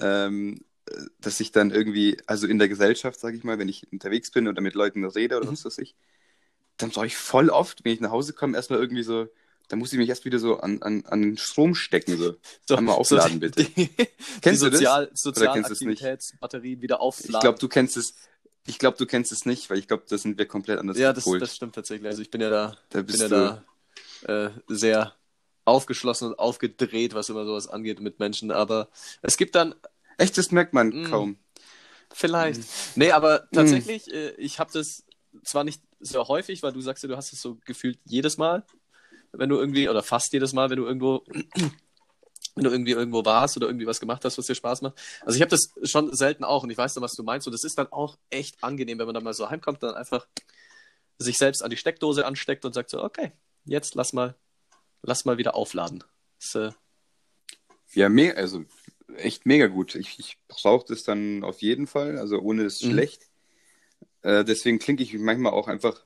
ähm, 0.00 0.64
dass 1.20 1.40
ich 1.40 1.52
dann 1.52 1.70
irgendwie, 1.70 2.18
also 2.26 2.46
in 2.46 2.58
der 2.58 2.68
Gesellschaft, 2.68 3.20
sage 3.20 3.36
ich 3.36 3.44
mal, 3.44 3.58
wenn 3.58 3.68
ich 3.68 3.90
unterwegs 3.92 4.30
bin 4.32 4.48
oder 4.48 4.60
mit 4.62 4.74
Leuten 4.74 5.04
rede 5.06 5.36
oder 5.38 5.46
Mhm. 5.46 5.52
was 5.52 5.64
weiß 5.64 5.78
ich, 5.78 5.96
dann 6.78 6.90
brauche 6.90 7.06
ich 7.06 7.16
voll 7.16 7.50
oft, 7.50 7.84
wenn 7.84 7.92
ich 7.94 8.00
nach 8.00 8.10
Hause 8.12 8.32
komme, 8.34 8.56
erstmal 8.56 8.80
irgendwie 8.80 9.04
so, 9.04 9.28
dann 9.68 9.78
muss 9.78 9.92
ich 9.92 9.98
mich 9.98 10.08
erst 10.08 10.24
wieder 10.24 10.38
so 10.38 10.58
an, 10.60 10.82
an, 10.82 11.04
an 11.06 11.22
den 11.22 11.36
Strom 11.38 11.74
stecken. 11.74 12.16
So. 12.18 12.36
So, 12.66 12.76
Einmal 12.76 12.96
aufladen, 12.96 13.32
die, 13.34 13.38
bitte. 13.48 13.64
Die, 13.64 13.88
Kennst 14.40 14.62
die 14.62 14.66
du 14.66 14.70
das? 14.70 14.80
Sozial, 14.80 15.06
kennst 15.06 15.24
du 15.24 15.30
es 15.30 15.80
nicht? 15.80 15.98
Sozialaktivitätsbatterien 15.98 16.82
wieder 16.82 17.00
aufladen. 17.00 17.34
Ich 17.34 17.40
glaube, 17.40 17.58
du 17.58 17.68
kennst 17.68 17.96
es. 17.96 18.14
Ich 18.66 18.78
glaube, 18.78 18.96
du 18.96 19.04
kennst 19.06 19.30
es 19.32 19.44
nicht, 19.44 19.68
weil 19.68 19.78
ich 19.78 19.88
glaube, 19.88 20.04
da 20.08 20.16
sind 20.16 20.38
wir 20.38 20.46
komplett 20.46 20.78
anders 20.78 20.96
ja, 20.96 21.12
das, 21.12 21.24
das 21.38 21.54
stimmt 21.56 21.74
tatsächlich. 21.74 22.08
Also 22.08 22.22
ich 22.22 22.30
bin 22.30 22.40
ja 22.40 22.48
da, 22.48 22.76
Da 22.88 22.98
bin 22.98 23.06
bist 23.06 23.20
ja 23.20 23.28
du- 23.28 23.64
da 24.26 24.46
äh, 24.46 24.50
sehr 24.68 25.14
aufgeschlossen 25.66 26.28
und 26.28 26.38
aufgedreht, 26.38 27.14
was 27.14 27.28
immer 27.28 27.44
sowas 27.44 27.68
angeht 27.68 28.00
mit 28.00 28.18
Menschen. 28.20 28.50
Aber 28.50 28.88
es 29.22 29.36
gibt 29.36 29.54
dann 29.54 29.74
Echt, 30.16 30.38
das 30.38 30.50
merkt 30.52 30.72
man 30.72 30.88
Mm. 31.02 31.04
kaum. 31.10 31.38
vielleicht. 32.12 32.62
Nee, 32.94 33.10
aber 33.10 33.48
tatsächlich, 33.50 34.12
äh, 34.12 34.30
ich 34.36 34.58
habe 34.60 34.72
das 34.72 35.04
zwar 35.42 35.64
nicht 35.64 35.82
sehr 36.00 36.26
häufig, 36.28 36.62
weil 36.62 36.72
du 36.72 36.80
sagst 36.80 37.02
ja, 37.02 37.08
du 37.08 37.16
hast 37.16 37.32
es 37.32 37.42
so 37.42 37.58
gefühlt 37.64 37.98
jedes 38.04 38.36
Mal, 38.36 38.64
wenn 39.38 39.50
du 39.50 39.56
irgendwie, 39.58 39.88
oder 39.88 40.02
fast 40.02 40.32
jedes 40.32 40.52
Mal, 40.52 40.70
wenn 40.70 40.78
du 40.78 40.86
irgendwo, 40.86 41.24
wenn 42.56 42.64
du 42.64 42.70
irgendwie 42.70 42.92
irgendwo 42.92 43.24
warst 43.24 43.56
oder 43.56 43.66
irgendwie 43.68 43.86
was 43.86 44.00
gemacht 44.00 44.24
hast, 44.24 44.38
was 44.38 44.46
dir 44.46 44.54
Spaß 44.54 44.82
macht. 44.82 45.00
Also 45.22 45.36
ich 45.36 45.42
habe 45.42 45.50
das 45.50 45.72
schon 45.90 46.14
selten 46.14 46.44
auch 46.44 46.62
und 46.64 46.70
ich 46.70 46.78
weiß 46.78 46.94
dann, 46.94 47.02
was 47.02 47.14
du 47.14 47.22
meinst. 47.24 47.46
Und 47.46 47.52
das 47.52 47.64
ist 47.64 47.78
dann 47.78 47.90
auch 47.92 48.16
echt 48.30 48.62
angenehm, 48.62 48.98
wenn 48.98 49.06
man 49.06 49.14
dann 49.14 49.24
mal 49.24 49.34
so 49.34 49.50
heimkommt, 49.50 49.82
dann 49.82 49.94
einfach 49.94 50.26
sich 51.18 51.36
selbst 51.38 51.62
an 51.62 51.70
die 51.70 51.76
Steckdose 51.76 52.26
ansteckt 52.26 52.64
und 52.64 52.74
sagt 52.74 52.90
so, 52.90 53.02
okay, 53.02 53.32
jetzt 53.64 53.94
lass 53.94 54.12
mal, 54.12 54.36
lass 55.02 55.24
mal 55.24 55.38
wieder 55.38 55.54
aufladen. 55.54 56.04
Das, 56.40 56.54
äh, 56.54 56.72
Ja, 57.94 58.08
me 58.08 58.36
also 58.36 58.64
echt 59.16 59.46
mega 59.46 59.66
gut. 59.68 59.94
Ich, 59.94 60.18
ich 60.18 60.38
brauche 60.48 60.86
das 60.88 61.04
dann 61.04 61.44
auf 61.44 61.62
jeden 61.62 61.86
Fall, 61.86 62.18
also 62.18 62.40
ohne 62.40 62.64
ist 62.64 62.82
Mhm. 62.84 62.92
schlecht. 62.92 63.22
Äh, 64.22 64.44
deswegen 64.44 64.78
klinke 64.78 65.02
ich 65.02 65.14
manchmal 65.14 65.52
auch 65.52 65.68
einfach, 65.68 66.04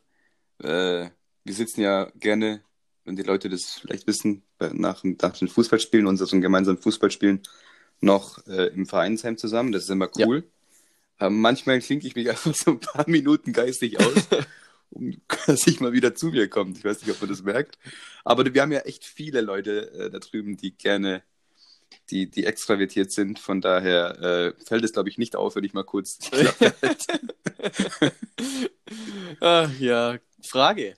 äh, 0.61 1.11
wir 1.45 1.55
sitzen 1.55 1.81
ja 1.83 2.11
gerne, 2.17 2.63
wenn 3.09 3.17
die 3.17 3.23
Leute 3.23 3.49
das 3.49 3.81
vielleicht 3.81 4.07
wissen, 4.07 4.43
nach, 4.73 5.03
nach 5.03 5.37
den 5.37 5.49
Fußballspielen, 5.49 6.07
unseren 6.07 6.41
gemeinsamen 6.41 6.79
Fußballspielen, 6.79 7.43
noch 8.01 8.47
äh, 8.47 8.69
im 8.69 8.87
Vereinsheim 8.87 9.37
zusammen. 9.39 9.73
Das 9.73 9.85
ist 9.85 9.91
immer 9.91 10.11
cool. 10.19 10.45
Aber 11.19 11.31
manchmal 11.31 11.81
klinke 11.81 12.07
ich 12.07 12.15
mich 12.15 12.29
einfach 12.31 12.55
so 12.55 12.73
ein 12.73 12.81
paar 12.81 13.09
Minuten 13.09 13.53
geistig 13.53 13.99
aus, 13.99 14.29
um 14.91 15.21
dass 15.47 15.67
ich 15.67 15.81
mal 15.81 15.93
wieder 15.93 16.15
zu 16.15 16.27
mir 16.27 16.49
kommt. 16.49 16.79
Ich 16.79 16.85
weiß 16.85 17.01
nicht, 17.01 17.11
ob 17.11 17.21
man 17.21 17.31
das 17.31 17.43
merkt. 17.43 17.79
Aber 18.25 18.53
wir 18.53 18.63
haben 18.63 18.73
ja 18.73 18.81
echt 18.81 19.05
viele 19.05 19.41
Leute 19.41 19.91
äh, 19.93 20.11
da 20.11 20.19
drüben, 20.19 20.57
die 20.57 20.77
gerne 20.77 21.23
die, 22.11 22.31
die 22.31 22.45
extravertiert 22.45 23.11
sind. 23.11 23.39
Von 23.39 23.61
daher 23.61 24.21
äh, 24.21 24.65
fällt 24.65 24.85
es, 24.85 24.93
glaube 24.93 25.09
ich, 25.09 25.19
nicht 25.19 25.37
auf, 25.37 25.57
wenn 25.57 25.65
ich 25.65 25.73
mal 25.73 25.85
kurz 25.85 26.19
die 26.19 26.31
Klappe 26.31 26.75
halte. 26.83 28.13
ah, 29.41 29.69
ja, 29.79 30.19
Frage. 30.47 30.97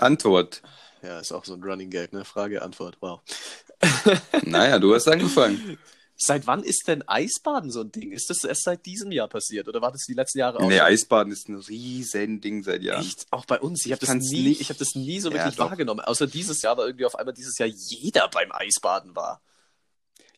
Antwort. 0.00 0.62
Ja, 1.02 1.20
ist 1.20 1.32
auch 1.32 1.44
so 1.44 1.54
ein 1.54 1.62
Running 1.62 1.90
Gag, 1.90 2.12
ne? 2.12 2.24
Frage, 2.24 2.62
Antwort, 2.62 2.96
wow. 3.00 3.20
Naja, 4.44 4.78
du 4.78 4.94
hast 4.94 5.08
angefangen. 5.08 5.78
Seit 6.18 6.46
wann 6.46 6.62
ist 6.62 6.84
denn 6.88 7.06
Eisbaden 7.06 7.70
so 7.70 7.82
ein 7.82 7.92
Ding? 7.92 8.10
Ist 8.10 8.30
das 8.30 8.42
erst 8.42 8.62
seit 8.62 8.86
diesem 8.86 9.12
Jahr 9.12 9.28
passiert 9.28 9.68
oder 9.68 9.82
war 9.82 9.92
das 9.92 10.04
die 10.08 10.14
letzten 10.14 10.38
Jahre 10.38 10.58
auch? 10.58 10.68
Nee, 10.68 10.78
schon? 10.78 10.86
Eisbaden 10.86 11.30
ist 11.30 11.48
ein 11.50 11.56
riesen 11.56 12.40
Ding 12.40 12.62
seit 12.62 12.82
Jahren. 12.82 13.02
Echt? 13.02 13.26
Auch 13.30 13.44
bei 13.44 13.60
uns. 13.60 13.84
Ich 13.84 13.92
habe 13.92 14.00
das, 14.00 14.14
nie, 14.14 14.52
ich 14.52 14.70
hab 14.70 14.78
das 14.78 14.94
nie 14.94 15.20
so 15.20 15.28
Ja, 15.28 15.34
wirklich 15.34 15.56
doch. 15.56 15.68
wahrgenommen. 15.68 16.00
Außer 16.00 16.26
dieses 16.26 16.62
Jahr, 16.62 16.78
weil 16.78 16.86
irgendwie 16.86 17.04
auf 17.04 17.16
einmal 17.16 17.34
dieses 17.34 17.58
Jahr 17.58 17.68
jeder 17.68 18.28
beim 18.28 18.50
Eisbaden 18.50 19.14
war. 19.14 19.42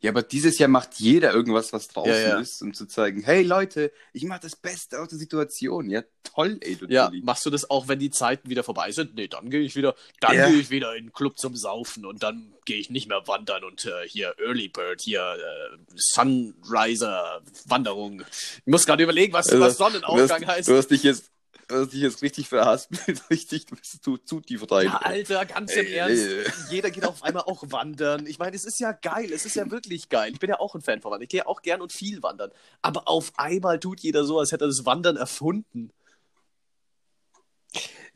Ja, 0.00 0.10
aber 0.12 0.22
dieses 0.22 0.58
Jahr 0.58 0.68
macht 0.68 0.94
jeder 1.00 1.32
irgendwas, 1.32 1.72
was 1.72 1.88
draußen 1.88 2.12
Ja, 2.12 2.18
ja. 2.28 2.38
ist, 2.38 2.62
um 2.62 2.72
zu 2.72 2.86
zeigen, 2.86 3.22
hey 3.24 3.42
Leute, 3.42 3.92
ich 4.12 4.24
mache 4.24 4.40
das 4.40 4.54
Beste 4.54 5.00
aus 5.00 5.08
der 5.08 5.18
Situation. 5.18 5.90
Ja, 5.90 6.02
toll, 6.22 6.58
ey, 6.60 6.76
du 6.76 6.86
Ja, 6.86 7.08
Dulli. 7.08 7.22
machst 7.22 7.44
du 7.46 7.50
das 7.50 7.68
auch, 7.68 7.88
wenn 7.88 7.98
die 7.98 8.10
Zeiten 8.10 8.48
wieder 8.48 8.62
vorbei 8.62 8.92
sind? 8.92 9.16
Nee, 9.16 9.26
dann 9.26 9.50
gehe 9.50 9.60
ich 9.60 9.74
wieder, 9.74 9.96
dann 10.20 10.36
Ja. 10.36 10.48
gehe 10.48 10.60
ich 10.60 10.70
wieder 10.70 10.94
in 10.94 11.06
den 11.06 11.12
Club 11.12 11.36
zum 11.38 11.56
Saufen 11.56 12.06
und 12.06 12.22
dann 12.22 12.54
gehe 12.64 12.78
ich 12.78 12.90
nicht 12.90 13.08
mehr 13.08 13.26
wandern 13.26 13.64
und 13.64 13.84
äh, 13.86 14.06
hier 14.06 14.34
Early 14.38 14.68
Bird, 14.68 15.00
hier 15.00 15.20
äh, 15.36 15.76
Sunriser 15.96 17.42
Wanderung. 17.66 18.22
Ich 18.30 18.66
muss 18.66 18.86
gerade 18.86 19.02
überlegen, 19.02 19.32
was, 19.32 19.48
Also, 19.48 19.60
was 19.60 19.76
Sonnenaufgang 19.78 20.42
du 20.42 20.46
hast, 20.46 20.56
heißt. 20.56 20.68
Du 20.68 20.76
hast 20.76 20.88
dich 20.88 21.02
jetzt, 21.02 21.30
du 21.68 21.76
hast 21.76 21.92
dich 21.92 22.00
jetzt 22.00 22.22
richtig 22.22 22.48
verhaspelt, 22.48 23.22
richtig, 23.30 23.66
du 23.66 23.76
bist 23.76 24.02
zu, 24.02 24.18
zu 24.18 24.40
tief 24.40 24.70
rein. 24.70 24.86
Ja, 24.86 24.96
Alter, 24.96 25.46
ganz 25.46 25.72
im 25.74 25.86
Ey, 25.86 25.94
Ernst. 25.94 26.22
ey, 26.26 26.38
ey. 26.44 26.52
Jeder 26.70 26.90
geht 26.90 27.04
auf 27.04 27.22
einmal 27.22 27.44
auch 27.44 27.62
wandern. 27.70 28.26
Ich 28.26 28.38
meine, 28.38 28.56
es 28.56 28.64
ist 28.64 28.80
ja 28.80 28.92
geil. 28.92 29.32
Es 29.32 29.44
ist 29.46 29.54
ja 29.56 29.70
wirklich 29.70 30.08
geil. 30.08 30.32
Ich 30.32 30.40
bin 30.40 30.50
ja 30.50 30.58
auch 30.58 30.74
ein 30.74 30.80
Fan 30.80 31.00
von 31.00 31.10
Wandern. 31.12 31.22
Ich 31.24 31.28
gehe 31.28 31.46
auch 31.46 31.62
gern 31.62 31.80
und 31.80 31.92
viel 31.92 32.22
wandern. 32.22 32.50
Aber 32.82 33.06
auf 33.08 33.32
einmal 33.36 33.78
tut 33.78 34.00
jeder 34.00 34.24
so, 34.24 34.38
als 34.38 34.50
hätte 34.52 34.64
er 34.64 34.68
das 34.68 34.84
Wandern 34.84 35.16
erfunden. 35.16 35.90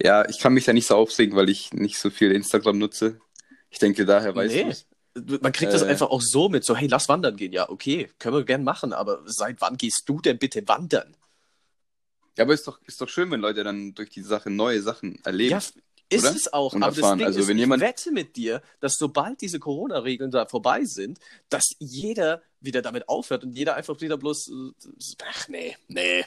Ja, 0.03 0.29
ich 0.29 0.39
kann 0.39 0.55
mich 0.55 0.65
da 0.65 0.73
nicht 0.73 0.87
so 0.87 0.97
aufregen, 0.97 1.37
weil 1.37 1.49
ich 1.49 1.73
nicht 1.73 1.99
so 1.99 2.11
viel 2.11 2.33
Instagram 2.33 2.79
nutze. 2.79 3.21
Ich 3.71 3.79
denke, 3.79 4.05
daher 4.05 4.35
weißt 4.35 4.55
Nee. 4.55 4.67
es. 4.71 4.87
Man 5.15 5.53
kriegt 5.53 5.73
das 5.75 5.83
Äh. 5.83 5.87
einfach 5.89 6.09
auch 6.11 6.23
so 6.23 6.49
mit, 6.49 6.65
so, 6.65 6.75
hey, 6.75 6.89
lass 6.89 7.09
wandern 7.09 7.37
gehen. 7.37 7.53
Ja, 7.53 7.69
okay, 7.69 8.09
können 8.19 8.35
wir 8.37 8.45
gern 8.45 8.65
machen, 8.65 8.93
aber 8.95 9.23
seit 9.27 9.61
wann 9.61 9.77
gehst 9.77 10.05
du 10.07 10.21
denn 10.21 10.39
bitte 10.39 10.67
wandern? 10.67 11.15
Ja, 12.39 12.45
aber 12.45 12.55
ist 12.55 12.67
doch, 12.67 12.81
ist 12.87 13.01
doch 13.01 13.09
schön, 13.09 13.31
wenn 13.31 13.41
Leute 13.41 13.63
dann 13.65 13.95
durch 13.95 14.11
die 14.11 14.23
Sache 14.23 14.51
neue 14.51 14.81
Sachen 14.83 15.23
erleben. 15.25 15.51
Ja, 15.51 15.59
ist 15.59 16.25
oder? 16.25 16.35
es 16.35 16.53
auch. 16.53 16.75
Und 16.75 16.83
aber 16.83 16.91
das 16.91 16.99
erfahren. 16.99 17.19
Ding 17.19 17.27
Also, 17.27 17.41
ist, 17.41 17.49
wenn 17.49 17.59
jemand- 17.59 17.83
ich 17.83 17.89
wette 17.89 18.13
mit 18.13 18.37
dir, 18.37 18.63
dass 18.81 18.95
sobald 18.99 19.41
diese 19.41 19.59
Corona-Regeln 19.59 20.31
da 20.31 20.47
vorbei 20.47 20.85
sind, 20.85 21.19
dass 21.49 21.65
jeder 21.79 22.43
wieder 22.61 22.83
damit 22.83 23.09
aufhört 23.09 23.45
und 23.45 23.53
jeder 23.53 23.75
einfach 23.77 24.01
wieder 24.01 24.17
bloß, 24.17 24.49
äh, 24.49 24.91
ach 25.29 25.49
nee, 25.49 25.77
nee, 25.89 26.25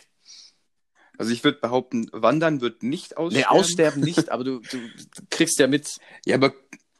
Also 1.18 1.32
ich 1.32 1.44
würde 1.44 1.60
behaupten, 1.60 2.10
Wandern 2.12 2.62
wird 2.62 2.84
nicht 2.84 3.18
aussterben. 3.18 3.50
Nee, 3.52 3.60
aussterben 3.60 4.02
nicht, 4.04 4.30
aber 4.30 4.44
du, 4.44 4.60
du, 4.60 4.78
du 4.78 5.22
kriegst 5.30 5.58
ja 5.60 5.68
mit. 5.68 5.98
Ja, 6.26 6.36
aber 6.36 6.54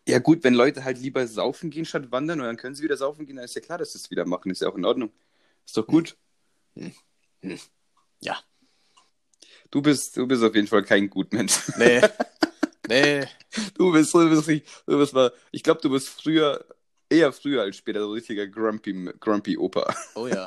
ja 0.08 0.20
gut, 0.20 0.44
wenn 0.44 0.54
Leute 0.54 0.84
halt 0.84 1.00
lieber 1.00 1.28
saufen 1.28 1.70
gehen 1.72 1.86
statt 1.86 2.12
wandern 2.12 2.40
und 2.40 2.46
dann 2.46 2.58
können 2.58 2.76
sie 2.76 2.84
wieder 2.84 2.98
saufen 2.98 3.26
gehen, 3.26 3.36
dann 3.38 3.46
ist 3.46 3.56
ja 3.56 3.62
klar, 3.62 3.78
dass 3.78 3.92
sie 3.94 3.98
es 3.98 4.10
wieder 4.12 4.26
machen. 4.26 4.52
Ist 4.52 4.62
ja 4.62 4.70
auch 4.70 4.76
in 4.76 4.86
Ordnung. 4.86 5.12
Ist 5.66 5.76
doch 5.76 5.88
gut. 5.88 6.16
Ja. 8.22 8.38
Du 9.72 9.82
bist, 9.82 10.16
du 10.18 10.28
bist 10.28 10.44
auf 10.44 10.56
jeden 10.56 10.68
Fall 10.68 10.84
kein 10.84 11.10
Gutmensch. 11.10 11.60
Nee. 11.78 12.02
nee. 12.88 13.26
Du 13.76 13.90
bist, 13.92 14.14
du 14.14 14.30
bist, 14.30 14.48
nicht- 14.50 14.68
du 14.86 14.98
bist 14.98 15.14
mal, 15.14 15.32
ich 15.52 15.64
glaube, 15.64 15.80
du 15.80 15.90
bist 15.90 16.10
früher, 16.10 16.66
eher 17.10 17.32
früher 17.32 17.62
als 17.62 17.78
später 17.78 18.02
so 18.02 18.12
richtiger 18.12 18.48
Grumpy, 18.48 19.14
Grumpy 19.18 19.58
Opa. 19.58 19.96
Oh 20.16 20.28
ja. 20.28 20.46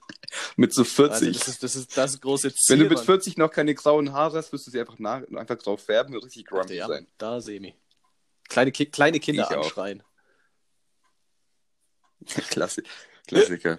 Mit 0.56 0.74
so 0.74 0.82
Also 0.82 1.08
40. 1.08 1.38
das, 1.38 1.48
ist, 1.48 1.62
das 1.62 1.76
ist 1.76 1.96
das 1.96 2.20
große 2.20 2.52
Ziel. 2.54 2.74
wenn 2.74 2.78
du 2.80 2.88
mit 2.90 2.98
Mann. 2.98 3.04
40 3.06 3.38
noch 3.38 3.50
keine 3.50 3.74
grauen 3.74 4.12
Haare 4.12 4.36
hast, 4.36 4.52
wirst 4.52 4.66
du 4.66 4.70
sie 4.70 4.78
einfach, 4.78 4.98
nach, 4.98 5.22
einfach 5.34 5.56
drauf 5.56 5.82
färben 5.82 6.14
und 6.14 6.22
richtig 6.22 6.44
grumpy 6.46 6.74
ja, 6.74 6.86
sein. 6.86 7.06
Da 7.16 7.40
semi. 7.40 7.74
Kleine, 8.48 8.72
Ki 8.72 8.86
kleine 8.86 9.18
Kinder 9.18 9.48
Ich 9.50 9.56
anschreien. 9.56 10.02
Klassi 12.50 12.82
Klassiker. 13.26 13.78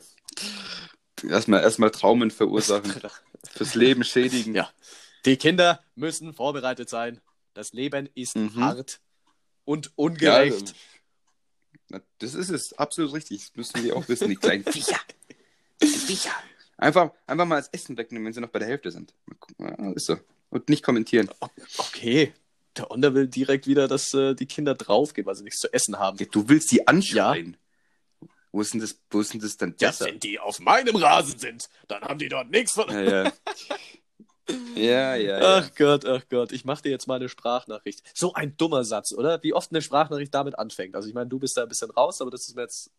Erstmal, 1.23 1.61
erstmal 1.61 1.91
Traumen 1.91 2.31
verursachen, 2.31 2.93
fürs 3.51 3.75
Leben 3.75 4.03
schädigen. 4.03 4.55
Ja. 4.55 4.69
Die 5.25 5.37
Kinder 5.37 5.79
müssen 5.95 6.33
vorbereitet 6.33 6.89
sein. 6.89 7.21
Das 7.53 7.73
Leben 7.73 8.09
ist 8.15 8.35
Mhm. 8.35 8.55
hart 8.55 8.99
und 9.65 9.87
Ja, 9.87 9.91
ungerecht. 9.95 10.73
na, 11.89 12.01
das 12.19 12.33
ist 12.33 12.49
es, 12.49 12.73
absolut 12.73 13.13
richtig. 13.13 13.39
Das 13.47 13.55
müssen 13.55 13.83
die 13.83 13.91
auch 13.91 14.07
wissen, 14.07 14.29
die 14.29 14.35
kleinen 14.37 14.63
Viecher. 14.63 14.99
Viecher. 15.79 16.31
Einfach, 16.77 17.11
einfach 17.27 17.45
mal 17.45 17.57
das 17.57 17.67
Essen 17.69 17.95
wegnehmen, 17.97 18.25
wenn 18.25 18.33
sie 18.33 18.41
noch 18.41 18.49
bei 18.49 18.59
der 18.59 18.67
Hälfte 18.67 18.91
sind. 18.91 19.13
Ja, 19.59 19.91
ist 19.91 20.05
so. 20.07 20.17
Und 20.49 20.67
nicht 20.69 20.83
kommentieren. 20.83 21.29
Okay. 21.77 22.33
Der 22.77 22.89
Onder 22.89 23.13
will 23.13 23.27
direkt 23.27 23.67
wieder, 23.67 23.87
dass 23.87 24.13
äh, 24.13 24.33
die 24.33 24.45
Kinder 24.45 24.73
draufgehen, 24.75 25.27
weil 25.27 25.35
sie 25.35 25.43
nichts 25.43 25.59
zu 25.59 25.71
essen 25.73 25.99
haben. 25.99 26.17
Ja, 26.17 26.25
Du 26.31 26.47
willst 26.49 26.69
sie 26.69 26.87
anschreien. 26.87 27.57
Wo 28.51 28.61
ist 28.61 28.73
denn 28.73 28.81
das, 28.81 28.99
wo 29.09 29.21
ist 29.21 29.33
denn 29.33 29.39
das 29.39 29.57
dann 29.57 29.75
Ja, 29.79 29.89
besser? 29.89 30.05
wenn 30.05 30.19
die 30.19 30.39
auf 30.39 30.59
meinem 30.59 30.95
Rasen 30.95 31.39
sind, 31.39 31.69
dann 31.87 32.01
haben 32.03 32.19
die 32.19 32.27
dort 32.29 32.49
nichts 32.49 32.73
von. 32.73 32.89
Ja, 32.89 33.01
ja. 33.01 33.33
ja, 34.75 35.15
ja, 35.15 35.15
ja. 35.15 35.57
Ach 35.57 35.71
Gott, 35.75 36.05
ach 36.05 36.23
Gott, 36.29 36.51
ich 36.51 36.65
mache 36.65 36.83
dir 36.83 36.89
jetzt 36.89 37.07
mal 37.07 37.15
eine 37.15 37.29
Sprachnachricht. 37.29 38.03
So 38.13 38.33
ein 38.33 38.57
dummer 38.57 38.83
Satz, 38.83 39.13
oder? 39.13 39.41
Wie 39.43 39.53
oft 39.53 39.71
eine 39.71 39.81
Sprachnachricht 39.81 40.33
damit 40.33 40.59
anfängt. 40.59 40.95
Also 40.95 41.07
ich 41.07 41.13
meine, 41.13 41.29
du 41.29 41.39
bist 41.39 41.55
da 41.55 41.63
ein 41.63 41.69
bisschen 41.69 41.91
raus, 41.91 42.21
aber 42.21 42.31
das 42.31 42.47
ist 42.47 42.55
mir 42.55 42.63
jetzt. 42.63 42.91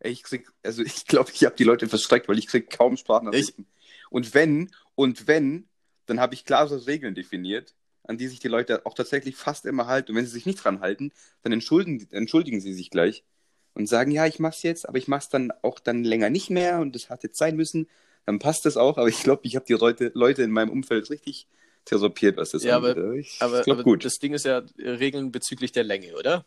Ich 0.00 0.22
krieg, 0.22 0.48
also 0.64 0.82
ich 0.82 1.06
glaube, 1.06 1.30
ich 1.32 1.44
habe 1.44 1.54
die 1.54 1.64
Leute 1.64 1.88
verschreckt, 1.88 2.28
weil 2.28 2.38
ich 2.38 2.46
krieg 2.46 2.70
kaum 2.70 2.96
Sprachnachrichten. 2.96 3.66
Und 4.10 4.34
wenn, 4.34 4.70
und 4.94 5.26
wenn, 5.26 5.68
dann 6.06 6.18
habe 6.18 6.34
ich 6.34 6.44
klare 6.44 6.86
Regeln 6.86 7.14
definiert, 7.14 7.74
an 8.04 8.18
die 8.18 8.26
sich 8.26 8.40
die 8.40 8.48
Leute 8.48 8.84
auch 8.84 8.94
tatsächlich 8.94 9.36
fast 9.36 9.64
immer 9.64 9.86
halten. 9.86 10.10
Und 10.12 10.16
wenn 10.16 10.26
sie 10.26 10.32
sich 10.32 10.46
nicht 10.46 10.64
dran 10.64 10.80
halten, 10.80 11.12
dann 11.42 11.52
entschuldigen, 11.52 12.08
entschuldigen 12.10 12.60
sie 12.60 12.74
sich 12.74 12.90
gleich 12.90 13.24
und 13.74 13.88
sagen, 13.88 14.10
ja, 14.10 14.26
ich 14.26 14.38
mach's 14.38 14.62
jetzt, 14.62 14.88
aber 14.88 14.98
ich 14.98 15.08
mach's 15.08 15.28
dann 15.28 15.52
auch 15.62 15.78
dann 15.78 16.04
länger 16.04 16.30
nicht 16.30 16.50
mehr 16.50 16.80
und 16.80 16.94
das 16.94 17.08
hat 17.10 17.22
jetzt 17.22 17.38
sein 17.38 17.56
müssen. 17.56 17.88
Dann 18.26 18.38
passt 18.38 18.66
das 18.66 18.76
auch, 18.76 18.98
aber 18.98 19.08
ich 19.08 19.22
glaube, 19.22 19.42
ich 19.44 19.56
habe 19.56 19.64
die 19.66 19.72
Leute, 19.72 20.10
Leute 20.14 20.42
in 20.42 20.50
meinem 20.50 20.70
Umfeld 20.70 21.10
richtig 21.10 21.46
therapiert, 21.84 22.36
was 22.36 22.50
das 22.50 22.62
Ja, 22.62 22.76
angeht. 22.76 22.96
aber- 22.98 23.12
ich 23.14 23.36
Aber, 23.40 23.62
glaube 23.62 23.80
aber 23.80 23.90
gut. 23.90 24.04
das 24.04 24.18
Ding 24.18 24.34
ist 24.34 24.44
ja 24.44 24.62
Regeln 24.78 25.32
bezüglich 25.32 25.72
der 25.72 25.84
Länge, 25.84 26.14
oder? 26.16 26.44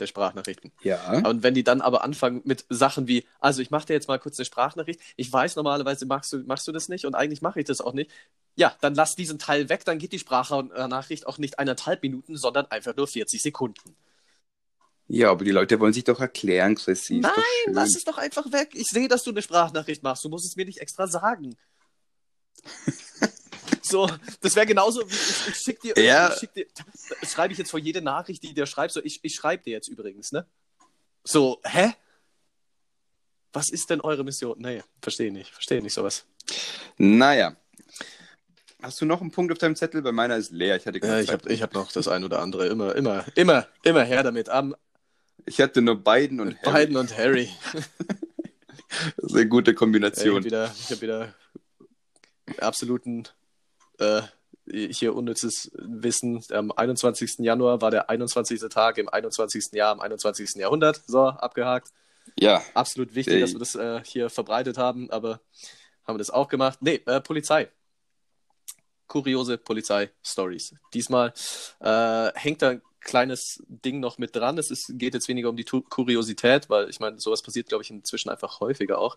der 0.00 0.08
Sprachnachrichten. 0.08 0.72
Ja. 0.82 1.24
Und 1.24 1.44
wenn 1.44 1.54
die 1.54 1.62
dann 1.62 1.80
aber 1.80 2.02
anfangen 2.02 2.42
mit 2.44 2.64
Sachen 2.68 3.06
wie, 3.06 3.24
also 3.38 3.62
ich 3.62 3.70
mache 3.70 3.86
dir 3.86 3.92
jetzt 3.92 4.08
mal 4.08 4.18
kurz 4.18 4.36
eine 4.40 4.44
Sprachnachricht, 4.44 4.98
ich 5.14 5.32
weiß 5.32 5.54
normalerweise 5.54 6.04
machst 6.04 6.32
du, 6.32 6.38
machst 6.38 6.66
du 6.66 6.72
das 6.72 6.88
nicht 6.88 7.04
und 7.06 7.14
eigentlich 7.14 7.42
mache 7.42 7.60
ich 7.60 7.66
das 7.66 7.80
auch 7.80 7.92
nicht. 7.92 8.10
Ja, 8.56 8.74
dann 8.80 8.96
lass 8.96 9.14
diesen 9.14 9.38
Teil 9.38 9.68
weg, 9.68 9.84
dann 9.84 9.98
geht 9.98 10.10
die 10.10 10.18
Sprachnachricht 10.18 11.28
auch 11.28 11.38
nicht 11.38 11.60
eineinhalb 11.60 12.02
Minuten, 12.02 12.36
sondern 12.36 12.66
einfach 12.72 12.96
nur 12.96 13.06
40 13.06 13.40
Sekunden. 13.40 13.94
Ja, 15.06 15.30
aber 15.30 15.44
die 15.44 15.50
Leute 15.50 15.78
wollen 15.80 15.92
sich 15.92 16.04
doch 16.04 16.18
erklären, 16.20 16.74
Chrissy. 16.76 17.16
Ist 17.16 17.22
Nein, 17.22 17.32
doch 17.36 17.44
schön. 17.64 17.74
lass 17.74 17.94
es 17.96 18.04
doch 18.04 18.16
einfach 18.18 18.50
weg. 18.52 18.70
Ich 18.72 18.88
sehe, 18.88 19.06
dass 19.08 19.22
du 19.22 19.30
eine 19.30 19.42
Sprachnachricht 19.42 20.02
machst. 20.02 20.24
Du 20.24 20.28
musst 20.30 20.46
es 20.46 20.56
mir 20.56 20.64
nicht 20.64 20.78
extra 20.80 21.06
sagen. 21.06 21.56
so, 23.82 24.08
das 24.40 24.56
wäre 24.56 24.66
genauso 24.66 25.02
wie 25.08 25.14
ich, 25.14 25.48
ich 25.48 25.56
schick 25.56 25.80
dir, 25.80 25.94
Ja. 26.02 26.32
ich 26.32 26.38
schick 26.40 26.54
dir, 26.54 26.66
das 27.20 27.30
schreibe 27.32 27.52
ich 27.52 27.58
jetzt 27.58 27.70
vor 27.70 27.80
jede 27.80 28.00
Nachricht, 28.00 28.42
die 28.42 28.54
dir 28.54 28.66
schreibst. 28.66 28.94
So, 28.94 29.02
ich, 29.04 29.20
ich 29.22 29.34
schreibe 29.34 29.62
dir 29.62 29.72
jetzt 29.72 29.88
übrigens, 29.88 30.32
ne? 30.32 30.46
So, 31.22 31.60
hä? 31.64 31.92
Was 33.52 33.70
ist 33.70 33.90
denn 33.90 34.00
eure 34.00 34.24
Mission? 34.24 34.56
Nee, 34.58 34.82
verstehe 35.00 35.32
nicht, 35.32 35.50
verstehe 35.52 35.80
nicht 35.82 35.94
sowas. 35.94 36.24
Naja. 36.96 37.56
Hast 38.82 39.00
du 39.00 39.06
noch 39.06 39.20
einen 39.20 39.30
Punkt 39.30 39.52
auf 39.52 39.58
deinem 39.58 39.76
Zettel? 39.76 40.02
Bei 40.02 40.12
meiner 40.12 40.36
ist 40.36 40.50
leer. 40.50 40.76
Ich 40.76 40.86
hatte 40.86 41.00
keine 41.00 41.14
Ja, 41.14 41.20
ich 41.20 41.26
Zeit. 41.28 41.42
habe 41.42 41.52
ich 41.52 41.62
hab 41.62 41.72
noch 41.72 41.90
das 41.92 42.08
ein 42.08 42.24
oder 42.24 42.40
andere. 42.40 42.66
Immer, 42.66 42.94
immer, 42.96 43.24
immer, 43.34 43.66
immer 43.82 44.02
her 44.04 44.22
damit. 44.22 44.48
Am 44.50 44.74
Ich 45.46 45.60
hatte 45.60 45.82
nur 45.82 46.02
Biden 46.02 46.40
und 46.40 46.60
Harry. 46.62 46.86
Biden 46.86 46.96
und 46.96 47.16
Harry. 47.16 47.48
Sehr 49.18 49.46
gute 49.46 49.70
Ja, 49.70 49.72
ich 49.72 49.78
Kombination. 49.78 50.36
habe 50.36 50.44
wieder, 50.44 50.74
ich 50.78 50.90
hab 50.90 51.00
wieder 51.02 51.34
absoluten 52.58 53.24
äh, 53.98 54.22
hier 54.66 55.14
unnützes 55.14 55.70
Wissen. 55.74 56.42
Am 56.50 56.72
21. 56.72 57.38
Januar 57.40 57.80
war 57.82 57.90
der 57.90 58.08
21. 58.08 58.60
Tag 58.70 58.98
im 58.98 59.08
21. 59.08 59.72
Jahr, 59.72 59.92
im 59.92 60.00
21. 60.00 60.54
Jahrhundert. 60.54 61.02
So, 61.06 61.26
abgehakt. 61.28 61.88
ja, 62.38 62.62
Absolut 62.72 63.14
wichtig, 63.14 63.34
Ey. 63.34 63.40
dass 63.40 63.52
wir 63.52 63.58
das 63.58 63.74
äh, 63.74 64.02
hier 64.04 64.30
verbreitet 64.30 64.78
haben, 64.78 65.10
aber 65.10 65.40
haben 66.06 66.14
wir 66.14 66.18
das 66.18 66.30
auch 66.30 66.48
gemacht. 66.48 66.78
Nee, 66.80 67.02
äh, 67.06 67.20
Polizei. 67.20 67.68
Kuriose 69.06 69.58
Polizei-Stories. 69.58 70.74
Diesmal 70.94 71.34
äh, 71.80 72.30
hängt 72.34 72.62
da 72.62 72.76
kleines 73.04 73.62
Ding 73.68 74.00
noch 74.00 74.18
mit 74.18 74.34
dran. 74.34 74.58
Es 74.58 74.70
ist, 74.70 74.98
geht 74.98 75.14
jetzt 75.14 75.28
weniger 75.28 75.50
um 75.50 75.56
die 75.56 75.64
Tu- 75.64 75.82
Kuriosität, 75.82 76.68
weil 76.70 76.90
ich 76.90 77.00
meine, 77.00 77.20
sowas 77.20 77.42
passiert, 77.42 77.68
glaube 77.68 77.84
ich, 77.84 77.90
inzwischen 77.90 78.30
einfach 78.30 78.60
häufiger 78.60 78.98
auch. 78.98 79.16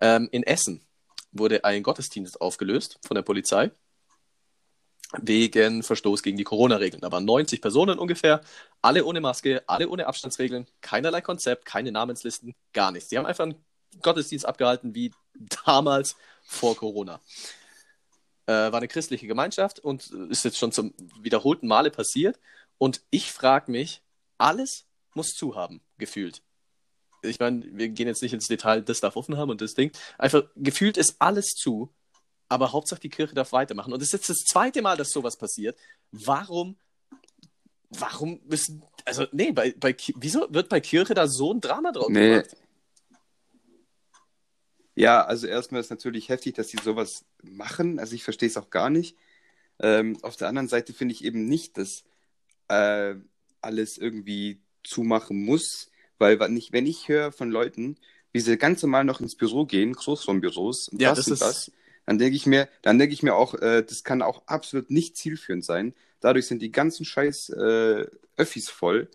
Ähm, 0.00 0.28
in 0.32 0.42
Essen 0.42 0.82
wurde 1.32 1.64
ein 1.64 1.82
Gottesdienst 1.82 2.40
aufgelöst 2.40 2.98
von 3.06 3.14
der 3.14 3.22
Polizei 3.22 3.70
wegen 5.22 5.82
Verstoß 5.82 6.22
gegen 6.22 6.36
die 6.36 6.44
Corona-Regeln. 6.44 7.00
Da 7.00 7.10
waren 7.10 7.24
90 7.24 7.62
Personen 7.62 7.98
ungefähr, 7.98 8.42
alle 8.82 9.04
ohne 9.04 9.20
Maske, 9.20 9.62
alle 9.66 9.88
ohne 9.88 10.06
Abstandsregeln, 10.06 10.66
keinerlei 10.80 11.20
Konzept, 11.22 11.64
keine 11.64 11.92
Namenslisten, 11.92 12.54
gar 12.72 12.92
nichts. 12.92 13.08
Die 13.08 13.16
haben 13.16 13.26
einfach 13.26 13.44
einen 13.44 13.64
Gottesdienst 14.02 14.44
abgehalten 14.44 14.94
wie 14.94 15.12
damals 15.64 16.16
vor 16.42 16.76
Corona. 16.76 17.20
Äh, 18.46 18.52
war 18.52 18.74
eine 18.74 18.88
christliche 18.88 19.26
Gemeinschaft 19.26 19.78
und 19.78 20.10
ist 20.30 20.44
jetzt 20.44 20.58
schon 20.58 20.72
zum 20.72 20.94
wiederholten 21.20 21.66
Male 21.68 21.90
passiert. 21.90 22.38
Und 22.78 23.02
ich 23.10 23.32
frage 23.32 23.70
mich, 23.70 24.02
alles 24.38 24.86
muss 25.14 25.30
zu 25.30 25.56
haben, 25.56 25.80
gefühlt. 25.98 26.42
Ich 27.22 27.40
meine, 27.40 27.64
wir 27.72 27.88
gehen 27.88 28.06
jetzt 28.06 28.22
nicht 28.22 28.32
ins 28.32 28.46
Detail, 28.46 28.82
das 28.82 29.00
darf 29.00 29.16
offen 29.16 29.36
haben 29.36 29.50
und 29.50 29.60
das 29.60 29.74
Ding. 29.74 29.90
Einfach, 30.18 30.44
gefühlt 30.54 30.96
ist 30.96 31.16
alles 31.18 31.48
zu, 31.48 31.92
aber 32.48 32.72
Hauptsache 32.72 33.00
die 33.00 33.08
Kirche 33.10 33.34
darf 33.34 33.52
weitermachen. 33.52 33.92
Und 33.92 34.00
es 34.00 34.08
ist 34.08 34.12
jetzt 34.12 34.28
das 34.30 34.44
zweite 34.48 34.80
Mal, 34.82 34.96
dass 34.96 35.10
sowas 35.10 35.36
passiert. 35.36 35.76
Warum, 36.12 36.76
warum 37.90 38.40
müssen, 38.44 38.84
also, 39.04 39.26
nee, 39.32 39.50
bei, 39.50 39.72
bei, 39.72 39.96
wieso 40.16 40.46
wird 40.50 40.68
bei 40.68 40.80
Kirche 40.80 41.14
da 41.14 41.26
so 41.26 41.52
ein 41.52 41.60
Drama 41.60 41.90
drauf 41.90 42.08
Nee. 42.08 42.30
gemacht? 42.30 42.56
Ja, 44.94 45.24
also 45.24 45.46
erstmal 45.46 45.80
ist 45.80 45.90
natürlich 45.90 46.28
heftig, 46.28 46.54
dass 46.56 46.68
sie 46.68 46.78
sowas 46.82 47.24
machen. 47.42 47.98
Also 48.00 48.14
ich 48.14 48.24
verstehe 48.24 48.48
es 48.48 48.56
auch 48.56 48.70
gar 48.70 48.90
nicht. 48.90 49.16
Ähm, 49.80 50.18
auf 50.22 50.36
der 50.36 50.48
anderen 50.48 50.68
Seite 50.68 50.92
finde 50.92 51.14
ich 51.14 51.22
eben 51.24 51.46
nicht, 51.46 51.78
dass 51.78 52.02
äh, 52.68 53.14
alles 53.60 53.98
irgendwie 53.98 54.60
zumachen 54.84 55.44
muss, 55.44 55.90
weil 56.18 56.40
wenn 56.40 56.56
ich, 56.56 56.72
wenn 56.72 56.86
ich 56.86 57.08
höre 57.08 57.32
von 57.32 57.50
Leuten, 57.50 57.96
wie 58.32 58.40
sie 58.40 58.56
ganz 58.58 58.82
normal 58.82 59.04
noch 59.04 59.20
ins 59.20 59.36
Büro 59.36 59.66
gehen, 59.66 59.92
Großraumbüros, 59.94 60.88
und 60.88 61.02
Ja, 61.02 61.12
das, 61.12 61.26
das 61.26 61.30
und 61.30 61.40
ist- 61.40 61.40
das, 61.40 61.72
dann 62.06 62.18
denke 62.18 62.36
ich 62.36 62.46
mir, 62.46 62.68
dann 62.82 62.98
denke 62.98 63.12
ich 63.14 63.22
mir 63.22 63.34
auch, 63.34 63.54
äh, 63.54 63.82
das 63.82 64.04
kann 64.04 64.22
auch 64.22 64.46
absolut 64.46 64.90
nicht 64.90 65.16
zielführend 65.16 65.64
sein. 65.64 65.94
Dadurch 66.20 66.46
sind 66.46 66.62
die 66.62 66.72
ganzen 66.72 67.04
scheiß 67.04 67.50
äh, 67.50 68.06
Öffis 68.36 68.68
voll 68.70 69.10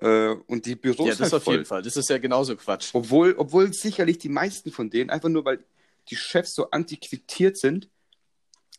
äh, 0.00 0.30
und 0.46 0.66
die 0.66 0.76
Büros 0.76 1.08
Ja, 1.08 1.14
das 1.16 1.32
halt 1.32 1.32
auf 1.32 1.44
voll. 1.44 1.56
jeden 1.56 1.64
Fall. 1.64 1.82
Das 1.82 1.96
ist 1.96 2.08
ja 2.10 2.18
genauso 2.18 2.56
Quatsch. 2.56 2.94
Obwohl, 2.94 3.34
obwohl 3.38 3.72
sicherlich 3.72 4.18
die 4.18 4.28
meisten 4.28 4.72
von 4.72 4.90
denen, 4.90 5.10
einfach 5.10 5.28
nur 5.28 5.44
weil 5.44 5.64
die 6.08 6.16
Chefs 6.16 6.54
so 6.54 6.70
antiquiert 6.70 7.56
sind, 7.56 7.88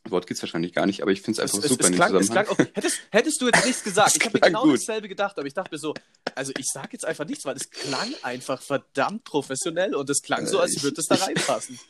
Wort 0.08 0.26
gibt's 0.26 0.42
wahrscheinlich 0.42 0.72
gar 0.72 0.86
nicht, 0.86 1.00
aber 1.02 1.12
ich 1.12 1.22
finde 1.22 1.42
es 1.42 1.50
Es, 1.50 1.54
einfach 1.54 1.64
es, 1.64 1.70
super 1.70 1.84
es, 1.84 1.90
dem 1.90 1.94
klang, 1.96 2.14
es 2.16 2.30
klang 2.30 2.46
auch, 2.48 2.58
hättest, 2.58 2.98
hättest 3.10 3.40
du 3.40 3.46
jetzt 3.46 3.64
nichts 3.64 3.84
gesagt, 3.84 4.08
Es 4.10 4.16
ich 4.16 4.24
habe 4.24 4.36
mir 4.38 4.40
genau 4.40 4.62
gut. 4.64 4.74
dasselbe 4.74 5.08
gedacht, 5.08 5.38
aber 5.38 5.46
ich 5.46 5.54
dachte 5.54 5.70
mir 5.72 5.78
so, 5.78 5.94
also 6.34 6.52
ich 6.58 6.66
sage 6.66 6.88
jetzt 6.92 7.04
einfach 7.04 7.24
nichts, 7.26 7.44
weil 7.44 7.56
es 7.56 7.70
klang 7.70 8.12
einfach 8.22 8.60
verdammt 8.60 9.24
professionell 9.24 9.94
und 9.94 10.10
es 10.10 10.22
klang 10.22 10.46
so, 10.46 10.58
als 10.60 10.72
Äh, 10.72 10.76
ich- 10.76 10.82
würde 10.82 11.00
es 11.00 11.06
da 11.06 11.14
reinpassen. 11.16 11.78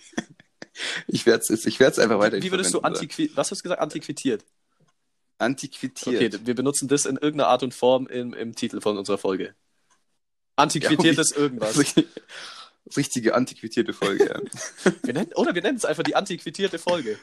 Ich 1.06 1.26
werde 1.26 1.44
es 1.46 1.66
ich 1.66 1.80
werd's 1.80 1.98
einfach 1.98 2.18
weiter 2.18 2.40
Wie 2.42 2.50
würdest 2.50 2.72
du 2.72 2.80
antiqui 2.80 3.30
was 3.34 3.50
hast 3.50 3.58
du 3.58 3.62
gesagt? 3.64 3.82
Antiquitiert. 3.82 4.42
Antiquiert. 5.36 6.00
Okay, 6.06 6.30
wir 6.44 6.54
benutzen 6.54 6.88
das 6.88 7.04
in 7.04 7.16
irgendeiner 7.16 7.48
Art 7.48 7.62
und 7.62 7.74
Form 7.74 8.06
im, 8.06 8.32
im 8.32 8.54
Titel 8.54 8.80
von 8.80 8.96
unserer 8.96 9.18
Folge. 9.18 9.54
Antiquitiertes 10.56 11.32
irgendwas. 11.32 11.76
Richtige 12.96 13.34
antiquierte 13.34 13.92
Folge, 13.92 14.24
ja. 14.28 14.92
Wir 15.02 15.12
nennen, 15.12 15.32
oder 15.34 15.54
wir 15.54 15.62
nennen 15.62 15.76
es 15.76 15.84
einfach 15.84 16.02
die 16.04 16.16
antiquitierte 16.16 16.78
Folge. 16.78 17.18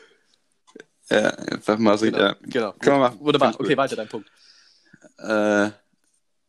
Ja. 1.10 1.30
Einfach 1.30 1.78
mal 1.78 1.97
so, 1.97 2.05
Genau. 2.05 2.18
ja. 2.18 2.36
genau. 2.41 2.74
Können 2.74 2.95
wir 2.97 2.99
machen. 2.99 3.20
Wunderbar. 3.20 3.60
Okay, 3.60 3.78
weiter 3.78 3.95
dein 3.95 4.07
Punkt. 4.10 4.30
Äh, 5.18 5.70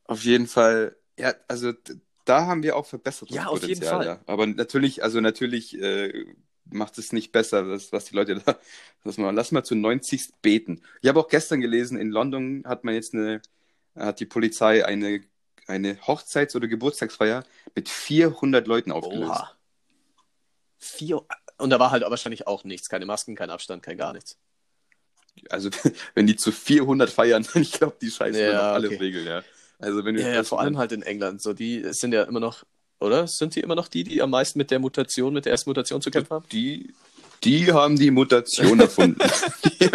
auf 0.05 0.25
jeden 0.25 0.47
Fall, 0.47 0.97
ja, 1.19 1.35
also 1.49 1.73
da 2.25 2.47
haben 2.47 2.63
wir 2.63 2.77
auch 2.77 2.87
Verbesserungspotenzial. 2.87 3.45
Ja, 3.45 3.51
auf 3.51 3.69
jeden 3.69 3.83
Fall. 3.83 4.07
Ja. 4.07 4.21
Aber 4.27 4.47
natürlich, 4.47 5.03
also 5.03 5.21
natürlich 5.21 5.81
äh, 5.81 6.27
macht 6.65 6.99
es 6.99 7.13
nicht 7.13 7.33
besser, 7.33 7.65
das, 7.65 7.93
was 7.93 8.05
die 8.07 8.15
Leute 8.15 8.37
da. 8.37 8.59
Lass 9.05 9.19
mal, 9.19 9.35
lass 9.35 9.53
mal 9.53 9.65
zu 9.65 9.75
90 9.75 10.29
beten. 10.43 10.83
Ich 11.01 11.09
habe 11.09 11.21
auch 11.21 11.29
gestern 11.29 11.61
gelesen, 11.61 11.99
in 11.99 12.11
London 12.11 12.65
hat 12.67 12.85
man 12.85 12.95
jetzt 12.95 13.15
eine, 13.15 13.41
hat 13.97 14.21
die 14.21 14.27
Polizei 14.27 14.85
eine, 14.85 15.23
eine 15.67 15.95
Hochzeits- 16.07 16.55
oder 16.55 16.69
Geburtstagsfeier 16.69 17.45
mit 17.75 17.89
400 17.89 18.67
Leuten 18.67 18.93
aufgelöst. 18.93 19.31
Oha. 19.31 19.53
Vier. 20.79 21.23
Und 21.59 21.71
da 21.71 21.79
war 21.79 21.91
halt 21.91 22.03
wahrscheinlich 22.03 22.47
auch 22.47 22.65
nichts. 22.65 22.89
Keine 22.89 23.07
Masken, 23.07 23.37
kein 23.37 23.51
Abstand, 23.51 23.83
kein 23.83 23.99
gar 23.99 24.13
nichts. 24.13 24.39
Also, 25.49 25.71
wenn 26.15 26.27
die 26.27 26.37
zu 26.37 26.53
400 26.53 27.11
feiern, 27.11 27.47
dann 27.53 27.63
ich 27.63 27.73
glaube, 27.73 27.97
die 28.01 28.11
scheißen 28.11 28.41
Ja, 28.41 28.53
dann 28.53 28.75
alle 28.75 28.89
okay. 28.89 28.97
Regeln, 28.99 29.27
ja. 29.27 29.43
Also, 29.79 30.05
wenn 30.05 30.15
du 30.15 30.23
Ja, 30.23 30.29
ja, 30.29 30.45
vor 30.45 30.61
allem 30.61 30.77
halt 30.79 30.93
in 30.93 31.03
England. 31.03 31.41
So, 31.43 31.53
die 31.53 31.85
sind 31.93 32.13
ja 32.13 32.25
immer 32.25 32.41
noch, 32.41 32.65
oder? 33.01 33.27
Sind 33.27 33.55
die 33.55 33.61
immer 33.61 33.75
noch 33.75 33.89
die, 33.89 34.05
die 34.05 34.21
am 34.21 34.31
meisten 34.31 34.59
mit 34.59 34.71
der 34.71 34.79
Mutation, 34.79 35.33
mit 35.33 35.45
der 35.47 35.53
ersten 35.53 35.71
Mutation 35.71 36.03
zu 36.03 36.11
kämpfen 36.11 36.35
haben? 36.35 36.47
Die, 36.53 36.93
die 37.45 37.73
haben 37.73 37.97
die 37.97 38.11
Mutation 38.11 38.79
erfunden. 38.81 39.19
die, 39.65 39.91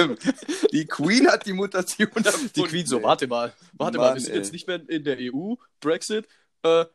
die 0.72 0.86
Queen 0.86 1.28
hat 1.28 1.46
die 1.46 1.54
Mutation 1.54 2.10
erfunden. 2.24 2.52
Die 2.56 2.64
Queen 2.64 2.86
so, 2.88 3.04
warte 3.04 3.28
mal, 3.28 3.54
warte 3.74 3.98
mal, 4.00 4.06
Mann, 4.08 4.16
wir 4.16 4.22
sind 4.22 4.32
ey. 4.32 4.38
jetzt 4.38 4.52
nicht 4.52 4.68
mehr 4.68 4.82
in 4.90 5.04
der 5.04 5.18
EU, 5.20 5.54
Brexit. 5.80 6.28
Äh, 6.64 6.86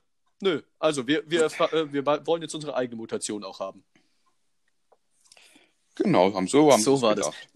nö, 0.40 0.62
also 0.80 1.06
wir, 1.06 1.22
wir, 1.26 1.44
äh, 1.44 1.92
wir 1.92 2.04
wollen 2.26 2.42
jetzt 2.42 2.54
unsere 2.54 2.74
eigene 2.74 2.96
Mutation 2.96 3.44
auch 3.44 3.60
haben. 3.60 3.84
Genau, 5.94 6.32
haben 6.34 6.48
so 6.48 6.72
haben 6.72 6.82
So 6.82 7.00
war 7.02 7.14
das. 7.14 7.26
gedacht. 7.26 7.49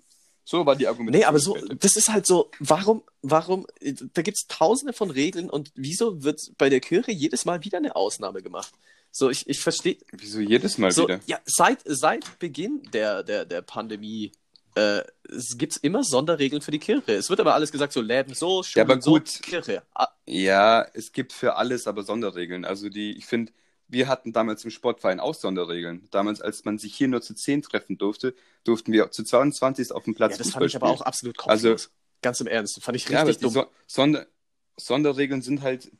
So 0.44 0.66
war 0.66 0.76
die 0.76 0.86
Argumentation. 0.86 1.20
Nee, 1.20 1.26
aber 1.26 1.38
so, 1.38 1.56
das 1.78 1.96
ist 1.96 2.08
halt 2.10 2.26
so, 2.26 2.50
warum, 2.58 3.02
warum, 3.22 3.66
da 4.12 4.22
gibt 4.22 4.36
es 4.36 4.46
tausende 4.46 4.92
von 4.92 5.10
Regeln 5.10 5.48
und 5.48 5.72
wieso 5.74 6.22
wird 6.22 6.40
bei 6.58 6.68
der 6.68 6.80
Kirche 6.80 7.12
jedes 7.12 7.44
Mal 7.46 7.64
wieder 7.64 7.78
eine 7.78 7.96
Ausnahme 7.96 8.42
gemacht? 8.42 8.72
So, 9.10 9.30
ich, 9.30 9.48
ich 9.48 9.60
verstehe, 9.60 9.96
Wieso 10.12 10.40
jedes 10.40 10.76
Mal 10.76 10.90
so, 10.90 11.04
wieder? 11.04 11.20
ja, 11.26 11.38
seit, 11.46 11.80
seit 11.86 12.38
Beginn 12.40 12.82
der, 12.92 13.22
der, 13.22 13.44
der 13.44 13.62
Pandemie 13.62 14.32
äh, 14.74 15.02
gibt 15.56 15.72
es 15.74 15.78
immer 15.78 16.02
Sonderregeln 16.02 16.60
für 16.60 16.72
die 16.72 16.80
Kirche. 16.80 17.12
Es 17.12 17.30
wird 17.30 17.38
aber 17.40 17.54
alles 17.54 17.70
gesagt, 17.72 17.92
so 17.92 18.00
Läden 18.00 18.34
so, 18.34 18.62
Schulen 18.64 18.84
aber 18.90 19.00
gut. 19.00 19.28
so, 19.28 19.40
Kirche. 19.40 19.82
Ah, 19.94 20.08
Ja, 20.26 20.84
es 20.94 21.12
gibt 21.12 21.32
für 21.32 21.54
alles 21.56 21.86
aber 21.86 22.02
Sonderregeln. 22.02 22.64
Also 22.64 22.88
die, 22.88 23.12
ich 23.16 23.24
finde, 23.26 23.52
wir 23.94 24.08
hatten 24.08 24.32
damals 24.34 24.62
im 24.64 24.70
Sportverein 24.70 25.18
auch 25.20 25.34
Sonderregeln. 25.34 26.06
Damals, 26.10 26.42
als 26.42 26.64
man 26.66 26.76
sich 26.78 26.94
hier 26.94 27.08
nur 27.08 27.22
zu 27.22 27.34
10 27.34 27.62
treffen 27.62 27.96
durfte, 27.96 28.34
durften 28.64 28.92
wir 28.92 29.10
zu 29.10 29.24
22 29.24 29.90
auf 29.92 30.04
dem 30.04 30.14
Platz 30.14 30.32
ja, 30.32 30.38
das 30.38 30.46
Fußball 30.48 30.60
fand 30.60 30.70
ich 30.70 30.76
aber 30.76 30.86
spielen. 30.88 31.00
auch 31.00 31.06
absolut 31.06 31.48
Also- 31.48 31.68
kopflos. 31.70 31.90
Ganz 32.22 32.40
im 32.40 32.46
Ernst, 32.46 32.82
fand 32.82 32.96
ich 32.96 33.08
Ja, 33.08 33.20
aber 33.20 33.28
richtig 33.30 33.48
die 33.48 33.54
dumm. 33.54 33.64
so 33.64 33.70
Sonder 33.86 34.26
Sonderregeln 34.76 35.42
sind 35.42 35.62
halt 35.62 35.90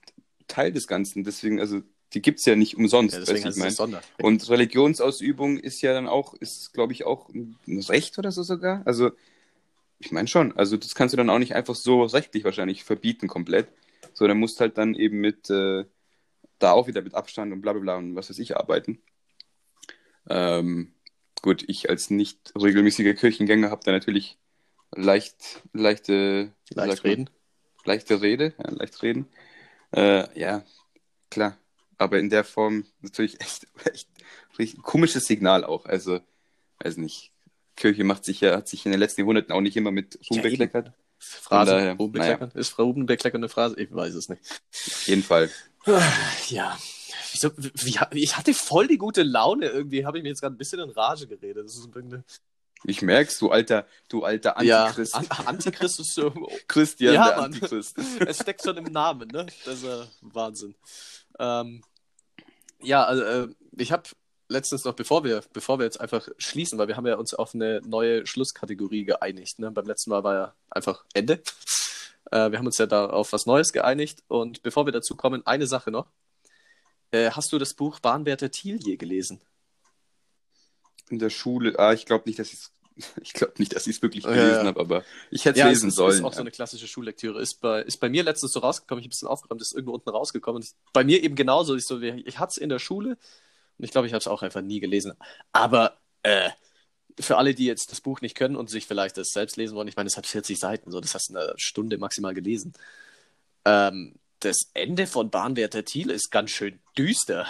Teil 0.49 0.73
des 0.73 0.87
Ganzen. 0.89 1.23
Deswegen, 1.25 1.61
also 1.61 1.83
die 2.13 2.23
gibt 2.23 2.39
es 2.41 2.45
ja 2.47 2.57
nicht 2.57 2.77
umsonst, 2.77 3.15
ja, 3.15 3.21
deswegen 3.21 3.45
heißt 3.45 3.59
ich. 3.59 3.75
Sonder. 3.77 4.03
Und 4.23 4.49
Religionsausübung 4.49 5.59
ist 5.59 5.81
ja 5.83 5.93
dann 5.93 6.07
auch, 6.09 6.35
ist 6.35 6.73
glaube 6.73 6.93
ich 6.93 7.05
auch 7.05 7.29
ein 7.31 7.57
Recht 7.89 8.19
oder 8.19 8.33
so 8.33 8.43
sogar. 8.43 8.83
Also 8.85 9.13
ich 9.99 10.13
meine 10.13 10.29
schon, 10.29 10.57
also 10.57 10.77
das 10.77 10.95
kannst 10.95 11.13
du 11.13 11.17
dann 11.17 11.31
auch 11.31 11.39
nicht 11.39 11.55
einfach 11.55 11.75
so 11.75 12.03
rechtlich 12.05 12.45
wahrscheinlich 12.45 12.85
verbieten 12.85 13.29
komplett. 13.29 13.69
So, 14.13 14.27
dann 14.27 14.39
musst 14.39 14.61
halt 14.61 14.77
dann 14.79 14.95
eben 14.95 15.21
mit, 15.21 15.51
äh, 15.51 15.85
da 16.65 16.73
auch 16.73 16.87
wieder 16.89 17.03
mit 17.03 17.15
Abstand 17.15 17.53
und 17.53 17.61
bla 17.63 17.73
bla 17.73 17.81
bla 17.83 17.97
und 17.97 18.17
was 18.17 18.31
weiß 18.31 18.39
ich 18.39 18.57
arbeiten. 18.57 19.03
Ähm, 20.29 20.95
gut, 21.43 21.65
ich 21.69 21.91
als 21.91 22.11
nicht 22.11 22.53
regelmäßiger 22.61 23.15
Kirchengänger 23.15 23.71
habe 23.71 23.83
da 23.85 23.93
natürlich 23.93 24.39
leicht, 24.95 25.63
leichte, 25.73 26.53
Leicht 26.71 26.97
sagt 26.97 27.05
man? 27.05 27.11
reden. 27.13 27.31
leichte 27.85 28.23
Rede, 28.23 28.55
ja, 28.59 28.71
leicht 28.71 29.03
reden. 29.03 29.29
Äh, 29.95 30.39
ja, 30.39 30.65
klar. 31.31 31.59
Aber 31.99 32.19
in 32.19 32.31
der 32.31 32.45
Form 32.45 32.87
natürlich 33.03 33.41
echt, 33.43 33.67
echt, 33.93 34.09
richtig 34.59 34.83
komisches 34.83 35.27
Signal 35.27 35.65
auch. 35.65 35.87
Also, 35.87 36.21
weiß 36.81 36.97
nicht. 36.97 37.33
Kirche 37.77 38.05
macht 38.05 38.25
sich 38.25 38.41
ja, 38.41 38.57
hat 38.57 38.69
sich 38.69 38.87
in 38.87 38.93
den 38.93 39.01
letzten 39.01 39.23
Jahrhunderten 39.23 39.53
auch 39.53 39.61
nicht 39.61 39.77
immer 39.77 39.91
mit 39.91 40.19
Ruhm 40.31 40.39
Ja, 40.39 40.43
bekleckert. 40.43 40.93
Phrase. 41.19 41.73
daher, 41.73 41.95
bekleckern? 41.97 42.51
Ist 42.55 42.71
Frau 42.71 42.85
Ruben 42.85 43.07
bekleckern 43.07 43.41
eine 43.41 43.49
Phrase? 43.49 43.81
Ich 43.81 43.93
weiß 43.93 44.15
es 44.15 44.29
nicht. 44.29 44.43
Auf 44.71 45.07
jeden 45.09 45.23
Fall. 45.23 45.51
Ja. 46.49 46.79
Wieso, 47.33 47.51
wie, 47.57 48.23
ich 48.23 48.37
hatte 48.37 48.55
voll 48.55 48.87
die 48.87 48.99
gute 48.99 49.23
Laune 49.23 49.67
irgendwie, 49.67 50.07
habe 50.07 50.19
ich 50.19 50.23
mir 50.23 50.31
jetzt 50.31 50.41
gerade 50.41 50.55
ein 50.55 50.59
bisschen 50.59 50.81
in 50.81 50.91
Rage 50.91 51.27
geredet. 51.27 51.65
Das 51.67 51.77
ist 51.77 51.89
irgendwie. 51.95 52.23
Ich 52.87 53.03
merk's, 53.03 53.39
du 53.39 53.51
alter, 53.51 53.87
du 54.09 54.25
alter 54.25 54.63
Ja, 54.63 54.85
Antichrist. 54.85 55.15
An 55.15 55.27
Antichrist 55.47 56.01
ist 56.01 56.15
so. 56.15 56.31
Christian, 56.69 57.15
Ja, 57.15 57.29
der 57.29 57.37
Mann. 57.37 57.45
Antichrist. 57.47 57.97
es 58.27 58.39
steckt 58.41 58.63
schon 58.63 58.77
im 58.77 58.85
Namen, 58.85 59.29
ne? 59.29 59.47
Das 59.65 59.75
ist 59.77 59.85
ja 59.85 60.07
Wahnsinn. 60.21 60.75
Ähm, 61.39 61.83
ja, 62.81 63.05
also, 63.05 63.23
äh, 63.23 63.49
ich 63.77 63.91
habe 63.91 64.05
letztens 64.49 64.85
noch, 64.85 64.95
bevor 64.95 65.25
wir, 65.25 65.43
bevor 65.53 65.79
wir 65.79 65.85
jetzt 65.85 66.01
einfach 66.01 66.29
schließen, 66.39 66.79
weil 66.79 66.89
wir 66.89 66.97
haben 66.97 67.07
ja 67.07 67.17
uns 67.17 67.33
auf 67.33 67.55
eine 67.55 67.81
neue 67.87 68.27
Schlusskategorie 68.27 69.05
geeinigt. 69.05 69.59
Ne? 69.59 69.71
Beim 69.71 69.87
letzten 69.87 70.11
Mal 70.11 70.23
war 70.23 70.35
ja 70.35 70.55
einfach 70.71 71.05
Ende. 71.15 71.43
Äh, 72.31 72.51
wir 72.51 72.59
haben 72.59 72.67
uns 72.67 72.79
ja 72.79 72.87
da 72.87 73.07
auf 73.07 73.33
was 73.33 73.47
Neues 73.47 73.73
geeinigt. 73.73 74.23
Und 74.29 74.63
bevor 74.63 74.87
wir 74.87 74.93
dazu 74.93 75.17
kommen, 75.17 75.47
eine 75.47 75.67
Sache 75.67 75.91
noch. 75.91 76.07
Äh, 77.11 77.31
hast 77.31 77.53
du 77.53 77.59
das 77.59 77.75
Buch 77.75 78.01
Bahnwärter 78.01 78.51
Thiel 78.51 78.79
je 78.83 78.97
gelesen? 78.97 79.41
In 81.11 81.19
der 81.19 81.31
Schule, 81.31 81.79
ah, 81.79 81.93
ich 81.93 82.07
glaube 82.07 82.25
nicht, 82.27 82.39
dass 82.39 82.53
ich 82.53 82.61
ich 83.21 83.33
glaube 83.33 83.55
nicht, 83.59 83.75
dass 83.75 83.87
ich 83.87 83.97
es 83.97 84.03
wirklich 84.03 84.25
gelesen 84.25 84.51
ja. 84.51 84.65
habe, 84.65 84.81
aber 84.81 85.05
ich 85.31 85.45
hätte 85.45 85.59
es 85.59 85.61
Ja, 85.61 85.69
lesen 85.69 85.89
es 85.89 85.95
ist, 85.95 85.97
sollen. 85.97 86.15
ist 86.15 86.25
auch 86.25 86.33
so 86.33 86.41
eine 86.41 86.51
klassische 86.51 86.87
Schullektüre. 86.87 87.41
Ist 87.41 87.61
bei, 87.61 87.83
ist 87.83 87.99
bei 87.99 88.09
mir 88.09 88.23
letztens 88.23 88.53
so 88.53 88.61
rausgekommen, 88.61 89.01
ich 89.01 89.05
habe 89.05 89.09
ein 89.09 89.11
bisschen 89.11 89.29
aufgeräumt, 89.29 89.61
ist 89.63 89.75
irgendwo 89.75 89.95
unten 89.95 90.11
rausgekommen. 90.11 90.63
Ich, 90.63 90.75
bei 90.93 91.05
mir 91.05 91.23
eben 91.23 91.35
genauso. 91.35 91.75
Ich, 91.75 91.87
so, 91.87 92.01
ich 92.01 92.39
hatte 92.39 92.53
es 92.53 92.59
in 92.59 92.69
der 92.69 92.79
Schule 92.79 93.19
und 93.79 93.85
ich 93.85 93.91
glaube, 93.91 94.07
ich 94.07 94.13
habe 94.13 94.21
es 94.21 94.29
auch 94.29 94.43
einfach 94.43 94.63
nie 94.63 94.81
gelesen. 94.81 95.15
Aber 95.53 95.99
äh, 96.23 96.51
für 97.21 97.37
alle, 97.37 97.55
die 97.55 97.67
jetzt 97.67 97.91
das 97.91 98.01
Buch 98.01 98.21
nicht 98.21 98.37
können 98.37 98.57
und 98.57 98.71
sich 98.71 98.87
vielleicht 98.87 99.17
das 99.17 99.29
selbst 99.29 99.57
lesen 99.57 99.77
wollen, 99.77 99.89
ich 99.89 99.97
meine, 99.97 100.09
es 100.09 100.17
hat 100.17 100.27
40 100.27 100.59
Seiten, 100.59 100.91
so, 100.91 101.01
das 101.01 101.15
hast 101.15 101.29
du 101.29 101.35
in 101.35 101.39
einer 101.39 101.55
Stunde 101.57 101.99
maximal 101.99 102.35
gelesen. 102.35 102.73
Ähm, 103.65 104.15
das 104.41 104.71
Ende 104.75 105.07
von 105.07 105.31
Bahnwärter 105.31 105.85
Thiel 105.85 106.11
ist 106.11 106.31
ganz 106.31 106.51
schön 106.51 106.81
düster. 106.99 107.47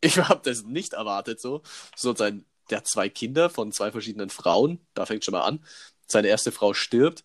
Ich 0.00 0.18
habe 0.18 0.40
das 0.42 0.64
nicht 0.64 0.94
erwartet 0.94 1.40
so. 1.40 1.62
So 1.96 2.14
sein, 2.14 2.44
der 2.70 2.78
hat 2.78 2.88
zwei 2.88 3.08
Kinder 3.08 3.50
von 3.50 3.72
zwei 3.72 3.92
verschiedenen 3.92 4.30
Frauen, 4.30 4.84
da 4.94 5.06
fängt 5.06 5.24
schon 5.24 5.32
mal 5.32 5.42
an. 5.42 5.64
Seine 6.06 6.28
erste 6.28 6.52
Frau 6.52 6.74
stirbt, 6.74 7.24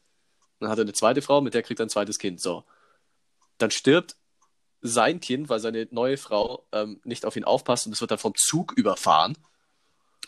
dann 0.59 0.69
hat 0.69 0.77
er 0.77 0.83
eine 0.83 0.93
zweite 0.93 1.21
Frau, 1.21 1.41
mit 1.41 1.53
der 1.53 1.63
kriegt 1.63 1.79
er 1.79 1.85
ein 1.85 1.89
zweites 1.89 2.19
Kind. 2.19 2.41
So. 2.41 2.65
Dann 3.57 3.71
stirbt 3.71 4.15
sein 4.81 5.19
Kind, 5.19 5.49
weil 5.49 5.59
seine 5.59 5.87
neue 5.91 6.17
Frau 6.17 6.67
ähm, 6.71 7.01
nicht 7.03 7.25
auf 7.25 7.35
ihn 7.35 7.43
aufpasst 7.43 7.87
und 7.87 7.93
es 7.93 8.01
wird 8.01 8.11
dann 8.11 8.17
vom 8.19 8.35
Zug 8.35 8.73
überfahren. 8.73 9.37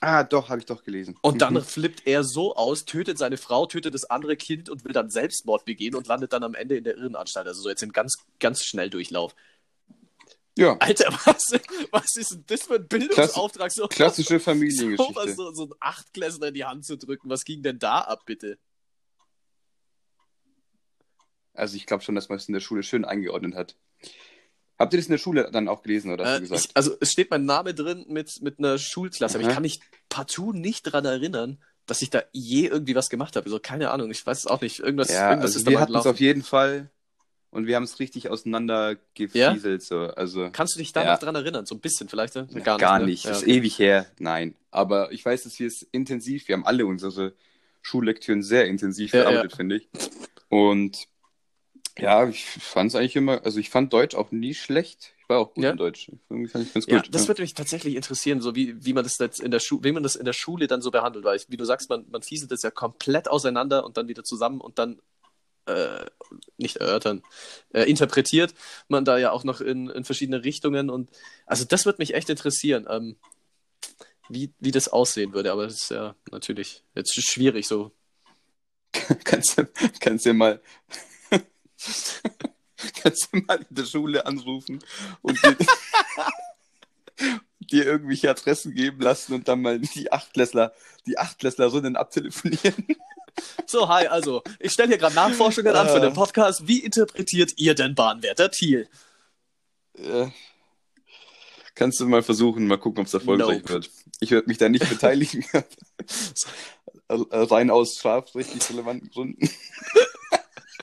Ah, 0.02 0.24
doch, 0.24 0.50
habe 0.50 0.60
ich 0.60 0.66
doch 0.66 0.84
gelesen. 0.84 1.16
Und 1.22 1.42
dann 1.42 1.54
Mhm. 1.56 1.62
flippt 1.64 2.08
er 2.08 2.24
so 2.24 2.56
aus, 2.56 2.86
tötet 2.86 3.18
seine 3.18 3.38
Frau, 3.38 3.66
tötet 3.66 3.94
das 3.94 4.06
andere 4.06 4.36
Kind 4.38 4.70
und 4.70 4.86
will 4.86 4.94
dann 4.94 5.10
Selbstmord 5.10 5.66
begehen 5.66 5.96
und 5.96 6.08
landet 6.08 6.34
dann 6.34 6.44
am 6.44 6.56
Ende 6.56 6.78
in 6.78 6.84
der 6.84 6.98
Irrenanstalt. 6.98 7.48
Also 7.48 7.62
so 7.62 7.70
jetzt 7.70 7.84
im 7.84 7.92
ganz, 7.92 8.18
ganz 8.40 8.64
Schnelldurchlauf. 8.64 9.36
Ja, 10.58 10.76
Alter, 10.80 11.12
was, 11.26 11.52
was 11.92 12.16
ist 12.16 12.32
denn 12.32 12.44
das 12.48 12.64
für 12.64 12.76
ein 12.76 12.88
Bildungsauftrag? 12.88 13.72
So, 13.72 13.88
klassische 13.88 14.40
so, 14.40 14.44
Familiengeschichte. 14.44 15.16
was, 15.16 15.36
so, 15.36 15.54
so 15.54 15.66
ein 15.66 15.74
Achtklässler 15.80 16.50
in 16.50 16.54
die 16.54 16.66
Hand 16.66 16.86
zu 16.86 16.98
drücken. 16.98 17.30
Was 17.30 17.46
ging 17.46 17.64
denn 17.64 17.80
da 17.80 18.00
ab, 18.00 18.24
bitte? 18.26 18.58
Also 21.54 21.76
ich 21.76 21.86
glaube 21.86 22.04
schon, 22.04 22.16
dass 22.16 22.30
man 22.30 22.38
es 22.38 22.48
in 22.48 22.54
der 22.54 22.62
Schule 22.62 22.84
schön 22.84 23.06
eingeordnet 23.06 23.56
hat. 23.56 23.76
Habt 24.80 24.94
ihr 24.94 24.98
das 24.98 25.08
in 25.08 25.12
der 25.12 25.18
Schule 25.18 25.50
dann 25.52 25.68
auch 25.68 25.84
gelesen, 25.84 26.12
oder 26.12 26.40
Äh, 26.40 26.44
ich, 26.44 26.70
also 26.74 26.96
es 27.02 27.12
steht 27.12 27.30
mein 27.30 27.44
Name 27.46 27.74
drin 27.74 28.06
mit, 28.08 28.42
mit 28.42 28.60
einer 28.60 28.78
Schulklasse, 28.78 29.36
aber 29.36 29.42
ich 29.42 29.48
Aha. 29.48 29.56
kann 29.56 29.64
mich 29.64 29.82
partout 30.08 30.54
nicht 30.54 30.88
daran 30.88 31.04
erinnern, 31.04 31.58
dass 31.86 32.02
ich 32.02 32.10
da 32.10 32.24
je 32.32 32.68
irgendwie 32.68 32.96
was 32.96 33.10
gemacht 33.10 33.36
habe. 33.36 33.46
Also 33.46 33.60
keine 33.60 33.92
Ahnung, 33.92 34.10
ich 34.10 34.26
weiß 34.26 34.40
es 34.40 34.48
auch 34.48 34.62
nicht. 34.62 34.80
Irgendwas, 34.80 35.10
ja, 35.10 35.32
irgendwas 35.32 35.52
also 35.52 35.60
ist 35.60 35.68
da 35.68 35.72
wir 35.72 35.80
hatten 35.82 35.96
es 35.96 36.06
auf 36.06 36.20
jeden 36.22 36.44
Fall 36.44 36.90
und 37.52 37.68
wir 37.68 37.76
haben 37.76 37.84
es 37.84 38.00
richtig 38.00 38.30
auseinander 38.30 38.96
gefieselt. 39.16 39.84
So. 39.84 40.00
Also 40.02 40.50
Kannst 40.52 40.76
du 40.76 40.80
dich 40.80 40.94
da 40.94 41.04
Ja. 41.04 41.12
noch 41.14 41.20
dran 41.20 41.36
erinnern? 41.36 41.66
So 41.66 41.76
ein 41.76 41.82
bisschen 41.82 42.08
vielleicht? 42.08 42.36
Ne? 42.36 42.48
gar 42.64 42.76
nicht. 42.76 42.80
Gar 42.80 43.00
ne? 43.00 43.06
nicht. 43.06 43.26
Ja, 43.26 43.32
ist 43.32 43.44
okay. 43.44 43.58
ewig 43.58 43.80
her. 43.80 44.06
Nein. 44.20 44.56
Aber 44.72 45.12
ich 45.12 45.26
weiß, 45.26 45.44
dass 45.44 45.60
wir 45.60 45.68
es 45.68 45.82
intensiv, 45.92 46.48
wir 46.48 46.54
haben 46.54 46.66
alle 46.66 46.86
unsere 46.86 47.34
Schullektüren 47.82 48.44
sehr 48.44 48.66
intensiv 48.68 49.14
Ja, 49.14 49.24
verarbeitet, 49.24 49.56
finde 49.56 49.78
ich. 49.78 49.90
Und 50.48 51.08
ja, 52.02 52.28
ich 52.28 52.46
fand 52.46 52.90
es 52.92 52.96
eigentlich 52.96 53.16
immer, 53.16 53.44
also 53.44 53.60
ich 53.60 53.70
fand 53.70 53.94
Deutsch 53.94 54.16
auch 54.16 54.32
nie 54.32 54.54
schlecht. 54.54 55.14
Ich 55.20 55.30
war 55.30 55.40
auch 55.40 55.54
gut 55.54 55.64
Ja. 55.64 55.72
in 55.72 55.78
Deutsch. 55.78 56.12
Irgendwie 56.30 56.50
fand 56.50 56.68
ich 56.68 56.74
ganz 56.74 56.86
Ja, 56.88 56.98
gut. 57.02 57.14
das 57.14 57.24
ja. 57.24 57.28
würde 57.30 57.42
mich 57.42 57.54
tatsächlich 57.54 57.96
interessieren, 57.96 58.42
so 58.42 58.56
wie, 58.56 58.84
wie 58.86 58.94
man 58.94 59.04
das 59.04 59.18
jetzt 59.20 59.40
in 59.40 59.52
der 59.52 59.60
Schule, 59.60 59.84
wie 59.84 59.92
man 59.92 60.04
das 60.04 60.16
in 60.16 60.26
der 60.26 60.34
Schule 60.34 60.68
dann 60.68 60.82
so 60.82 60.92
behandelt, 60.92 61.24
weil 61.26 61.38
ich, 61.38 61.50
wie 61.50 61.58
du 61.58 61.66
sagst, 61.66 61.90
man, 61.90 62.06
man 62.10 62.22
fieselt 62.24 62.52
das 62.52 62.62
ja 62.64 62.72
komplett 62.72 63.28
auseinander 63.30 63.86
und 63.86 63.98
dann 63.98 64.08
wieder 64.08 64.24
zusammen 64.24 64.60
und 64.62 64.80
dann 64.80 65.00
äh, 65.66 66.06
nicht 66.58 66.78
erörtern, 66.78 67.22
äh, 67.74 67.84
interpretiert 67.84 68.56
man 68.88 69.06
da 69.06 69.18
ja 69.20 69.32
auch 69.32 69.44
noch 69.44 69.62
in, 69.62 69.90
in 69.90 70.04
verschiedene 70.04 70.44
Richtungen 70.44 70.90
und 70.90 71.10
also 71.46 71.64
das 71.66 71.86
würde 71.86 72.00
mich 72.02 72.16
echt 72.16 72.30
interessieren, 72.30 72.88
ähm, 72.90 73.18
wie, 74.30 74.52
wie 74.60 74.72
das 74.72 74.88
aussehen 74.88 75.34
würde, 75.34 75.52
aber 75.52 75.66
das 75.66 75.76
ist 75.84 75.92
ja 75.92 76.16
natürlich 76.32 76.84
jetzt 76.96 77.14
schwierig 77.22 77.68
so. 77.68 77.92
kannst, 79.24 79.58
du, 79.58 79.68
kannst 80.00 80.26
du 80.26 80.34
mal 80.34 80.60
kannst 83.02 83.30
du 83.32 83.38
mal 83.38 83.60
in 83.70 83.76
der 83.76 83.86
Schule 83.86 84.26
anrufen 84.26 84.80
und 85.22 85.42
dir, 85.44 85.58
dir 87.60 87.86
irgendwelche 87.86 88.30
Adressen 88.30 88.74
geben 88.74 89.02
lassen 89.02 89.34
und 89.34 89.48
dann 89.48 89.62
mal 89.62 89.80
die 89.80 90.12
Achtklässler, 90.12 90.74
die 91.06 91.18
Achtklässlerinnen 91.18 91.96
abtelefonieren. 91.96 92.86
So, 93.66 93.88
hi, 93.88 94.08
also, 94.08 94.44
ich 94.60 94.72
stelle 94.72 94.90
hier 94.90 94.98
gerade 94.98 95.16
Nachforschungen 95.16 95.76
an 95.76 95.88
für 95.88 96.00
den 96.00 96.14
Podcast. 96.14 96.68
Wie 96.68 96.80
interpretiert 96.80 97.54
ihr 97.58 97.76
denn 97.76 97.96
Bahnwärter 97.96 98.52
Thiel? 98.52 98.90
Äh, 99.94 100.28
kannst 101.76 102.00
du 102.00 102.08
mal 102.08 102.24
versuchen, 102.24 102.68
mal 102.68 102.78
gucken, 102.78 103.02
ob 103.02 103.08
es 103.08 103.14
erfolgreich 103.14 103.60
Nope. 103.60 103.70
wird. 103.70 103.90
Ich 104.20 104.32
werde 104.32 104.48
mich 104.48 104.58
da 104.58 104.68
nicht 104.68 104.90
beteiligen. 104.90 105.46
Äh, 105.54 105.64
Rein 107.12 107.70
aus 107.70 107.96
strafrechtlich 107.96 108.70
relevanten 108.70 109.10
Gründen. 109.10 109.50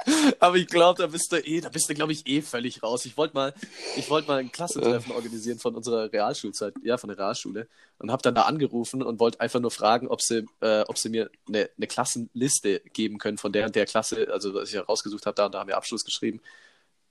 Aber 0.40 0.56
ich 0.56 0.66
glaube, 0.66 1.02
da 1.02 1.08
bist 1.08 1.32
du 1.32 1.36
eh, 1.36 1.60
da 1.60 1.68
bist 1.68 1.88
du, 1.88 1.94
glaube 1.94 2.12
ich, 2.12 2.26
eh 2.26 2.42
völlig 2.42 2.82
raus. 2.82 3.04
Ich 3.04 3.16
wollte 3.16 3.34
mal, 3.34 3.54
ich 3.96 4.08
wollte 4.08 4.28
mal 4.28 4.38
ein 4.38 4.52
Klassentreffen 4.52 5.12
organisieren 5.12 5.58
von 5.58 5.74
unserer 5.74 6.12
Realschulzeit, 6.12 6.74
ja, 6.82 6.96
von 6.96 7.08
der 7.08 7.18
Realschule. 7.18 7.68
Und 7.98 8.10
habe 8.10 8.22
dann 8.22 8.34
da 8.34 8.42
angerufen 8.42 9.02
und 9.02 9.20
wollte 9.20 9.40
einfach 9.40 9.60
nur 9.60 9.70
fragen, 9.70 10.08
ob 10.08 10.20
sie, 10.20 10.46
äh, 10.60 10.82
ob 10.82 10.98
sie 10.98 11.08
mir 11.08 11.30
eine, 11.48 11.70
eine 11.76 11.86
Klassenliste 11.86 12.80
geben 12.92 13.18
können 13.18 13.38
von 13.38 13.52
der 13.52 13.66
und 13.66 13.74
der 13.74 13.86
Klasse, 13.86 14.28
also 14.32 14.54
was 14.54 14.68
ich 14.68 14.74
ja 14.74 14.82
rausgesucht 14.82 15.26
habe, 15.26 15.34
da 15.34 15.46
und 15.46 15.54
da 15.54 15.60
haben 15.60 15.68
wir 15.68 15.76
Abschluss 15.76 16.04
geschrieben. 16.04 16.40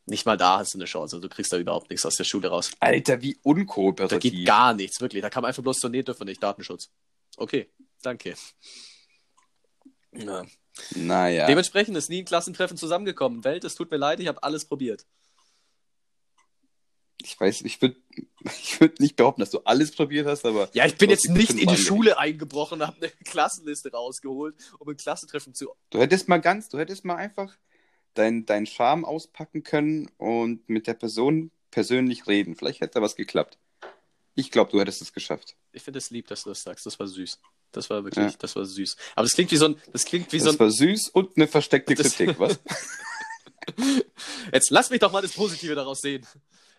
Nicht 0.08 0.26
mal 0.26 0.38
da 0.38 0.60
hast 0.60 0.74
du 0.76 0.78
eine 0.78 0.86
Chance. 0.86 1.16
Also 1.16 1.28
du 1.28 1.34
kriegst 1.34 1.52
da 1.52 1.58
überhaupt 1.58 1.90
nichts 1.90 2.06
aus 2.06 2.16
der 2.16 2.26
Schule 2.26 2.50
raus. 2.50 2.72
Alter, 2.80 3.22
wie 3.22 3.34
Da 3.34 3.40
unkooperativ. 3.44 4.32
geht 4.34 4.46
gar 4.46 4.74
nichts, 4.74 5.02
wirklich. 5.02 5.22
Da 5.24 5.32
kam 5.32 5.46
einfach 5.46 5.64
bloß 5.64 5.80
so, 5.80 5.90
nee, 5.90 6.04
dürfen 6.04 6.22
wir 6.22 6.26
nicht, 6.26 6.44
Datenschutz. 6.44 6.90
Okay, 7.38 7.70
danke. 8.04 8.36
Ja. 10.12 10.46
Naja. 10.96 11.48
Dementsprechend 11.48 11.96
ist 11.98 12.10
nie 12.10 12.20
ein 12.22 12.26
Klassentreffen 12.26 12.78
zusammengekommen. 12.78 13.44
Welt, 13.44 13.64
es 13.64 13.76
tut 13.76 13.90
mir 13.92 13.98
leid, 13.98 14.20
ich 14.20 14.28
habe 14.28 14.44
alles 14.44 14.66
probiert. 14.66 15.06
Ich 17.22 17.40
weiß, 17.40 17.62
ich 17.62 17.82
würde 17.82 17.96
ich 18.44 18.80
würd 18.80 19.00
nicht 19.00 19.16
behaupten, 19.16 19.42
dass 19.42 19.50
du 19.50 19.60
alles 19.60 19.92
probiert 19.92 20.28
hast, 20.28 20.46
aber 20.46 20.70
Ja, 20.74 20.86
ich 20.86 20.98
bin 20.98 21.10
jetzt 21.10 21.30
nicht 21.30 21.52
in 21.52 21.58
die 21.58 21.66
reingelegt. 21.66 21.88
Schule 21.88 22.18
eingebrochen 22.20 22.82
und 22.82 22.88
habe 22.88 22.98
eine 22.98 23.10
Klassenliste 23.26 23.92
rausgeholt, 23.92 24.56
um 24.80 24.90
ein 24.90 24.98
Klassentreffen 24.98 25.54
zu. 25.54 25.74
du 25.90 26.00
hättest 26.00 26.28
mal 26.28 26.38
ganz, 26.40 26.70
du 26.70 26.78
hättest 26.78 27.06
mal 27.06 27.16
einfach 27.16 27.56
deinen 28.14 28.46
dein 28.46 28.66
Charme 28.66 29.04
auspacken 29.06 29.64
können 29.64 30.10
und 30.18 30.70
mit 30.70 30.88
der 30.88 30.94
Person 30.94 31.52
persönlich 31.72 32.28
reden. 32.28 32.56
Vielleicht 32.56 32.82
hätte 32.82 32.94
da 32.96 33.02
was 33.02 33.16
geklappt. 33.16 33.58
Ich 34.36 34.52
glaube, 34.52 34.72
du 34.72 34.80
hättest 34.80 35.02
es 35.02 35.12
geschafft. 35.14 35.56
Ich 35.72 35.82
finde 35.84 35.98
es 36.00 36.10
lieb, 36.12 36.28
dass 36.28 36.44
du 36.44 36.50
das 36.50 36.64
sagst. 36.64 36.86
Das 36.86 37.00
war 37.00 37.08
süß. 37.08 37.40
Das 37.76 37.90
war 37.90 38.04
wirklich, 38.04 38.26
Ja. 38.32 38.38
das 38.40 38.56
war 38.56 38.66
süß. 38.66 38.96
Aber 39.16 39.24
das 39.24 39.34
klingt 39.34 39.52
wie 39.52 39.58
so 39.58 39.66
ein, 39.66 39.76
das 39.92 40.06
klingt 40.06 40.32
wie 40.34 40.40
so 40.40 40.46
Das 40.46 40.56
ein. 40.56 40.60
war 40.60 40.72
süß 40.72 41.10
und 41.14 41.36
eine 41.38 41.48
versteckte 41.48 41.94
Das- 41.96 42.16
Kritik, 42.16 42.40
was? 42.40 42.60
Jetzt 44.54 44.70
lass 44.72 44.90
mich 44.90 45.00
doch 45.00 45.12
mal 45.12 45.22
das 45.22 45.34
Positive 45.34 45.76
daraus 45.76 46.02
sehen. 46.02 46.26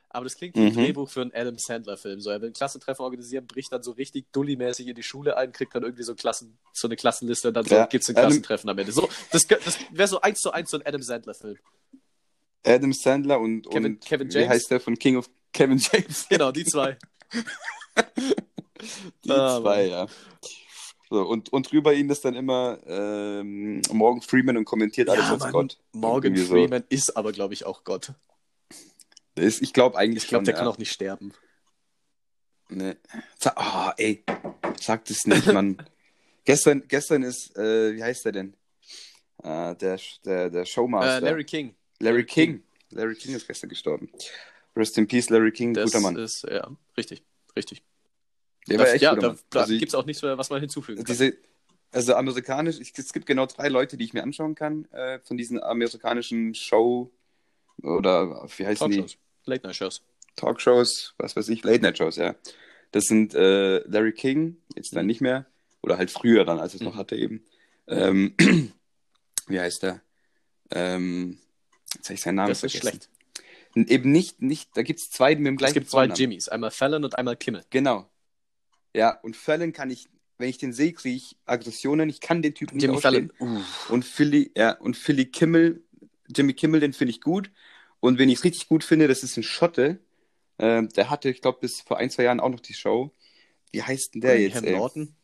Aber 0.09 0.25
das 0.25 0.37
klingt 0.37 0.55
wie 0.55 0.61
ein 0.61 0.67
Mhm. 0.73 0.75
Drehbuch 0.75 1.11
für 1.11 1.21
einen 1.23 1.33
Adam 1.35 1.59
Sandler-Film. 1.59 2.21
So, 2.21 2.31
er 2.31 2.41
will 2.41 2.49
ein 2.51 2.55
Klassentreffen 2.55 3.03
organisieren, 3.05 3.47
bricht 3.47 3.73
dann 3.73 3.83
so 3.83 3.91
richtig 3.91 4.25
dulli-mäßig 4.33 4.87
in 4.87 4.95
die 4.95 5.03
Schule 5.03 5.37
ein, 5.37 5.53
kriegt 5.53 5.75
dann 5.75 5.83
irgendwie 5.83 6.05
so, 6.05 6.15
Klassen, 6.15 6.57
so 6.73 6.89
eine 6.89 6.97
Klassenliste 6.97 7.49
und 7.49 7.55
dann 7.55 7.67
so 7.67 7.75
Ja, 7.75 7.87
gibt's 7.87 8.09
ein 8.09 8.17
Adam- 8.17 8.29
Klassentreffen 8.31 8.71
am 8.71 8.79
Ende. 8.79 8.93
So, 8.93 9.09
das, 9.33 9.47
das 9.47 9.79
wäre 9.91 10.09
so 10.09 10.21
eins 10.21 10.39
zu 10.41 10.53
eins 10.53 10.71
so 10.71 10.79
ein 10.79 10.87
Adam 10.87 11.03
Sandler-Film. 11.03 11.59
Adam 12.65 12.93
Sandler 12.93 13.41
und, 13.41 13.69
Kevin- 13.69 13.85
und 13.97 14.05
Kevin 14.05 14.29
wie 14.29 14.35
James? 14.35 14.49
heißt 14.49 14.71
der 14.71 14.81
von 14.81 14.99
King 14.99 15.17
of 15.19 15.29
Kevin 15.53 15.79
James? 15.79 16.27
Genau, 16.31 16.51
die 16.53 16.65
zwei. 16.65 16.97
Die 19.25 19.31
Ah, 19.31 19.59
zwei, 19.61 19.87
ja. 19.87 20.07
So, 21.09 21.23
und, 21.23 21.53
und 21.53 21.71
drüber 21.71 21.95
ihnen 21.95 22.11
ist 22.11 22.25
dann 22.25 22.35
immer 22.35 22.79
ähm, 22.87 23.81
Morgan 23.93 24.23
Freeman 24.23 24.57
und 24.57 24.65
kommentiert 24.65 25.09
alles 25.09 25.25
Ja, 25.27 25.33
als 25.33 25.41
Mann, 25.45 25.53
Gott. 25.53 25.79
Morgan 25.93 26.33
Irgendwie 26.35 26.43
so. 26.49 26.55
Freeman 26.55 26.85
ist 26.89 27.17
aber, 27.17 27.33
glaube 27.33 27.55
ich, 27.55 27.65
auch 27.65 27.85
Gott. 27.85 28.13
Ist, 29.37 29.63
ich 29.63 29.73
glaube 29.73 29.97
eigentlich 29.99 30.25
Ich 30.25 30.29
glaube, 30.29 30.45
der 30.45 30.53
schon, 30.53 30.57
kann 30.59 30.67
ja. 30.67 30.73
auch 30.73 30.79
nicht 30.79 30.91
sterben. 30.93 31.33
Nee. 32.69 32.95
Oh, 33.55 33.91
ey, 33.97 34.25
sag 34.81 35.05
das 35.05 35.27
nicht, 35.27 35.47
Mann. 35.53 35.77
gestern, 36.45 36.83
gestern 36.89 37.23
ist, 37.23 37.57
äh, 37.57 37.95
wie 37.95 38.03
heißt 38.03 38.25
der 38.25 38.33
denn? 38.33 38.55
Äh, 39.45 39.77
der, 39.77 40.01
der, 40.25 40.51
der 40.51 40.65
Showmaster. 40.65 41.19
Äh, 41.19 41.21
Larry 41.21 41.45
King. 41.45 41.77
Larry 42.01 42.25
King. 42.25 42.63
Larry 42.91 43.15
King 43.15 43.35
ist 43.37 43.47
gestern 43.47 43.69
gestorben. 43.69 44.11
Rest 44.75 44.99
in 44.99 45.07
Peace, 45.07 45.31
Larry 45.31 45.53
King, 45.53 45.75
Das 45.75 45.85
guter 45.93 46.01
Mann. 46.01 46.17
ist, 46.17 46.45
ja, 46.51 46.69
richtig, 46.97 47.23
richtig. 47.55 47.83
Der 48.69 48.79
war 48.79 48.87
Da- 48.87 48.93
echt 48.93 49.03
ja, 49.03 49.15
da, 49.15 49.37
da 49.51 49.61
Also 49.61 49.73
gibt 49.79 49.89
es 49.89 49.95
auch 49.95 50.05
nichts 50.07 50.23
mehr, 50.23 50.37
was 50.39 50.51
man 50.51 50.61
hinzufügen 50.61 50.99
kann. 51.05 51.07
diese, 51.07 51.37
also 51.93 52.15
amerikanisch, 52.15 52.79
ich, 52.81 52.93
es 52.99 53.13
gibt 53.13 53.27
genau 53.27 53.47
drei 53.47 53.69
Leute, 53.69 53.97
die 53.97 54.05
ich 54.05 54.13
mir 54.13 54.23
anschauen 54.23 54.55
kann, 54.55 54.87
äh, 54.93 55.21
von 55.21 55.37
diesen 55.37 55.63
amerikanischen 55.63 56.55
Show 56.55 57.11
oder 57.83 58.47
wie 58.57 58.67
heißen 58.67 58.91
die? 58.91 58.97
Talkshows. 58.99 59.19
Late-Night-Shows. 59.45 60.03
Talkshows, 60.35 61.15
was 61.19 61.37
weiß 61.37 61.49
ich, 61.51 61.63
Late-Night-Shows, 61.63 62.17
ja. 62.17 62.35
Das 62.93 63.05
sind 63.05 63.35
äh, 63.35 63.79
Larry 63.89 64.13
King, 64.13 64.57
jetzt 64.75 64.95
dann 64.97 65.03
Mhm. 65.05 65.07
nicht 65.09 65.21
mehr, 65.21 65.47
oder 65.83 65.97
halt 65.99 66.11
früher 66.11 66.45
dann, 66.45 66.59
als 66.59 66.75
es 66.75 66.81
noch 66.81 66.95
Mhm. 66.95 66.99
hatte 66.99 67.17
eben. 67.17 67.45
Ähm, 67.87 68.35
wie 69.47 69.61
heißt 69.61 69.83
der? 69.85 70.01
Ähm, 70.71 71.39
jetzt 71.95 72.07
habe 72.09 72.15
ich 72.15 72.21
seinen 72.21 72.35
Namen 72.37 72.49
Das 72.49 72.63
ist 72.65 72.73
vergessen. 72.73 72.91
schlecht. 73.01 73.09
N- 73.77 73.87
Eben 73.89 74.11
nicht, 74.11 74.43
nicht, 74.43 74.71
da 74.77 74.83
gibt 74.83 74.99
es 75.01 75.11
zwei 75.11 75.35
mit 75.37 75.47
dem 75.47 75.55
Es 75.55 75.59
gleichen 75.59 75.75
gibt 75.75 75.91
zwei 75.91 76.01
Vornamen. 76.01 76.17
Jimmys. 76.19 76.49
Einmal 76.49 76.71
Fallon 76.71 77.05
und 77.05 77.17
einmal 77.19 77.37
Kimmel. 77.37 77.65
Genau. 77.71 78.09
Ja, 78.97 79.11
und 79.23 79.37
Fallon 79.37 79.75
kann 79.75 79.91
ich, 79.91 80.09
wenn 80.39 80.49
ich 80.49 80.57
den 80.57 80.73
sehe, 80.73 80.95
kriege 80.95 81.17
ich 81.17 81.37
Aggressionen. 81.45 82.09
Ich 82.09 82.21
kann 82.21 82.41
den 82.41 82.55
Typen 82.55 82.77
nicht 82.77 82.85
Jimmy 82.85 82.97
ausstehen. 82.97 83.31
Fallon. 83.37 83.57
Uh. 83.59 83.93
Und 83.93 84.07
Philly, 84.07 84.51
ja, 84.57 84.73
und 84.73 84.97
Philly 84.97 85.27
Kimmel, 85.27 85.85
Jimmy 86.35 86.55
Kimmel, 86.55 86.81
den 86.81 86.95
finde 86.95 87.11
ich 87.11 87.21
gut. 87.21 87.51
Und 88.01 88.19
wenn 88.19 88.31
ich 88.31 88.39
es 88.39 88.45
richtig 88.45 88.69
gut 88.69 88.85
finde, 88.85 89.07
das 89.07 89.23
ist 89.23 89.37
ein 89.37 89.43
Schotte. 89.43 90.01
Ähm, 90.59 90.89
der 90.89 91.11
hatte, 91.11 91.29
ich 91.29 91.43
glaube, 91.43 91.59
bis 91.61 91.83
vor 91.83 91.99
ein, 91.99 92.09
zwei 92.09 92.23
Jahren 92.23 92.41
auch 92.41 92.49
noch 92.49 92.61
die 92.61 92.73
Show. 92.73 93.13
Wie 93.71 93.83
heißt 93.83 94.15
denn 94.15 94.23
der 94.23 94.41
jetzt? 94.41 94.65
Ey? 94.65 94.73
Norton. 94.75 95.15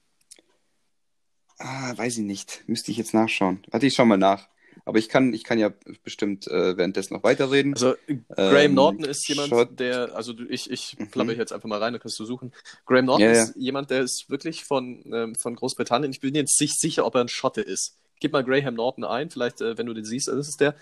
Ah, 1.56 1.96
weiß 1.96 2.18
ich 2.18 2.24
nicht. 2.24 2.64
Müsste 2.66 2.90
ich 2.90 2.98
jetzt 2.98 3.14
nachschauen. 3.14 3.62
Warte, 3.70 3.86
ich 3.86 3.94
schau 3.94 4.04
mal 4.04 4.18
nach. 4.18 4.50
Aber 4.84 4.98
ich 4.98 5.08
kann, 5.08 5.32
ich 5.32 5.44
kann 5.44 5.58
ja 5.58 5.72
bestimmt 6.04 6.46
äh, 6.48 6.76
währenddessen 6.76 7.14
noch 7.14 7.22
weiterreden. 7.22 7.74
Also 7.74 7.94
Graham 8.36 8.74
Ähm, 8.74 8.74
Norton 8.74 9.04
ist 9.04 9.28
jemand, 9.28 9.48
Schott- 9.48 9.78
der, 9.78 10.14
also 10.14 10.34
ich, 10.48 10.70
ich 10.70 10.96
Mhm. 10.98 11.10
plapper 11.10 11.32
jetzt 11.34 11.52
einfach 11.52 11.68
mal 11.68 11.78
rein, 11.78 11.92
da 11.92 11.98
kannst 11.98 12.18
du 12.18 12.24
suchen. 12.24 12.52
Graham 12.86 13.04
Norton 13.06 13.22
Ja, 13.22 13.32
ja. 13.32 13.42
ist 13.44 13.56
jemand, 13.56 13.90
der 13.90 14.02
ist 14.02 14.28
wirklich 14.28 14.64
von, 14.64 15.02
ähm, 15.12 15.34
von 15.34 15.54
Großbritannien. 15.54 16.10
Ich 16.12 16.20
bin 16.20 16.34
jetzt 16.34 16.60
nicht 16.60 16.78
sicher, 16.80 17.06
ob 17.06 17.14
er 17.14 17.22
ein 17.22 17.28
Schotte 17.28 17.60
ist. 17.60 17.96
Gib 18.20 18.32
mal 18.32 18.44
Graham 18.44 18.74
Norton 18.74 19.04
ein, 19.04 19.30
vielleicht, 19.30 19.60
äh, 19.60 19.76
wenn 19.78 19.86
du 19.86 19.94
den 19.94 20.04
siehst, 20.04 20.28
ist 20.28 20.60
der. 20.60 20.74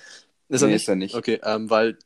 Ist 0.48 0.62
er 0.62 0.68
Nee, 0.68 0.74
nicht? 0.74 0.82
ist 0.82 0.88
er 0.88 0.96
nicht. 0.96 1.14
Okay, 1.14 1.40
ähm, 1.42 1.70
weil. 1.70 1.98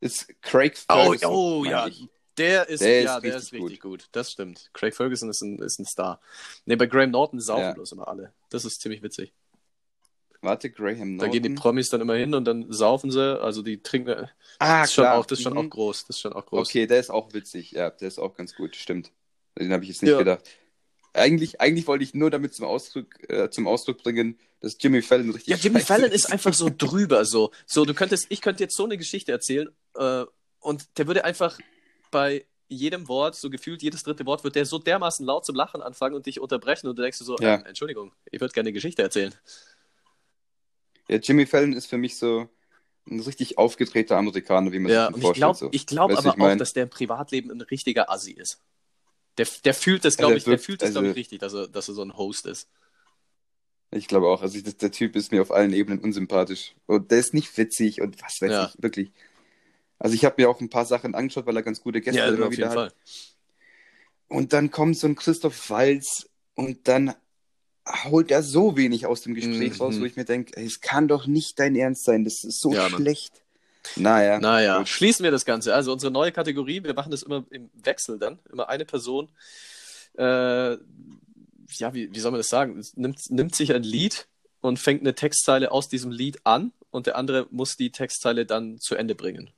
Ist 0.00 0.28
Craig 0.42 0.76
Oh, 0.88 0.94
Ferguson, 0.94 1.30
oh 1.30 1.60
meine 1.64 1.70
ja, 1.70 1.86
ich. 1.88 2.08
der 2.38 2.68
ist, 2.68 2.80
Der 2.80 3.02
ja, 3.02 3.16
ist 3.16 3.22
der 3.24 3.34
richtig 3.34 3.46
ist 3.48 3.52
richtig 3.52 3.80
gut. 3.80 4.08
Das 4.12 4.32
stimmt. 4.32 4.70
Craig 4.72 4.94
Ferguson 4.94 5.28
ist 5.28 5.42
ein, 5.42 5.58
ist 5.58 5.78
ein 5.78 5.84
Star. 5.84 6.20
Nee, 6.64 6.76
bei 6.76 6.86
Graham 6.86 7.10
Norton 7.10 7.38
saufen 7.40 7.60
Ja. 7.62 7.72
bloß 7.74 7.92
immer 7.92 8.08
alle. 8.08 8.32
Das 8.48 8.64
ist 8.64 8.80
ziemlich 8.80 9.02
witzig. 9.02 9.32
Warte, 10.42 10.70
Graham 10.70 11.18
Da 11.18 11.26
Norton. 11.26 11.30
gehen 11.32 11.42
die 11.42 11.50
Promis 11.50 11.90
dann 11.90 12.00
immer 12.00 12.14
hin 12.14 12.34
und 12.34 12.44
dann 12.46 12.72
saufen 12.72 13.10
sie, 13.10 13.40
also 13.40 13.62
die 13.62 13.82
trinken. 13.82 14.28
ah, 14.58 14.80
das, 14.80 14.88
ist 14.90 14.94
schon 14.94 15.02
klar. 15.04 15.18
auch, 15.18 15.26
das 15.26 15.38
ist 15.38 15.42
schon 15.44 15.52
Mhm. 15.52 15.58
auch 15.58 15.70
groß. 15.70 16.06
Das 16.06 16.16
ist 16.16 16.20
schon 16.20 16.32
auch 16.32 16.46
groß. 16.46 16.68
Okay, 16.68 16.86
der 16.86 16.98
ist 17.00 17.10
auch 17.10 17.32
witzig. 17.34 17.72
Ja, 17.72 17.90
der 17.90 18.08
ist 18.08 18.18
auch 18.18 18.34
ganz 18.34 18.54
gut. 18.54 18.74
Stimmt. 18.76 19.12
Den 19.58 19.72
habe 19.72 19.82
ich 19.84 19.90
jetzt 19.90 20.02
nicht 20.02 20.12
Ja. 20.12 20.18
gedacht. 20.18 20.48
Eigentlich, 21.12 21.60
eigentlich 21.60 21.86
wollte 21.88 22.04
ich 22.04 22.14
nur 22.14 22.30
damit 22.30 22.54
zum 22.54 22.66
Ausdruck, 22.66 23.28
äh, 23.28 23.50
zum 23.50 23.66
Ausdruck 23.66 23.98
bringen, 24.02 24.38
dass 24.60 24.76
Jimmy 24.80 25.02
Fallon 25.02 25.30
richtig 25.30 25.48
Ja, 25.48 25.56
Jimmy 25.56 25.80
Fallon 25.80 26.10
ist 26.10 26.30
einfach 26.32 26.54
so 26.54 26.70
drüber, 26.78 27.24
so. 27.24 27.50
So, 27.66 27.84
du 27.84 27.94
könntest, 27.94 28.26
ich 28.28 28.40
könnte 28.40 28.62
jetzt 28.62 28.76
so 28.76 28.84
eine 28.84 28.96
Geschichte 28.96 29.32
erzählen, 29.32 29.68
äh, 29.96 30.24
und 30.60 30.86
der 30.98 31.06
würde 31.08 31.24
einfach 31.24 31.58
bei 32.12 32.46
jedem 32.68 33.08
Wort, 33.08 33.34
so 33.34 33.50
gefühlt 33.50 33.82
jedes 33.82 34.04
dritte 34.04 34.24
Wort, 34.24 34.44
wird 34.44 34.54
der 34.54 34.64
so 34.66 34.78
dermaßen 34.78 35.26
laut 35.26 35.44
zum 35.44 35.56
Lachen 35.56 35.82
anfangen 35.82 36.14
und 36.14 36.26
dich 36.26 36.38
unterbrechen 36.38 36.86
und 36.86 36.96
du 36.96 37.02
denkst 37.02 37.18
dir 37.18 37.24
so, 37.24 37.36
Ja. 37.40 37.56
ähm, 37.56 37.64
Entschuldigung, 37.66 38.12
ich 38.30 38.40
würde 38.40 38.52
gerne 38.54 38.68
eine 38.68 38.72
Geschichte 38.72 39.02
erzählen. 39.02 39.34
Ja, 41.10 41.16
Jimmy 41.16 41.44
Fallon 41.46 41.72
ist 41.72 41.86
für 41.86 41.98
mich 41.98 42.16
so 42.16 42.48
ein 43.10 43.18
richtig 43.20 43.58
aufgedrehter 43.58 44.16
Amerikaner, 44.16 44.70
wie 44.70 44.78
man 44.78 44.92
Ja, 44.92 45.08
sich 45.08 45.16
ich 45.16 45.22
vorstellt. 45.22 45.36
glaube 45.42 45.58
so. 45.58 45.68
ich 45.72 45.86
glaub 45.86 46.10
Weißt 46.10 46.18
du, 46.24 46.28
aber 46.28 46.36
ich 46.36 46.38
mein? 46.38 46.54
auch, 46.54 46.58
dass 46.58 46.72
der 46.72 46.84
im 46.84 46.90
Privatleben 46.90 47.50
ein 47.50 47.60
richtiger 47.62 48.10
Assi 48.10 48.32
ist. 48.32 48.60
Der, 49.38 49.46
der 49.64 49.74
fühlt 49.74 50.04
das, 50.04 50.16
glaube 50.16 50.34
er 50.34 50.36
ich, 50.36 50.44
der 50.44 50.58
fühlt 50.58 50.82
das, 50.82 50.92
glaube 50.92 51.06
ich, 51.06 51.10
also- 51.10 51.18
richtig, 51.18 51.40
dass 51.40 51.52
er, 51.54 51.66
dass 51.68 51.88
er 51.88 51.94
so 51.94 52.02
ein 52.02 52.16
Host 52.16 52.46
ist. 52.46 52.68
Ich 53.90 54.06
glaube 54.06 54.28
auch. 54.28 54.40
Also 54.42 54.56
ich, 54.56 54.62
das, 54.62 54.76
der 54.76 54.92
Typ 54.92 55.16
ist 55.16 55.32
mir 55.32 55.42
auf 55.42 55.50
allen 55.50 55.72
Ebenen 55.72 55.98
unsympathisch. 55.98 56.74
Und 56.86 57.10
der 57.10 57.18
ist 57.18 57.34
nicht 57.34 57.56
witzig 57.58 58.00
und 58.00 58.22
was 58.22 58.40
weiß 58.40 58.50
Ja. 58.52 58.70
ich, 58.72 58.80
wirklich. 58.80 59.10
Also 59.98 60.14
ich 60.14 60.24
habe 60.24 60.36
mir 60.40 60.48
auch 60.48 60.60
ein 60.60 60.70
paar 60.70 60.84
Sachen 60.86 61.16
angeschaut, 61.16 61.46
weil 61.46 61.56
er 61.56 61.62
ganz 61.64 61.80
gute 61.80 62.00
Gäste 62.00 62.20
immer 62.20 62.52
wieder 62.52 62.70
hat. 62.70 62.94
Und 64.28 64.52
dann 64.52 64.70
kommt 64.70 64.96
so 64.96 65.08
ein 65.08 65.16
Christoph 65.16 65.70
Walz 65.70 66.28
und 66.54 66.86
dann 66.86 67.14
holt 68.04 68.30
er 68.30 68.42
so 68.42 68.76
wenig 68.76 69.06
aus 69.06 69.22
dem 69.22 69.34
Gespräch 69.34 69.74
Mhm. 69.74 69.80
raus, 69.80 70.00
wo 70.00 70.04
ich 70.04 70.16
mir 70.16 70.24
denke, 70.24 70.60
es 70.60 70.80
kann 70.80 71.08
doch 71.08 71.26
nicht 71.26 71.58
dein 71.58 71.74
Ernst 71.76 72.04
sein, 72.04 72.24
das 72.24 72.44
ist 72.44 72.60
so 72.60 72.72
Ja, 72.72 72.88
schlecht. 72.88 73.42
Naja, 73.96 74.38
Naja, 74.38 74.78
gut. 74.78 74.88
schließen 74.88 75.24
wir 75.24 75.30
das 75.30 75.44
Ganze. 75.46 75.74
Also 75.74 75.92
unsere 75.92 76.12
neue 76.12 76.32
Kategorie, 76.32 76.84
wir 76.84 76.94
machen 76.94 77.10
das 77.10 77.22
immer 77.22 77.44
im 77.50 77.70
Wechsel 77.74 78.18
dann. 78.18 78.38
Immer 78.52 78.68
eine 78.68 78.84
Person, 78.84 79.30
äh, 80.18 80.72
ja, 80.72 81.94
wie, 81.94 82.12
wie 82.14 82.20
soll 82.20 82.30
man 82.32 82.40
das 82.40 82.48
sagen? 82.50 82.84
Nimmt, 82.96 83.30
nimmt 83.30 83.54
sich 83.54 83.72
ein 83.72 83.82
Lied 83.82 84.26
und 84.60 84.78
fängt 84.78 85.00
eine 85.00 85.14
Textzeile 85.14 85.72
aus 85.72 85.88
diesem 85.88 86.10
Lied 86.10 86.40
an 86.44 86.72
und 86.90 87.06
der 87.06 87.16
andere 87.16 87.46
muss 87.50 87.76
die 87.76 87.90
Textzeile 87.90 88.44
dann 88.44 88.78
zu 88.78 88.96
Ende 88.96 89.14
bringen. 89.14 89.50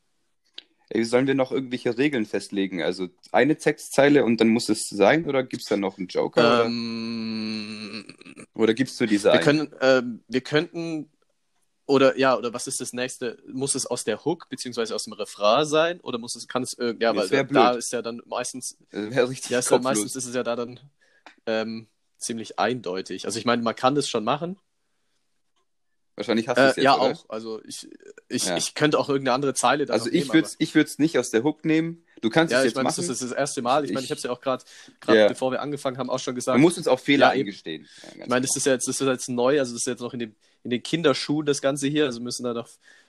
Ey, 0.95 1.05
sollen 1.05 1.26
wir 1.26 1.34
noch 1.34 1.53
irgendwelche 1.53 1.97
Regeln 1.97 2.26
festlegen? 2.26 2.82
Also 2.82 3.09
eine 3.30 3.57
Textzeile 3.57 4.24
und 4.24 4.40
dann 4.43 4.49
muss 4.49 4.68
es 4.68 4.90
sein 4.90 5.24
oder 5.24 5.43
gibt 5.43 5.62
es 5.62 5.68
da 5.68 5.78
noch 5.78 5.97
einen 5.97 6.09
Joker? 6.09 6.66
Ähm, 6.66 8.05
oder, 8.55 8.62
oder 8.62 8.74
gibst 8.74 9.01
du 9.01 9.07
diese 9.07 9.32
wir 9.32 9.38
ein? 9.38 9.45
können, 9.45 9.74
ähm, 9.80 10.20
wir 10.28 10.43
könnten, 10.43 11.09
oder 11.86 12.18
ja, 12.18 12.36
oder 12.36 12.53
was 12.53 12.66
ist 12.66 12.82
das 12.82 12.93
nächste? 12.93 13.38
Muss 13.51 13.74
es 13.74 13.86
aus 13.86 14.05
der 14.05 14.22
Hook 14.22 14.51
beziehungsweise 14.51 14.95
aus 14.95 15.05
dem 15.05 15.14
Refrain 15.14 15.64
sein 15.64 15.99
oder 16.01 16.18
muss 16.18 16.36
es, 16.36 16.47
kann 16.47 16.62
es, 16.62 16.74
äh, 16.74 16.95
ja, 17.01 17.16
weil 17.16 17.28
da 17.28 17.43
blöd. 17.43 17.78
ist 17.78 17.93
ja 17.93 18.03
dann 18.03 18.20
meistens 18.26 18.76
richtig 18.93 19.51
Ja, 19.51 19.61
ist 19.61 19.70
meistens 19.70 20.14
ist 20.14 20.26
es 20.26 20.34
ja 20.34 20.43
da 20.43 20.57
dann 20.57 20.78
ähm, 21.47 21.88
ziemlich 22.18 22.59
eindeutig. 22.59 23.24
Also 23.24 23.38
ich 23.38 23.47
meine, 23.47 23.62
man 23.62 23.74
kann 23.74 23.95
das 23.95 24.11
schon 24.11 24.24
machen. 24.24 24.59
Wahrscheinlich 26.22 26.48
hast 26.48 26.56
du 26.58 26.62
Äh, 26.62 26.68
es 26.70 26.76
jetzt, 26.76 26.84
ja, 26.84 26.94
oder? 26.94 27.02
auch. 27.14 27.24
Also 27.28 27.60
ich, 27.64 27.88
ich, 28.28 28.46
Ja. 28.46 28.56
ich 28.56 28.74
könnte 28.74 28.98
auch 28.98 29.08
irgendeine 29.08 29.34
andere 29.34 29.54
Zeile 29.54 29.86
da 29.86 29.92
Also 29.92 30.10
ich 30.10 30.32
würde 30.32 30.46
es 30.48 30.56
ich 30.58 30.74
würd's 30.74 30.98
nicht 30.98 31.18
aus 31.18 31.30
der 31.30 31.42
Hook 31.44 31.64
nehmen. 31.64 32.04
Du 32.20 32.30
kannst 32.30 32.52
Ja, 32.52 32.58
es 32.58 32.64
ich 32.64 32.68
jetzt 32.70 32.76
meine, 32.76 32.88
das 32.88 32.98
machen. 32.98 33.10
ist 33.10 33.22
das 33.22 33.32
erste 33.32 33.62
Mal. 33.62 33.84
Ich 33.84 33.90
meine, 33.92 34.00
ich 34.00 34.04
Ich- 34.06 34.10
habe 34.10 34.16
es 34.18 34.22
ja 34.22 34.30
auch 34.30 34.40
gerade, 34.40 34.64
Ja. 35.08 35.26
bevor 35.28 35.50
wir 35.50 35.60
angefangen 35.60 35.98
haben, 35.98 36.08
auch 36.10 36.18
schon 36.20 36.34
gesagt. 36.34 36.54
Man 36.54 36.62
muss 36.62 36.76
uns 36.78 36.86
auch 36.88 37.00
Fehler 37.00 37.26
Ja, 37.34 37.40
eingestehen. 37.40 37.86
Ja, 38.16 38.22
ich 38.24 38.28
meine, 38.28 38.46
das 38.46 38.56
ist 38.56 38.64
ja 38.66 38.72
jetzt, 38.72 38.86
das 38.88 39.00
ist 39.00 39.06
jetzt 39.06 39.28
neu, 39.28 39.58
also 39.58 39.72
das 39.72 39.82
ist 39.82 39.86
jetzt 39.86 40.00
noch 40.00 40.12
in, 40.12 40.20
dem, 40.20 40.34
in 40.62 40.70
den 40.70 40.82
Kinderschuhen 40.82 41.44
das 41.46 41.60
Ganze 41.60 41.88
hier. 41.88 42.04
Also 42.06 42.20
wir 42.20 42.24
müssen 42.24 42.44
da 42.44 42.54
noch 42.54 42.68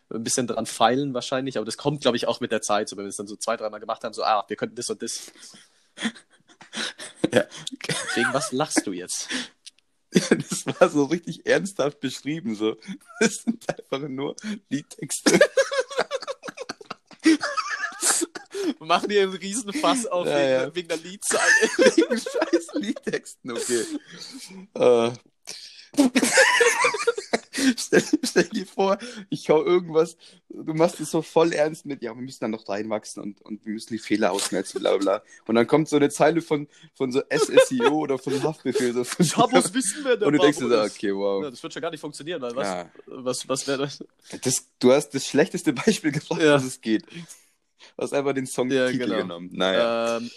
ein 0.10 0.24
bisschen 0.24 0.48
dran 0.48 0.66
feilen 0.66 1.14
wahrscheinlich, 1.14 1.58
aber 1.58 1.66
das 1.66 1.78
kommt, 1.78 2.02
glaube 2.02 2.18
ich, 2.18 2.28
auch 2.28 2.40
mit 2.42 2.52
der 2.52 2.62
Zeit. 2.62 2.90
So, 2.90 2.98
wenn 2.98 3.06
wir 3.06 3.10
es 3.10 3.16
dann 3.18 3.28
so 3.28 3.36
zwei, 3.36 3.56
dreimal 3.58 3.80
gemacht 3.80 4.04
haben, 4.04 4.14
so, 4.14 4.24
ah, 4.24 4.44
wir 4.48 4.56
könnten 4.58 4.76
das 4.76 4.90
und 4.90 5.02
das. 5.02 5.32
Ja. 7.34 7.46
Wegen 8.16 8.34
was 8.34 8.52
lachst 8.52 8.86
du 8.86 8.92
jetzt? 8.94 9.28
Das 10.30 10.66
war 10.66 10.90
so 10.90 11.06
richtig 11.06 11.46
ernsthaft 11.46 12.00
beschrieben. 12.00 12.56
So. 12.56 12.78
Das 13.20 13.36
sind 13.36 13.64
einfach 13.70 14.08
nur 14.08 14.36
Liedtexte. 14.70 15.40
Wir 18.78 18.88
machen 18.88 19.10
hier 19.10 19.24
einen 19.24 19.34
riesen 19.34 19.74
Fass 19.74 20.06
auf 20.06 20.28
Ja, 20.28 20.38
wegen, 20.38 20.50
ja. 20.50 20.76
wegen 20.76 20.88
der 20.88 20.98
Liedzeile. 20.98 21.44
Wegen 21.96 22.18
scheiß 22.18 22.68
Liedtexten, 22.76 23.52
okay. 23.52 23.86
Äh. 24.76 25.12
stell, 27.78 28.04
stell 28.24 28.44
dir 28.46 28.66
vor, 28.66 28.98
ich 29.30 29.50
hau 29.50 29.64
irgendwas, 29.64 30.18
du 30.50 30.74
machst 30.74 31.00
es 31.00 31.12
so 31.12 31.22
voll 31.22 31.54
ernst 31.54 31.86
mit, 31.86 32.02
ja, 32.02 32.14
wir 32.16 32.22
müssen 32.22 32.40
dann 32.42 32.52
noch 32.52 32.68
reinwachsen 32.68 33.22
und, 33.24 33.42
und 33.42 33.66
wir 33.66 33.74
müssen 33.74 33.94
die 33.94 34.00
Fehler 34.00 34.32
ausmerzen, 34.32 34.80
bla 34.82 34.98
bla. 34.98 35.24
Und 35.48 35.56
dann 35.56 35.68
kommt 35.68 35.90
so 35.90 35.96
eine 35.96 36.10
Zeile 36.10 36.42
von, 36.42 36.68
von 36.96 37.12
so 37.12 37.22
SSIO 37.30 37.90
oder 38.00 38.18
von 38.18 38.42
Haftbefehl. 38.44 38.94
So 38.94 39.04
von 39.04 39.26
Schabos 39.26 39.74
wissen 39.74 40.04
wir 40.04 40.18
denn, 40.18 40.28
und 40.28 40.34
du 40.34 40.40
denkst 40.40 40.60
dir 40.60 40.70
so, 40.70 40.82
okay, 40.82 41.08
Ja, 41.10 41.14
wow. 41.16 41.44
das 41.44 41.62
wird 41.64 41.74
schon 41.74 41.82
gar 41.82 41.92
nicht 41.92 42.02
funktionieren, 42.02 42.42
weil 42.42 42.56
was, 42.56 42.68
Ja. 42.68 42.92
was, 43.08 43.48
was 43.48 43.68
wäre 43.68 43.80
das? 43.80 44.04
Das, 44.42 44.68
du 44.80 44.92
hast 44.92 45.10
das 45.12 45.26
schlechteste 45.28 45.74
Beispiel 45.74 46.12
gebracht, 46.12 46.42
Ja. 46.42 46.54
was 46.56 46.64
es 46.66 46.82
geht. 46.82 47.06
Du 47.12 48.02
hast 48.04 48.14
einfach 48.14 48.34
den 48.34 48.46
Song 48.48 48.72
Ja, 48.72 48.90
genau. 48.92 49.18
genommen. 49.18 49.50
Naja, 49.52 50.18
Ähm, 50.18 50.32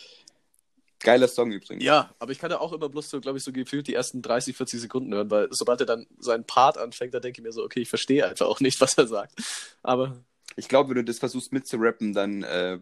geiler 1.00 1.28
Song 1.28 1.52
übrigens. 1.52 1.84
ja, 1.84 2.14
aber 2.18 2.32
ich 2.32 2.38
kann 2.38 2.50
ja 2.50 2.58
auch 2.58 2.72
immer 2.72 2.88
bloß 2.88 3.10
so, 3.10 3.20
glaube 3.20 3.38
ich, 3.38 3.44
so 3.44 3.52
gefühlt 3.52 3.86
die 3.86 3.94
ersten 3.94 4.22
30, 4.22 4.56
40 4.56 4.80
Sekunden 4.80 5.14
hören, 5.14 5.30
weil 5.30 5.48
sobald 5.50 5.80
er 5.80 5.86
dann 5.86 6.06
seinen 6.18 6.44
Part 6.44 6.78
anfängt, 6.78 7.14
da 7.14 7.20
denke 7.20 7.40
ich 7.40 7.44
mir 7.44 7.52
so, 7.52 7.62
okay, 7.64 7.80
ich 7.80 7.88
verstehe 7.88 8.26
einfach 8.26 8.46
auch 8.46 8.60
nicht, 8.60 8.80
was 8.80 8.96
er 8.98 9.06
sagt. 9.06 9.34
Aber 9.82 10.16
ich 10.56 10.68
glaube, 10.68 10.90
wenn 10.90 10.96
du 10.96 11.04
das 11.04 11.18
versuchst 11.18 11.52
mitzurappen, 11.52 12.14
dann, 12.14 12.42
äh, 12.42 12.78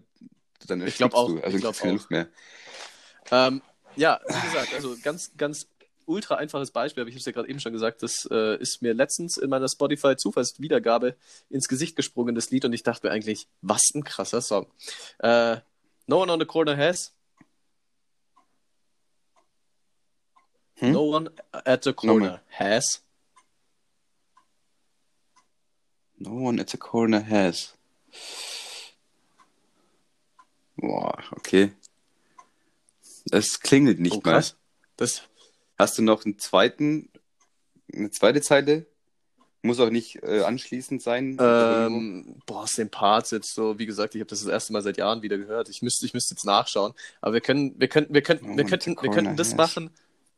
dann 0.66 0.86
Ich 0.86 0.96
glaub 0.96 1.14
auch, 1.14 1.28
du. 1.28 1.40
Also 1.40 1.48
ich 1.48 1.54
du 1.54 1.60
glaub 1.60 1.72
kriegst 1.72 1.82
keine. 1.82 1.92
Luft 1.94 2.10
mehr. 2.10 2.28
Ähm, 3.30 3.62
ja, 3.96 4.20
wie 4.26 4.46
gesagt, 4.48 4.74
also 4.74 4.96
ganz, 5.02 5.32
ganz 5.36 5.68
ultra 6.06 6.36
einfaches 6.36 6.70
Beispiel, 6.70 7.02
aber 7.02 7.08
ich 7.08 7.14
habe 7.14 7.20
es 7.20 7.26
ja 7.26 7.32
gerade 7.32 7.48
eben 7.48 7.60
schon 7.60 7.72
gesagt, 7.72 8.02
das 8.02 8.28
äh, 8.30 8.60
ist 8.60 8.82
mir 8.82 8.94
letztens 8.94 9.36
in 9.36 9.48
meiner 9.50 9.68
Spotify-Zufallswiedergabe 9.68 11.16
ins 11.50 11.68
Gesicht 11.68 11.96
gesprungen, 11.96 12.34
das 12.34 12.50
Lied, 12.50 12.64
und 12.64 12.72
ich 12.72 12.82
dachte 12.82 13.06
mir 13.06 13.12
eigentlich, 13.12 13.48
was 13.62 13.82
ein 13.94 14.04
krasser 14.04 14.42
Song. 14.42 14.66
Äh, 15.20 15.56
no 16.06 16.22
One 16.22 16.32
on 16.32 16.40
the 16.40 16.46
Corner 16.46 16.76
Has. 16.76 17.14
Hm? 20.86 20.92
No 20.92 21.16
One 21.16 21.30
at 21.52 21.84
the 21.84 21.92
Corner 21.92 22.40
Has. 22.50 23.00
No 26.18 26.30
one 26.30 26.60
at 26.60 26.70
the 26.70 26.78
corner 26.78 27.20
has. 27.20 27.74
Boah, 30.76 31.18
okay. 31.32 31.72
Es 33.30 33.60
klingelt 33.60 34.00
nicht 34.00 34.16
Oh, 34.16 34.20
mal. 34.24 34.42
Das, 34.96 35.22
Hast 35.76 35.98
du 35.98 36.02
noch 36.02 36.24
einen 36.24 36.38
zweiten, 36.38 37.10
eine 37.92 38.10
zweite 38.10 38.40
Zeile? 38.40 38.86
Muss 39.62 39.80
auch 39.80 39.90
nicht 39.90 40.22
äh, 40.22 40.42
anschließend 40.42 41.02
sein. 41.02 41.36
Ähm, 41.40 42.36
boah, 42.46 42.62
aus 42.62 42.72
den 42.72 42.90
Parts 42.90 43.30
jetzt 43.32 43.54
so, 43.54 43.78
wie 43.78 43.86
gesagt, 43.86 44.14
ich 44.14 44.20
habe 44.20 44.28
das 44.28 44.40
das 44.40 44.48
erste 44.48 44.72
Mal 44.72 44.82
seit 44.82 44.98
Jahren 44.98 45.22
wieder 45.22 45.36
gehört. 45.38 45.68
Ich 45.68 45.82
müsste, 45.82 46.06
ich 46.06 46.14
müsste 46.14 46.34
jetzt 46.34 46.44
nachschauen. 46.44 46.92
Aber 47.22 47.32
wir 47.32 47.40
können, 47.40 47.74
wir 47.78 47.88
könnten, 47.88 48.14
wir 48.14 48.22
könnten, 48.22 48.52
Oh, 48.52 48.56
wir 48.56 48.64
könnten, 48.66 48.96
wir 49.00 49.10
könnten 49.10 49.36
das 49.36 49.48
has. 49.48 49.56
machen. 49.56 49.90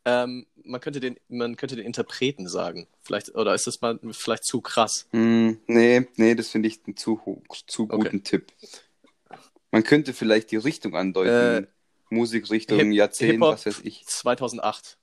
Ähm, 0.09 0.47
man 0.63 0.79
könnte 0.79 1.01
den, 1.01 1.19
man 1.27 1.57
könnte 1.57 1.75
den 1.75 1.85
Interpreten 1.85 2.47
sagen. 2.47 2.87
Vielleicht, 3.01 3.35
oder 3.35 3.53
ist 3.53 3.67
das 3.67 3.81
mal 3.81 3.99
vielleicht 4.11 4.45
zu 4.45 4.61
krass? 4.61 5.05
Hm, 5.11 5.59
nee, 5.67 6.07
nee, 6.15 6.33
das 6.33 6.47
finde 6.47 6.69
ich 6.69 6.79
einen 6.85 6.95
zu, 6.95 7.19
zu 7.67 7.83
Okay. 7.83 7.97
guten 7.97 8.23
Tipp. 8.23 8.53
Man 9.71 9.83
könnte 9.83 10.13
vielleicht 10.13 10.51
die 10.51 10.55
Richtung 10.55 10.95
andeuten. 10.95 11.65
Äh, 11.65 11.67
Musikrichtung, 12.09 12.79
Hip- 12.79 12.93
Jahrzehnt, 12.93 13.33
Hip-Hop. 13.33 13.53
was 13.55 13.65
weiß 13.65 13.81
ich. 13.83 14.05
2008. 14.05 14.97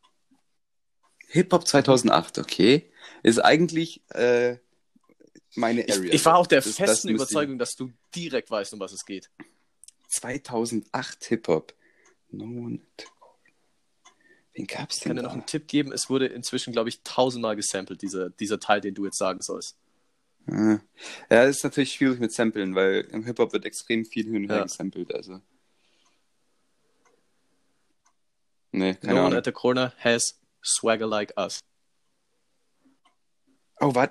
Hip-Hop 1.28 1.66
2008, 1.68 2.38
okay. 2.38 2.90
Ist 3.22 3.40
eigentlich 3.40 4.00
äh, 4.11 4.57
meine 5.55 5.82
Ich, 5.84 5.92
Area. 5.92 6.14
ich 6.14 6.24
war 6.24 6.36
auch 6.38 6.46
der 6.46 6.59
Das- 6.62 6.64
das 6.66 6.76
festen 6.76 7.09
ich- 7.09 7.14
Überzeugung, 7.16 7.59
dass 7.59 7.76
du 7.76 7.90
direkt 8.14 8.50
weißt, 8.50 8.72
um 8.72 8.80
was 8.80 8.92
es 8.92 9.05
geht. 9.05 9.28
2008 10.09 11.24
Hip-Hop. 11.26 11.74
No 12.30 12.44
one. 12.44 12.80
Wen 14.55 14.66
gab's 14.66 14.96
Ich 14.98 15.02
kann 15.02 15.11
denn 15.11 15.16
dir 15.18 15.22
noch 15.28 15.32
einen 15.32 15.46
Tipp 15.46 15.66
geben. 15.66 15.92
Es 15.92 16.09
wurde 16.09 16.26
inzwischen, 16.26 16.72
glaube 16.72 16.88
ich, 16.88 17.02
tausendmal 17.02 17.57
gesampelt, 17.57 18.02
dieser, 18.02 18.30
dieser 18.30 18.61
Teil, 18.61 18.80
den 18.80 18.94
du 18.94 19.05
jetzt 19.05 19.18
sagen 19.18 19.40
sollst. 19.42 19.76
Ah. 20.46 20.78
Ja, 21.30 21.46
das 21.46 21.57
ist 21.57 21.64
natürlich 21.64 21.92
schwierig 21.92 22.20
mit 22.20 22.32
Samplen, 22.32 22.74
weil 22.74 23.00
im 23.11 23.24
Hip-Hop 23.24 23.52
wird 23.52 23.64
extrem 23.64 24.05
viel 24.05 24.24
hin 24.26 24.36
und 24.44 24.48
her 24.50 24.59
Ja. 24.59 24.62
gesampelt, 24.64 25.12
also. 25.14 25.40
Nee, 28.72 28.94
keine 28.94 29.14
no 29.14 29.18
one 29.20 29.26
Ahnung. 29.28 29.38
at 29.38 29.44
the 29.44 29.52
corner 29.52 29.92
has 29.98 30.34
swagger 30.64 31.07
like 31.07 31.32
us. 31.38 31.61
Oh, 33.80 33.94
was? 33.94 34.11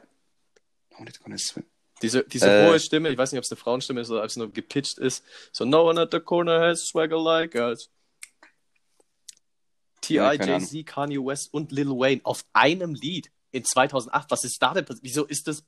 No 0.92 0.98
one 1.00 1.08
at 1.08 1.14
the 1.16 1.20
corner 1.20 1.38
swim. 1.38 1.66
Diese, 2.02 2.24
diese 2.24 2.50
Äh. 2.50 2.68
hohe 2.70 2.80
Stimme, 2.80 3.10
ich 3.10 3.18
weiß 3.18 3.32
nicht, 3.32 3.40
ob 3.40 3.44
es 3.46 3.52
eine 3.52 3.58
Frauenstimme 3.60 4.02
ist 4.02 4.10
oder 4.10 4.22
ob 4.22 4.26
es 4.26 4.36
nur 4.36 4.52
gepitcht 4.52 4.98
ist. 4.98 5.24
So, 5.52 5.64
no 5.66 5.88
one 5.90 6.00
at 6.02 6.12
the 6.12 6.20
corner 6.20 6.60
has 6.60 6.86
swagger 6.86 7.22
like 7.22 7.56
us. 7.56 7.90
T.I., 10.04 10.16
Ja, 10.18 10.34
Jay-Z, 10.34 10.86
Kanye 10.86 11.18
West 11.18 11.54
und 11.54 11.72
Lil 11.72 11.90
Wayne 11.90 12.22
auf 12.24 12.46
einem 12.54 12.94
Lied 12.94 13.32
in 13.52 13.64
2008. 13.66 14.30
Was 14.32 14.44
ist 14.44 14.62
da 14.62 14.74
denn 14.74 14.86
passiert? 14.86 15.04
Wieso 15.04 15.26
ist 15.26 15.48
das? 15.48 15.64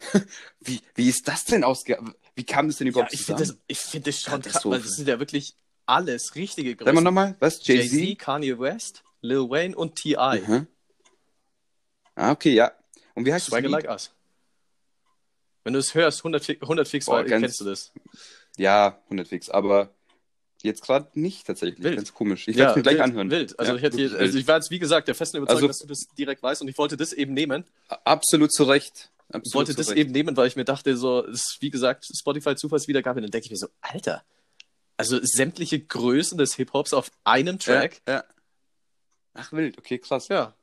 Wie, 0.60 0.80
wie 0.94 1.08
ist 1.08 1.26
das 1.26 1.44
denn 1.44 1.64
ausge... 1.64 1.98
Wie 2.36 2.44
kam 2.44 2.68
das 2.68 2.76
denn 2.76 2.86
Ja, 2.86 2.92
überhaupt 2.92 3.12
ich 3.12 3.24
finde 3.24 3.40
das, 3.42 3.48
zusammen? 3.48 3.62
ich 3.66 3.78
find 3.78 4.06
das 4.06 4.20
schon 4.20 4.42
krass, 4.42 4.64
weil 4.64 4.80
das 4.80 4.92
sind 4.92 5.08
ja 5.08 5.18
wirklich 5.18 5.56
alles 5.86 6.34
richtige 6.36 6.70
Sag 6.70 6.78
mal 6.80 6.92
Größen. 6.92 7.04
nochmal, 7.04 7.36
was? 7.40 7.66
Jay-Z, 7.66 7.92
Jay-Z? 7.92 8.18
Kanye 8.20 8.58
West, 8.58 9.02
Lil 9.22 9.48
Wayne 9.50 9.76
und 9.76 9.96
T.I. 9.96 10.40
Mhm. 10.40 10.66
Ah, 12.14 12.30
okay, 12.30 12.54
ja. 12.54 12.72
Und 13.14 13.24
wie 13.26 13.32
heißt 13.32 13.46
Swagger 13.46 13.68
das 13.68 13.76
Lied? 13.78 13.84
like 13.84 13.90
us. 13.92 14.12
Wenn 15.64 15.72
du 15.72 15.80
es 15.80 15.94
hörst, 15.94 16.20
100, 16.20 16.44
Fi- 16.44 16.58
100 16.60 16.86
fix, 16.88 17.06
Boah, 17.06 17.24
kennst 17.24 17.60
du 17.60 17.64
das. 17.64 17.92
Ja, 18.56 19.00
100 19.04 19.26
fix, 19.28 19.50
aber 19.50 19.90
jetzt 20.62 20.82
gerade 20.82 21.08
nicht 21.18 21.46
tatsächlich. 21.46 21.82
Wild. 21.84 21.96
Ganz 21.96 22.12
komisch. 22.14 22.48
Ich 22.48 22.56
werde 22.56 22.70
es 22.70 22.76
mir 22.76 22.82
gleich 22.82 22.94
wild, 22.94 23.04
anhören. 23.04 23.30
Wild. 23.30 23.58
Also, 23.58 23.72
Ja, 23.72 23.76
ich 23.76 23.82
hätte, 23.82 23.96
wirklich 23.98 24.18
also 24.20 24.38
ich 24.38 24.46
war 24.46 24.56
jetzt, 24.56 24.70
wie 24.70 24.78
gesagt, 24.78 25.08
der 25.08 25.14
festen 25.14 25.36
Überzeugung, 25.38 25.68
Also- 25.68 25.68
dass 25.68 25.78
du 25.78 25.86
das 26.08 26.14
direkt 26.16 26.42
weißt 26.42 26.62
und 26.62 26.68
ich 26.68 26.78
wollte 26.78 26.96
das 26.96 27.12
eben 27.12 27.34
nehmen. 27.34 27.64
Absolut 27.88 28.52
zu 28.52 28.64
Recht. 28.64 29.10
Absolut 29.28 29.46
Ich 29.46 29.54
wollte 29.54 29.74
das 29.74 29.88
Recht. 29.90 29.98
eben 29.98 30.12
nehmen, 30.12 30.36
weil 30.36 30.48
ich 30.48 30.56
mir 30.56 30.64
dachte, 30.64 30.96
so, 30.96 31.22
ist, 31.22 31.58
wie 31.60 31.70
gesagt, 31.70 32.06
Spotify-Zufallswiedergabe. 32.18 33.20
Dann 33.20 33.30
denke 33.30 33.44
ich 33.46 33.50
mir 33.50 33.56
so, 33.58 33.68
Alter, 33.82 34.22
also 34.96 35.18
sämtliche 35.22 35.78
Größen 35.80 36.38
des 36.38 36.54
Hip-Hops 36.54 36.92
auf 36.94 37.10
einem 37.24 37.58
Track. 37.58 38.00
Ja, 38.08 38.14
ja. 38.14 38.24
Ach, 39.34 39.52
wild. 39.52 39.78
Okay, 39.78 39.98
krass. 39.98 40.28
Ja. 40.28 40.54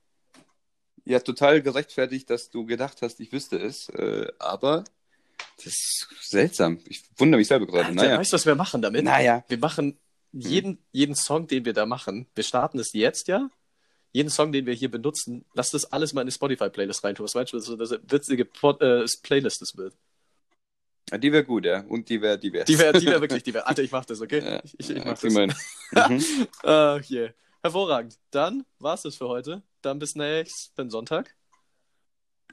Ja, 1.06 1.20
total 1.20 1.62
gerechtfertigt, 1.62 2.30
dass 2.32 2.50
du 2.50 2.66
gedacht 2.66 3.02
hast, 3.04 3.20
ich 3.20 3.32
wüsste 3.32 3.58
es. 3.58 3.90
Äh, 3.90 4.28
aber 4.40 4.84
das 5.58 5.74
ist 5.74 6.08
seltsam. 6.22 6.80
Ich 6.88 7.04
wundere 7.18 7.40
mich 7.40 7.48
selber 7.48 7.66
gerade. 7.66 7.86
Alter, 7.86 7.94
Naja. 7.94 8.20
weißt 8.20 8.32
du, 8.32 8.36
was 8.36 8.46
wir 8.46 8.56
machen 8.56 8.82
damit? 8.82 9.04
Naja. 9.04 9.44
Wir 9.48 9.58
machen 9.58 9.98
jeden, 10.32 10.80
jeden 10.92 11.16
Song, 11.16 11.48
den 11.48 11.66
wir 11.66 11.74
da 11.74 11.86
machen, 11.86 12.28
wir 12.36 12.44
starten 12.44 12.78
es 12.80 12.94
jetzt 12.94 13.28
ja. 13.28 13.50
Jeden 14.12 14.30
Song, 14.30 14.52
den 14.52 14.66
wir 14.66 14.74
hier 14.74 14.90
benutzen, 14.90 15.46
lass 15.54 15.72
das 15.72 15.92
alles 15.92 16.14
mal 16.14 16.22
in 16.22 16.26
eine 16.26 16.32
Spotify-Playlist 16.32 17.04
reintun. 17.04 17.26
Was 17.26 17.36
meinst 17.36 17.52
du, 17.52 17.58
dass 17.58 17.66
das 17.66 17.92
eine 17.92 18.02
witzige 18.10 18.46
Pod 18.46 18.82
äh, 18.82 19.06
Playlist 19.24 19.62
das 19.62 19.76
wird? 19.76 19.94
Ja, 21.12 21.18
die 21.18 21.32
wäre 21.32 21.44
gut, 21.44 21.66
ja. 21.66 21.82
Und 21.82 22.10
die 22.10 22.22
wäre 22.22 22.40
divers. 22.40 22.66
Die 22.66 22.80
wäre 22.80 22.98
die 22.98 23.06
wär 23.06 23.22
wirklich, 23.22 23.46
wäre. 23.54 23.68
Alter, 23.68 23.84
ich 23.84 23.92
mach 23.92 24.06
das, 24.06 24.22
okay? 24.22 24.40
Ja, 24.40 24.62
ich 24.64 24.74
ich, 24.80 24.90
ich 24.90 24.98
ja, 24.98 25.04
mach 25.06 25.20
das. 25.20 25.34
mhm. 27.04 27.04
Je. 27.08 27.30
Hervorragend. 27.62 28.18
Dann 28.32 28.64
war's 28.80 29.02
das 29.02 29.16
für 29.16 29.28
heute. 29.28 29.64
Dann 29.82 30.00
bis 30.00 30.16
nächsten 30.16 30.90
Sonntag. 30.90 31.36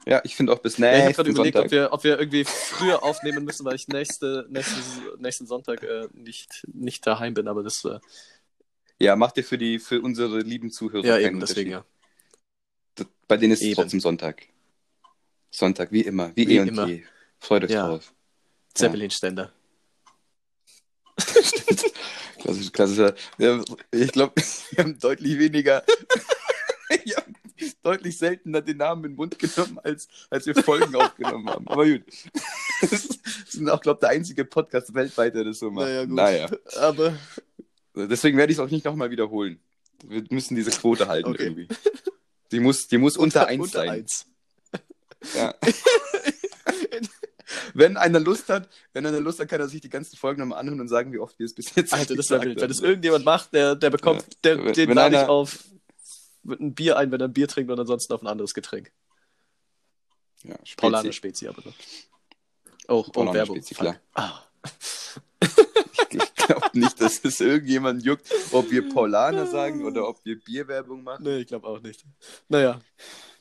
Ja, 0.05 0.21
ich 0.25 0.35
finde 0.35 0.51
auch 0.53 0.59
bis 0.59 0.77
Ja, 0.77 0.87
ich 0.87 0.93
habe 0.93 1.05
nächsten 1.05 1.15
gerade 1.15 1.29
überlegt, 1.31 1.55
Sonntag. 1.55 1.65
ob 1.65 1.71
wir, 1.71 1.93
ob 1.93 2.03
wir 2.03 2.19
irgendwie 2.19 2.43
früher 2.45 3.03
aufnehmen 3.03 3.45
müssen, 3.45 3.65
weil 3.65 3.75
ich 3.75 3.87
nächste, 3.87 4.45
nächste, 4.49 4.75
nächsten 5.17 5.47
Sonntag 5.47 5.81
äh, 5.83 6.07
nicht, 6.13 6.65
nicht 6.73 7.07
daheim 7.07 7.33
bin, 7.33 7.47
aber 7.47 7.63
das 7.63 7.83
äh, 7.85 7.99
Ja, 8.99 9.15
macht 9.15 9.37
ihr 9.37 9.43
für 9.45 9.57
die 9.57 9.79
für 9.79 10.01
unsere 10.01 10.39
lieben 10.39 10.71
Zuhörer 10.71 11.05
ja 11.05 11.17
eben, 11.19 11.39
deswegen 11.39 11.71
ja. 11.71 11.85
Bei 13.27 13.37
denen 13.37 13.53
ist 13.53 13.61
es 13.61 13.67
Eben. 13.67 13.75
trotzdem 13.75 13.99
Sonntag. 14.01 14.43
Sonntag, 15.49 15.91
wie 15.91 16.01
immer. 16.01 16.35
Wie, 16.35 16.47
Wie 16.47 16.57
eh 16.57 16.59
und 16.59 16.67
immer. 16.67 16.85
je. 16.87 17.03
Freut 17.39 17.63
euch 17.63 17.71
Ja. 17.71 17.87
drauf. 17.87 18.13
Zeppelin-Ständer. 18.73 19.51
Klassisch, 22.39 22.71
klassischer. 22.71 23.15
Ich 23.91 24.11
glaube, 24.11 24.33
wir 24.71 24.83
haben 24.83 24.99
deutlich 24.99 25.37
weniger. 25.39 25.83
deutlich 27.83 28.17
seltener 28.17 28.61
den 28.61 28.77
Namen 28.77 29.05
in 29.05 29.11
den 29.11 29.15
Mund 29.17 29.37
genommen, 29.39 29.79
als, 29.83 30.07
als 30.29 30.45
wir 30.45 30.55
Folgen 30.55 30.95
aufgenommen 30.95 31.49
haben. 31.49 31.67
Aber 31.67 31.85
gut. 31.85 32.03
Das 32.81 33.07
sind 33.47 33.69
auch, 33.69 33.79
glaube 33.79 33.97
ich, 33.97 33.99
der 34.01 34.09
einzige 34.09 34.43
Podcast 34.43 34.93
weltweit, 34.93 35.35
der 35.35 35.45
das 35.45 35.59
so 35.59 35.71
macht. 35.71 35.85
Naja, 35.87 36.05
gut. 36.05 36.15
Naja. 36.15 36.49
Aber 36.81 37.17
Deswegen 37.95 38.37
werde 38.37 38.51
ich 38.51 38.57
es 38.57 38.63
auch 38.65 38.69
nicht 38.69 38.83
nochmal 38.83 39.09
wiederholen. 39.11 39.59
Wir 40.05 40.23
müssen 40.31 40.55
diese 40.55 40.71
Quote 40.71 41.07
halten 41.07 41.29
Okay. 41.29 41.43
irgendwie. 41.43 41.67
Die 42.51 42.59
muss, 42.59 42.87
die 42.87 42.97
muss 42.97 43.15
unter, 43.17 43.47
eins 43.47 43.63
unter 43.63 43.79
sein. 43.79 43.89
eins. 43.89 44.25
Ja. 45.35 45.53
wenn 47.73 47.97
einer 47.97 48.19
Lust 48.19 48.49
hat, 48.49 48.67
wenn 48.93 49.05
einer 49.05 49.19
Lust 49.19 49.39
hat, 49.39 49.47
kann 49.47 49.61
er 49.61 49.67
sich 49.67 49.81
die 49.81 49.89
ganzen 49.89 50.17
Folgen 50.17 50.41
nochmal 50.41 50.59
anhören 50.59 50.81
und 50.81 50.87
sagen, 50.87 51.11
wie 51.13 51.19
oft 51.19 51.37
wir 51.39 51.45
es 51.45 51.53
bis 51.53 51.73
jetzt 51.75 51.93
Alter, 51.93 52.15
das 52.15 52.29
wäre 52.29 52.43
wild. 52.43 52.59
Wenn 52.61 52.67
das 52.67 52.79
irgendjemand 52.79 53.25
macht, 53.25 53.53
der, 53.53 53.75
der 53.75 53.89
bekommt, 53.89 54.25
der, 54.43 54.63
Wenn- 54.63 54.73
den 54.73 54.89
wenn 54.89 54.97
einer- 54.97 55.29
auf 55.29 55.59
einem 56.47 56.73
Bier 56.73 56.97
ein, 56.97 57.11
wenn 57.11 57.21
er 57.21 57.27
ein 57.27 57.33
Bier 57.33 57.47
trinkt 57.47 57.71
und 57.71 57.79
ansonsten 57.79 58.13
auf 58.13 58.21
ein 58.21 58.27
anderes 58.27 58.53
Getränk. 58.53 58.91
Ja, 60.43 60.55
Spezi. 60.63 60.75
Paulaner 60.77 61.11
Spezi, 61.13 61.47
aber. 61.47 61.63
Oh, 62.87 63.05
oh 63.15 63.33
Werbung. 63.33 63.57
Spezi, 63.57 63.75
klar. 63.75 63.99
Ah. 64.13 64.39
Ich 66.09 66.35
glaube 66.35 66.77
nicht, 66.77 66.99
dass 66.99 67.23
es 67.23 67.39
irgendjemand 67.39 68.03
juckt, 68.03 68.29
ob 68.51 68.69
wir 68.69 68.89
Paulaner 68.89 69.47
sagen 69.47 69.85
oder 69.85 70.07
ob 70.07 70.23
wir 70.25 70.39
Bierwerbung 70.39 71.01
machen. 71.03 71.23
Nee, 71.23 71.37
ich 71.37 71.47
glaube 71.47 71.65
auch 71.67 71.79
nicht. 71.81 72.03
Naja, 72.49 72.81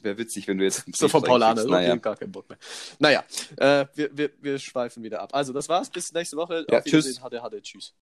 Wäre 0.02 0.18
witzig, 0.18 0.48
wenn 0.48 0.58
du 0.58 0.64
jetzt 0.64 0.84
so 0.96 1.08
von 1.08 1.20
Brief 1.22 1.28
Paulaner. 1.28 1.60
reinkriegst. 1.60 1.72
Okay, 1.72 1.86
Naja. 1.86 1.96
gar 1.96 2.16
keinen 2.16 2.32
Bock 2.32 2.48
mehr. 2.48 2.58
Naja, 2.98 3.24
äh, 3.56 3.86
wir, 3.94 4.16
wir, 4.16 4.30
wir 4.40 4.58
schweifen 4.58 5.02
wieder 5.02 5.20
ab. 5.20 5.30
Also, 5.32 5.52
das 5.52 5.68
war's. 5.68 5.90
Bis 5.90 6.12
nächste 6.12 6.36
Woche. 6.36 6.66
Ja, 6.68 6.78
Auf 6.78 6.84
Wiedersehen. 6.84 7.12
tschüss. 7.14 7.22
Hade, 7.22 7.42
hade. 7.42 7.62
Tschüss. 7.62 7.90